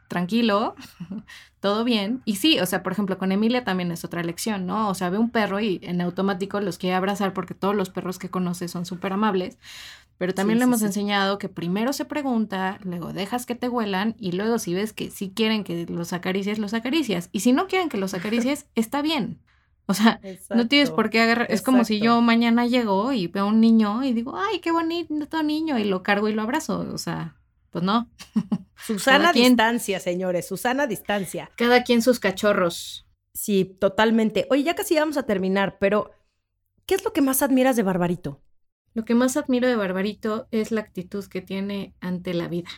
tranquilo, 0.07 0.75
todo 1.59 1.83
bien. 1.83 2.21
Y 2.23 2.37
sí, 2.37 2.61
o 2.61 2.65
sea, 2.65 2.81
por 2.81 2.93
ejemplo, 2.93 3.17
con 3.17 3.33
Emilia 3.33 3.65
también 3.65 3.91
es 3.91 4.05
otra 4.05 4.23
lección, 4.23 4.65
¿no? 4.65 4.87
O 4.87 4.93
sea, 4.93 5.09
ve 5.09 5.17
un 5.17 5.31
perro 5.31 5.59
y 5.59 5.81
en 5.83 5.99
automático 5.99 6.61
los 6.61 6.77
quiere 6.77 6.95
abrazar 6.95 7.33
porque 7.33 7.55
todos 7.55 7.75
los 7.75 7.89
perros 7.89 8.17
que 8.17 8.29
conoce 8.29 8.69
son 8.69 8.85
súper 8.85 9.11
amables. 9.11 9.57
Pero 10.17 10.33
también 10.33 10.59
le 10.59 10.65
hemos 10.65 10.81
enseñado 10.81 11.39
que 11.39 11.49
primero 11.49 11.91
se 11.91 12.05
pregunta, 12.05 12.79
luego 12.83 13.11
dejas 13.11 13.45
que 13.45 13.55
te 13.55 13.67
huelan 13.67 14.15
y 14.17 14.31
luego 14.31 14.59
si 14.59 14.73
ves 14.73 14.93
que 14.93 15.09
sí 15.09 15.33
quieren 15.35 15.65
que 15.65 15.85
los 15.87 16.13
acaricies, 16.13 16.57
los 16.57 16.73
acaricias. 16.73 17.27
Y 17.33 17.41
si 17.41 17.51
no 17.51 17.67
quieren 17.67 17.89
que 17.89 17.97
los 17.97 18.13
acaricies, 18.13 18.67
está 18.75 19.01
bien. 19.01 19.39
O 19.91 19.93
sea, 19.93 20.21
no 20.49 20.69
tienes 20.69 20.89
por 20.89 21.09
qué 21.09 21.19
agarrar. 21.19 21.47
Es 21.49 21.61
como 21.61 21.83
si 21.83 21.99
yo 21.99 22.21
mañana 22.21 22.65
llego 22.65 23.11
y 23.11 23.27
veo 23.27 23.43
a 23.43 23.47
un 23.47 23.59
niño 23.59 24.03
y 24.05 24.13
digo, 24.13 24.37
ay, 24.37 24.59
qué 24.59 24.71
bonito 24.71 25.43
niño, 25.43 25.77
y 25.77 25.83
lo 25.83 26.01
cargo 26.01 26.29
y 26.29 26.33
lo 26.33 26.41
abrazo. 26.41 26.87
O 26.93 26.97
sea, 26.97 27.35
pues 27.71 27.83
no. 27.83 28.09
Susana 28.77 29.33
distancia, 29.33 29.99
señores, 29.99 30.47
Susana 30.47 30.87
distancia. 30.87 31.51
Cada 31.57 31.83
quien 31.83 32.01
sus 32.01 32.19
cachorros. 32.19 33.05
Sí, 33.33 33.65
totalmente. 33.65 34.47
Oye, 34.49 34.63
ya 34.63 34.75
casi 34.75 34.95
vamos 34.95 35.17
a 35.17 35.23
terminar, 35.23 35.77
pero 35.77 36.11
¿qué 36.85 36.95
es 36.95 37.03
lo 37.03 37.11
que 37.11 37.21
más 37.21 37.41
admiras 37.41 37.75
de 37.75 37.83
Barbarito? 37.83 38.41
Lo 38.93 39.03
que 39.03 39.13
más 39.15 39.35
admiro 39.35 39.67
de 39.67 39.75
Barbarito 39.75 40.47
es 40.51 40.71
la 40.71 40.81
actitud 40.81 41.25
que 41.25 41.41
tiene 41.41 41.93
ante 41.99 42.33
la 42.33 42.47
vida. 42.47 42.69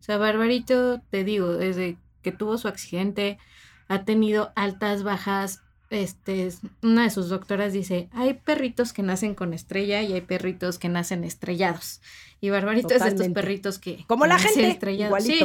O 0.00 0.02
sea, 0.02 0.16
Barbarito, 0.16 1.02
te 1.10 1.22
digo, 1.22 1.52
desde 1.52 1.98
que 2.22 2.32
tuvo 2.32 2.58
su 2.58 2.66
accidente, 2.66 3.38
ha 3.86 4.04
tenido 4.04 4.52
altas, 4.56 5.04
bajas, 5.04 5.62
este, 5.90 6.48
una 6.82 7.04
de 7.04 7.10
sus 7.10 7.28
doctoras 7.28 7.72
dice, 7.72 8.08
hay 8.12 8.34
perritos 8.34 8.92
que 8.92 9.02
nacen 9.02 9.34
con 9.34 9.54
estrella 9.54 10.02
y 10.02 10.12
hay 10.12 10.20
perritos 10.20 10.78
que 10.78 10.88
nacen 10.88 11.24
estrellados. 11.24 12.00
Y 12.40 12.50
Barbarito 12.50 12.94
es 12.94 13.02
de 13.02 13.08
estos 13.08 13.28
perritos 13.28 13.78
que... 13.78 14.04
Como 14.06 14.26
la 14.26 14.38
gente, 14.38 14.68
estrellados. 14.68 15.24
Sí, 15.24 15.40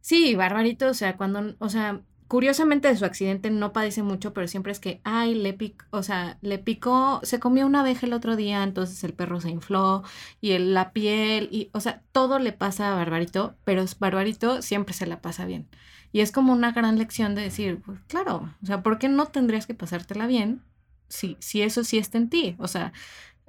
sí, 0.00 0.34
Barbarito, 0.34 0.88
o 0.88 0.94
sea, 0.94 1.16
cuando, 1.16 1.54
o 1.58 1.68
sea, 1.68 2.00
curiosamente 2.28 2.88
de 2.88 2.96
su 2.96 3.04
accidente 3.04 3.50
no 3.50 3.72
padece 3.72 4.02
mucho, 4.02 4.32
pero 4.32 4.48
siempre 4.48 4.72
es 4.72 4.80
que, 4.80 5.00
ay, 5.04 5.34
le 5.34 5.52
picó, 5.52 5.84
o 5.90 6.02
sea, 6.02 6.38
le 6.42 6.58
picó, 6.58 7.20
se 7.22 7.38
comió 7.38 7.66
una 7.66 7.80
abeja 7.80 8.06
el 8.06 8.12
otro 8.12 8.36
día, 8.36 8.62
entonces 8.62 9.02
el 9.04 9.14
perro 9.14 9.40
se 9.40 9.50
infló 9.50 10.02
y 10.40 10.52
el, 10.52 10.74
la 10.74 10.92
piel, 10.92 11.48
y, 11.52 11.70
o 11.72 11.80
sea, 11.80 12.02
todo 12.12 12.38
le 12.38 12.52
pasa 12.52 12.92
a 12.92 12.96
Barbarito, 12.96 13.56
pero 13.64 13.84
Barbarito 13.98 14.62
siempre 14.62 14.94
se 14.94 15.06
la 15.06 15.20
pasa 15.20 15.44
bien. 15.44 15.68
Y 16.12 16.20
es 16.20 16.32
como 16.32 16.52
una 16.52 16.72
gran 16.72 16.98
lección 16.98 17.34
de 17.34 17.42
decir, 17.42 17.82
pues 17.84 17.98
claro, 18.08 18.54
o 18.62 18.66
sea, 18.66 18.82
¿por 18.82 18.98
qué 18.98 19.08
no 19.08 19.26
tendrías 19.26 19.66
que 19.66 19.74
pasártela 19.74 20.26
bien 20.26 20.62
si, 21.08 21.36
si 21.40 21.62
eso 21.62 21.84
sí 21.84 21.98
está 21.98 22.18
en 22.18 22.30
ti? 22.30 22.56
O 22.58 22.68
sea, 22.68 22.92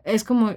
es 0.04 0.24
como, 0.24 0.56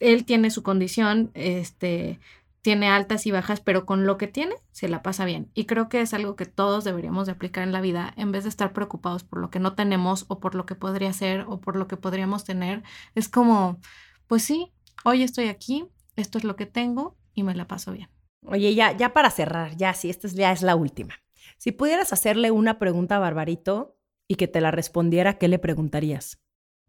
él 0.00 0.24
tiene 0.24 0.50
su 0.50 0.62
condición, 0.62 1.30
este, 1.34 2.20
tiene 2.62 2.88
altas 2.88 3.26
y 3.26 3.30
bajas, 3.30 3.60
pero 3.60 3.86
con 3.86 4.06
lo 4.06 4.18
que 4.18 4.26
tiene 4.26 4.54
se 4.72 4.88
la 4.88 5.02
pasa 5.02 5.24
bien. 5.24 5.50
Y 5.54 5.64
creo 5.64 5.88
que 5.88 6.00
es 6.00 6.14
algo 6.14 6.36
que 6.36 6.46
todos 6.46 6.84
deberíamos 6.84 7.26
de 7.26 7.32
aplicar 7.32 7.64
en 7.64 7.72
la 7.72 7.80
vida 7.80 8.12
en 8.16 8.32
vez 8.32 8.44
de 8.44 8.50
estar 8.50 8.72
preocupados 8.72 9.24
por 9.24 9.40
lo 9.40 9.50
que 9.50 9.60
no 9.60 9.74
tenemos 9.74 10.24
o 10.28 10.38
por 10.40 10.54
lo 10.54 10.66
que 10.66 10.74
podría 10.74 11.12
ser 11.12 11.46
o 11.48 11.60
por 11.60 11.76
lo 11.76 11.88
que 11.88 11.96
podríamos 11.96 12.44
tener. 12.44 12.82
Es 13.14 13.28
como, 13.28 13.78
pues 14.26 14.42
sí, 14.42 14.72
hoy 15.04 15.22
estoy 15.22 15.48
aquí, 15.48 15.86
esto 16.16 16.38
es 16.38 16.44
lo 16.44 16.56
que 16.56 16.66
tengo 16.66 17.16
y 17.34 17.42
me 17.42 17.54
la 17.54 17.66
paso 17.66 17.92
bien. 17.92 18.08
Oye, 18.42 18.74
ya, 18.74 18.96
ya 18.96 19.12
para 19.12 19.30
cerrar, 19.30 19.76
ya 19.76 19.94
sí, 19.94 20.10
esta 20.10 20.28
ya 20.28 20.52
es 20.52 20.62
la 20.62 20.76
última. 20.76 21.14
Si 21.58 21.72
pudieras 21.72 22.12
hacerle 22.12 22.50
una 22.50 22.78
pregunta 22.78 23.16
a 23.16 23.18
Barbarito 23.18 23.96
y 24.28 24.36
que 24.36 24.48
te 24.48 24.60
la 24.60 24.70
respondiera, 24.70 25.38
¿qué 25.38 25.48
le 25.48 25.58
preguntarías? 25.58 26.38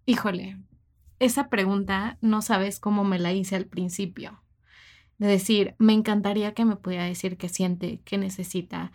Híjole, 0.06 0.58
esa 1.20 1.50
pregunta 1.50 2.18
no 2.22 2.42
sabes 2.42 2.80
cómo 2.80 3.04
me 3.04 3.20
la 3.20 3.34
hice 3.34 3.56
al 3.56 3.66
principio. 3.66 4.44
De 5.18 5.28
decir, 5.28 5.76
me 5.80 5.94
encantaría 5.94 6.54
que 6.54 6.66
me 6.66 6.78
pudiera 6.78 7.04
decir 7.04 7.38
qué 7.38 7.50
siente, 7.50 8.02
qué 8.06 8.18
necesita. 8.18 8.92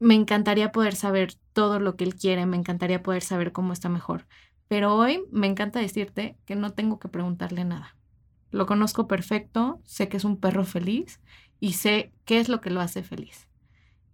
Me 0.00 0.14
encantaría 0.14 0.72
poder 0.72 0.94
saber 0.94 1.34
todo 1.52 1.78
lo 1.80 1.96
que 1.96 2.04
él 2.04 2.16
quiere, 2.16 2.46
me 2.46 2.56
encantaría 2.56 3.02
poder 3.02 3.22
saber 3.22 3.52
cómo 3.52 3.72
está 3.72 3.88
mejor. 3.88 4.26
Pero 4.68 4.94
hoy 4.96 5.22
me 5.30 5.46
encanta 5.46 5.80
decirte 5.80 6.36
que 6.44 6.56
no 6.56 6.72
tengo 6.72 6.98
que 6.98 7.08
preguntarle 7.08 7.64
nada. 7.64 7.96
Lo 8.50 8.66
conozco 8.66 9.06
perfecto, 9.06 9.80
sé 9.84 10.08
que 10.08 10.16
es 10.16 10.24
un 10.24 10.38
perro 10.38 10.64
feliz 10.64 11.20
y 11.60 11.74
sé 11.74 12.12
qué 12.24 12.40
es 12.40 12.48
lo 12.48 12.60
que 12.60 12.70
lo 12.70 12.80
hace 12.80 13.02
feliz. 13.02 13.48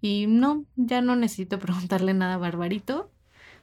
Y 0.01 0.27
no, 0.29 0.65
ya 0.77 1.01
no 1.01 1.17
necesito 1.17 1.59
preguntarle 1.61 2.15
nada 2.15 2.37
Barbarito 2.37 3.11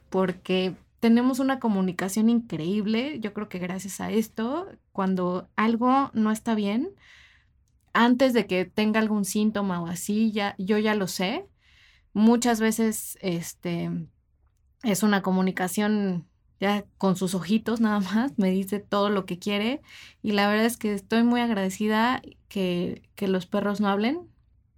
porque 0.10 0.76
tenemos 1.00 1.40
una 1.40 1.60
comunicación 1.60 2.30
increíble. 2.30 3.20
Yo 3.20 3.34
creo 3.34 3.50
que 3.50 3.60
gracias 3.60 4.02
a 4.02 4.12
esto, 4.12 4.68
cuando 4.92 5.50
algo 5.56 6.12
no 6.14 6.32
está 6.32 6.56
bien, 6.56 6.90
antes 7.94 8.34
de 8.34 8.48
que 8.48 8.66
tenga 8.66 9.00
algún 9.00 9.26
síntoma 9.26 9.82
o 9.82 9.88
así, 9.88 10.32
ya, 10.32 10.56
yo 10.58 10.78
ya 10.78 10.96
lo 10.96 11.08
sé. 11.08 11.48
Muchas 12.14 12.60
veces 12.60 13.18
este, 13.22 13.90
es 14.84 15.04
una 15.04 15.22
comunicación 15.22 16.28
ya 16.62 16.86
con 17.00 17.18
sus 17.18 17.34
ojitos 17.36 17.82
nada 17.82 18.00
más, 18.00 18.38
me 18.38 18.52
dice 18.52 18.80
todo 18.80 19.10
lo 19.10 19.26
que 19.26 19.40
quiere 19.40 19.82
y 20.22 20.32
la 20.32 20.48
verdad 20.48 20.66
es 20.68 20.78
que 20.78 20.94
estoy 20.94 21.24
muy 21.24 21.42
agradecida 21.42 22.22
que, 22.48 23.02
que 23.16 23.28
los 23.28 23.48
perros 23.48 23.82
no 23.82 23.90
hablen 23.90 24.30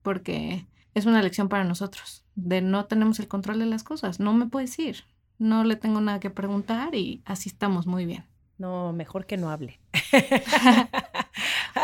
porque 0.01 0.65
es 0.95 1.05
una 1.05 1.21
lección 1.21 1.49
para 1.49 1.65
nosotros, 1.65 2.23
de 2.35 2.61
no 2.61 2.85
tenemos 2.85 3.19
el 3.19 3.27
control 3.27 3.59
de 3.59 3.65
las 3.65 3.83
cosas, 3.83 4.19
no 4.21 4.33
me 4.33 4.47
puedes 4.47 4.79
ir, 4.79 5.03
no 5.37 5.65
le 5.65 5.75
tengo 5.75 5.99
nada 5.99 6.21
que 6.21 6.29
preguntar 6.29 6.95
y 6.95 7.21
así 7.25 7.49
estamos 7.49 7.85
muy 7.85 8.05
bien. 8.05 8.25
No, 8.57 8.93
mejor 8.93 9.25
que 9.25 9.35
no 9.35 9.49
hable. 9.49 9.79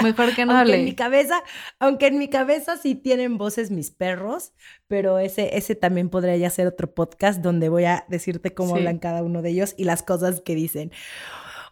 Mejor 0.03 0.35
que 0.35 0.45
no 0.45 0.51
aunque 0.51 0.61
hable. 0.61 0.79
En 0.79 0.85
mi 0.85 0.95
cabeza, 0.95 1.43
aunque 1.79 2.07
en 2.07 2.17
mi 2.17 2.29
cabeza 2.29 2.77
sí 2.77 2.95
tienen 2.95 3.37
voces 3.37 3.71
mis 3.71 3.91
perros, 3.91 4.53
pero 4.87 5.19
ese, 5.19 5.57
ese 5.57 5.75
también 5.75 6.09
podría 6.09 6.37
ya 6.37 6.49
ser 6.49 6.67
otro 6.67 6.93
podcast 6.93 7.41
donde 7.41 7.69
voy 7.69 7.85
a 7.85 8.05
decirte 8.09 8.53
cómo 8.53 8.75
hablan 8.75 8.99
cada 8.99 9.23
uno 9.23 9.41
de 9.41 9.51
ellos 9.51 9.75
y 9.77 9.83
las 9.83 10.03
cosas 10.03 10.41
que 10.41 10.55
dicen. 10.55 10.91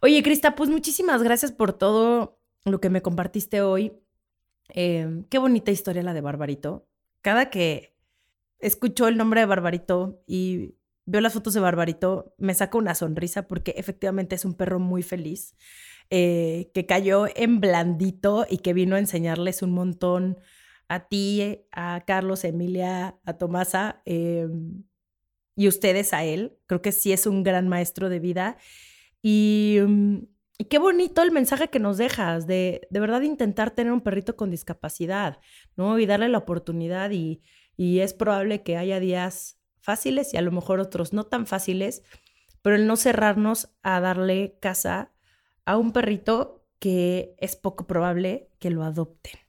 Oye, 0.01 0.21
Crista, 0.23 0.55
pues 0.55 0.69
muchísimas 0.69 1.23
gracias 1.23 1.51
por 1.51 1.73
todo 1.73 2.39
lo 2.65 2.79
que 2.79 2.89
me 2.89 3.01
compartiste 3.01 3.61
hoy. 3.61 3.93
Em, 4.69 5.23
qué 5.25 5.37
bonita 5.37 5.71
historia 5.71 6.03
la 6.03 6.13
de 6.13 6.21
Barbarito. 6.21 6.87
Cada 7.21 7.49
que 7.49 7.95
escucho 8.59 9.07
el 9.07 9.17
nombre 9.17 9.41
de 9.41 9.47
Barbarito 9.47 10.21
y 10.27 10.75
veo 11.05 11.21
las 11.21 11.33
fotos 11.33 11.53
de 11.53 11.61
Barbarito, 11.61 12.35
me 12.37 12.53
saca 12.53 12.77
una 12.77 12.93
sonrisa 12.93 13.47
porque 13.47 13.73
efectivamente 13.77 14.35
es 14.35 14.45
un 14.45 14.53
perro 14.53 14.79
muy 14.79 15.03
feliz. 15.03 15.55
Eh, 16.09 16.71
que 16.73 16.85
cayó 16.85 17.25
en 17.35 17.59
blandito 17.59 18.45
y 18.49 18.59
que 18.59 18.73
vino 18.73 18.95
a 18.95 18.99
enseñarles 18.99 19.61
un 19.61 19.71
montón 19.71 20.37
a 20.87 21.07
ti, 21.09 21.65
a 21.73 22.03
Carlos, 22.07 22.45
a 22.45 22.47
Emilia, 22.47 23.19
a 23.25 23.37
Tomasa 23.37 24.01
em, 24.05 24.83
y 25.55 25.67
ustedes 25.67 26.13
a 26.13 26.23
él. 26.23 26.57
Creo 26.65 26.81
que 26.81 26.91
sí 26.93 27.11
es 27.11 27.27
un 27.27 27.43
gran 27.43 27.67
maestro 27.67 28.09
de 28.09 28.19
vida. 28.19 28.57
Y, 29.21 29.79
mm, 29.85 30.17
y 30.59 30.65
qué 30.65 30.79
bonito 30.79 31.21
el 31.21 31.31
mensaje 31.31 31.69
que 31.69 31.79
nos 31.79 31.97
dejas 31.97 32.47
de 32.47 32.87
de 32.89 32.99
verdad 32.99 33.21
intentar 33.21 33.71
tener 33.71 33.93
un 33.93 34.01
perrito 34.01 34.35
con 34.37 34.49
discapacidad, 34.51 35.39
¿no? 35.75 35.99
Y 35.99 36.05
darle 36.05 36.29
la 36.29 36.39
oportunidad 36.39 37.11
y, 37.11 37.41
y 37.75 37.99
es 37.99 38.13
probable 38.13 38.63
que 38.63 38.77
haya 38.77 38.99
días 38.99 39.59
fáciles 39.81 40.33
y 40.33 40.37
a 40.37 40.41
lo 40.41 40.51
mejor 40.51 40.79
otros 40.79 41.13
no 41.13 41.25
tan 41.25 41.47
fáciles, 41.47 42.03
pero 42.61 42.75
el 42.75 42.87
no 42.87 42.95
cerrarnos 42.97 43.69
a 43.83 43.99
darle 43.99 44.57
casa 44.61 45.13
a 45.67 45.77
un 45.77 45.91
perrito 45.91 46.65
que 46.79 47.35
es 47.37 47.57
poco 47.57 47.85
probable 47.85 48.49
que 48.57 48.69
lo 48.69 48.83
adopten. 48.83 49.39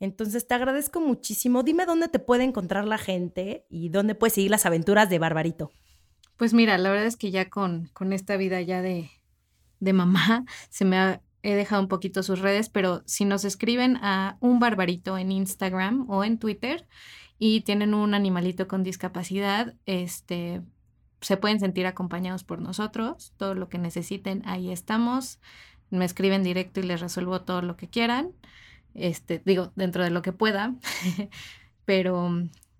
Entonces 0.00 0.46
te 0.46 0.54
agradezco 0.54 1.00
muchísimo. 1.00 1.62
Dime 1.62 1.86
dónde 1.86 2.08
te 2.08 2.18
puede 2.18 2.42
encontrar 2.42 2.84
la 2.84 2.98
gente 2.98 3.64
y 3.70 3.88
dónde 3.88 4.16
puedes 4.16 4.34
seguir 4.34 4.50
las 4.50 4.66
aventuras 4.66 5.08
de 5.08 5.20
Barbarito. 5.20 5.70
Pues 6.36 6.52
mira, 6.52 6.76
la 6.78 6.90
verdad 6.90 7.06
es 7.06 7.16
que 7.16 7.30
ya 7.30 7.48
con, 7.48 7.88
con 7.94 8.12
esta 8.12 8.36
vida 8.36 8.60
ya 8.60 8.82
de, 8.82 9.08
de 9.78 9.92
mamá 9.92 10.44
se 10.68 10.84
me 10.84 10.98
ha, 10.98 11.22
he 11.42 11.54
dejado 11.54 11.80
un 11.80 11.88
poquito 11.88 12.24
sus 12.24 12.40
redes, 12.40 12.68
pero 12.68 13.04
si 13.06 13.24
nos 13.24 13.44
escriben 13.44 13.96
a 13.98 14.38
un 14.40 14.58
barbarito 14.58 15.16
en 15.16 15.30
Instagram 15.30 16.10
o 16.10 16.24
en 16.24 16.38
Twitter 16.40 16.88
y 17.38 17.60
tienen 17.60 17.94
un 17.94 18.14
animalito 18.14 18.66
con 18.66 18.82
discapacidad, 18.82 19.74
este, 19.86 20.62
se 21.20 21.36
pueden 21.36 21.60
sentir 21.60 21.86
acompañados 21.86 22.44
por 22.44 22.60
nosotros, 22.60 23.32
todo 23.36 23.54
lo 23.54 23.68
que 23.68 23.78
necesiten, 23.78 24.42
ahí 24.46 24.70
estamos. 24.70 25.40
Me 25.90 26.04
escriben 26.04 26.42
directo 26.42 26.80
y 26.80 26.84
les 26.84 27.00
resuelvo 27.00 27.42
todo 27.42 27.62
lo 27.62 27.76
que 27.76 27.88
quieran. 27.88 28.32
Este, 28.94 29.42
digo, 29.44 29.72
dentro 29.76 30.02
de 30.02 30.10
lo 30.10 30.22
que 30.22 30.32
pueda. 30.32 30.74
Pero 31.84 32.30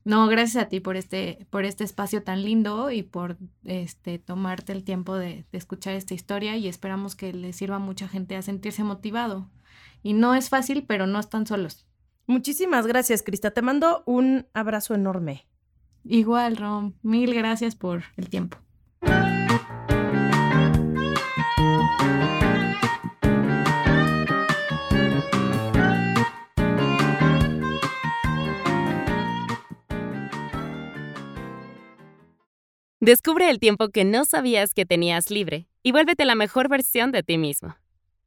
no, 0.07 0.29
gracias 0.29 0.65
a 0.65 0.69
ti 0.69 0.81
por 0.81 0.97
este, 0.97 1.47
por 1.51 1.65
este 1.65 1.85
espacio 1.85 2.23
tan 2.23 2.45
lindo 2.45 2.93
y 2.93 3.03
por 3.03 3.37
este, 3.65 4.19
tomarte 4.19 4.73
el 4.73 4.85
tiempo 4.85 5.17
de, 5.17 5.45
escuchar 5.53 5.95
esta 5.95 6.15
historia 6.15 6.57
y 6.57 6.69
esperamos 6.69 7.17
que 7.17 7.33
les 7.33 7.57
sirva 7.57 7.77
a 7.77 7.81
mucha 7.81 8.07
gente 8.07 8.37
a 8.37 8.43
sentirse 8.43 8.85
motivado. 8.85 9.51
Y 10.03 10.13
no 10.13 10.35
es 10.35 10.49
fácil, 10.49 10.85
pero 10.87 11.07
no 11.07 11.19
están 11.19 11.47
solos. 11.47 11.87
Muchísimas 12.27 12.87
gracias, 12.87 13.23
Crista. 13.23 13.51
Te 13.51 13.63
mando 13.63 14.05
un 14.07 14.47
abrazo 14.53 14.95
enorme. 14.95 15.47
Igual, 16.09 16.57
Rom, 16.57 16.95
mil 17.03 17.35
gracias 17.35 17.75
por 17.75 18.05
el 18.17 18.29
tiempo. 18.29 18.59
Descubre 33.01 33.51
el 33.51 33.61
tiempo 33.61 33.91
que 33.91 34.05
no 34.05 34.25
sabías 34.25 34.75
que 34.75 34.85
tenías 34.85 35.31
libre 35.31 35.69
y 35.85 35.93
vuélvete 35.93 36.25
la 36.25 36.35
mejor 36.35 36.69
versión 36.69 37.13
de 37.13 37.23
ti 37.23 37.39
mismo. 37.39 37.77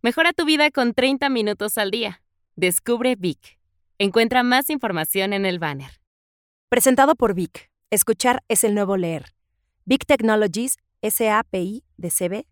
Mejora 0.01 0.31
tu 0.31 0.45
vida 0.45 0.71
con 0.71 0.93
30 0.93 1.27
minutos 1.29 1.77
al 1.77 1.91
día. 1.91 2.21
Descubre 2.55 3.15
Vic. 3.17 3.59
Encuentra 3.97 4.43
más 4.43 4.69
información 4.69 5.33
en 5.33 5.45
el 5.45 5.59
banner. 5.59 5.99
Presentado 6.69 7.15
por 7.15 7.33
Vic. 7.33 7.68
Escuchar 7.91 8.43
es 8.49 8.63
el 8.63 8.75
nuevo 8.75 8.97
leer. 8.97 9.33
Vic 9.85 10.05
Technologies, 10.05 10.77
SAPI 11.01 11.83
de 11.97 12.11
CB. 12.11 12.45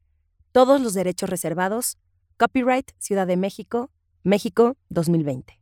Todos 0.52 0.82
los 0.82 0.96
derechos 0.96 1.30
reservados. 1.30 2.00
Copyright 2.38 2.90
Ciudad 2.98 3.28
de 3.28 3.38
México, 3.38 3.92
México 4.24 4.78
2020. 4.90 5.57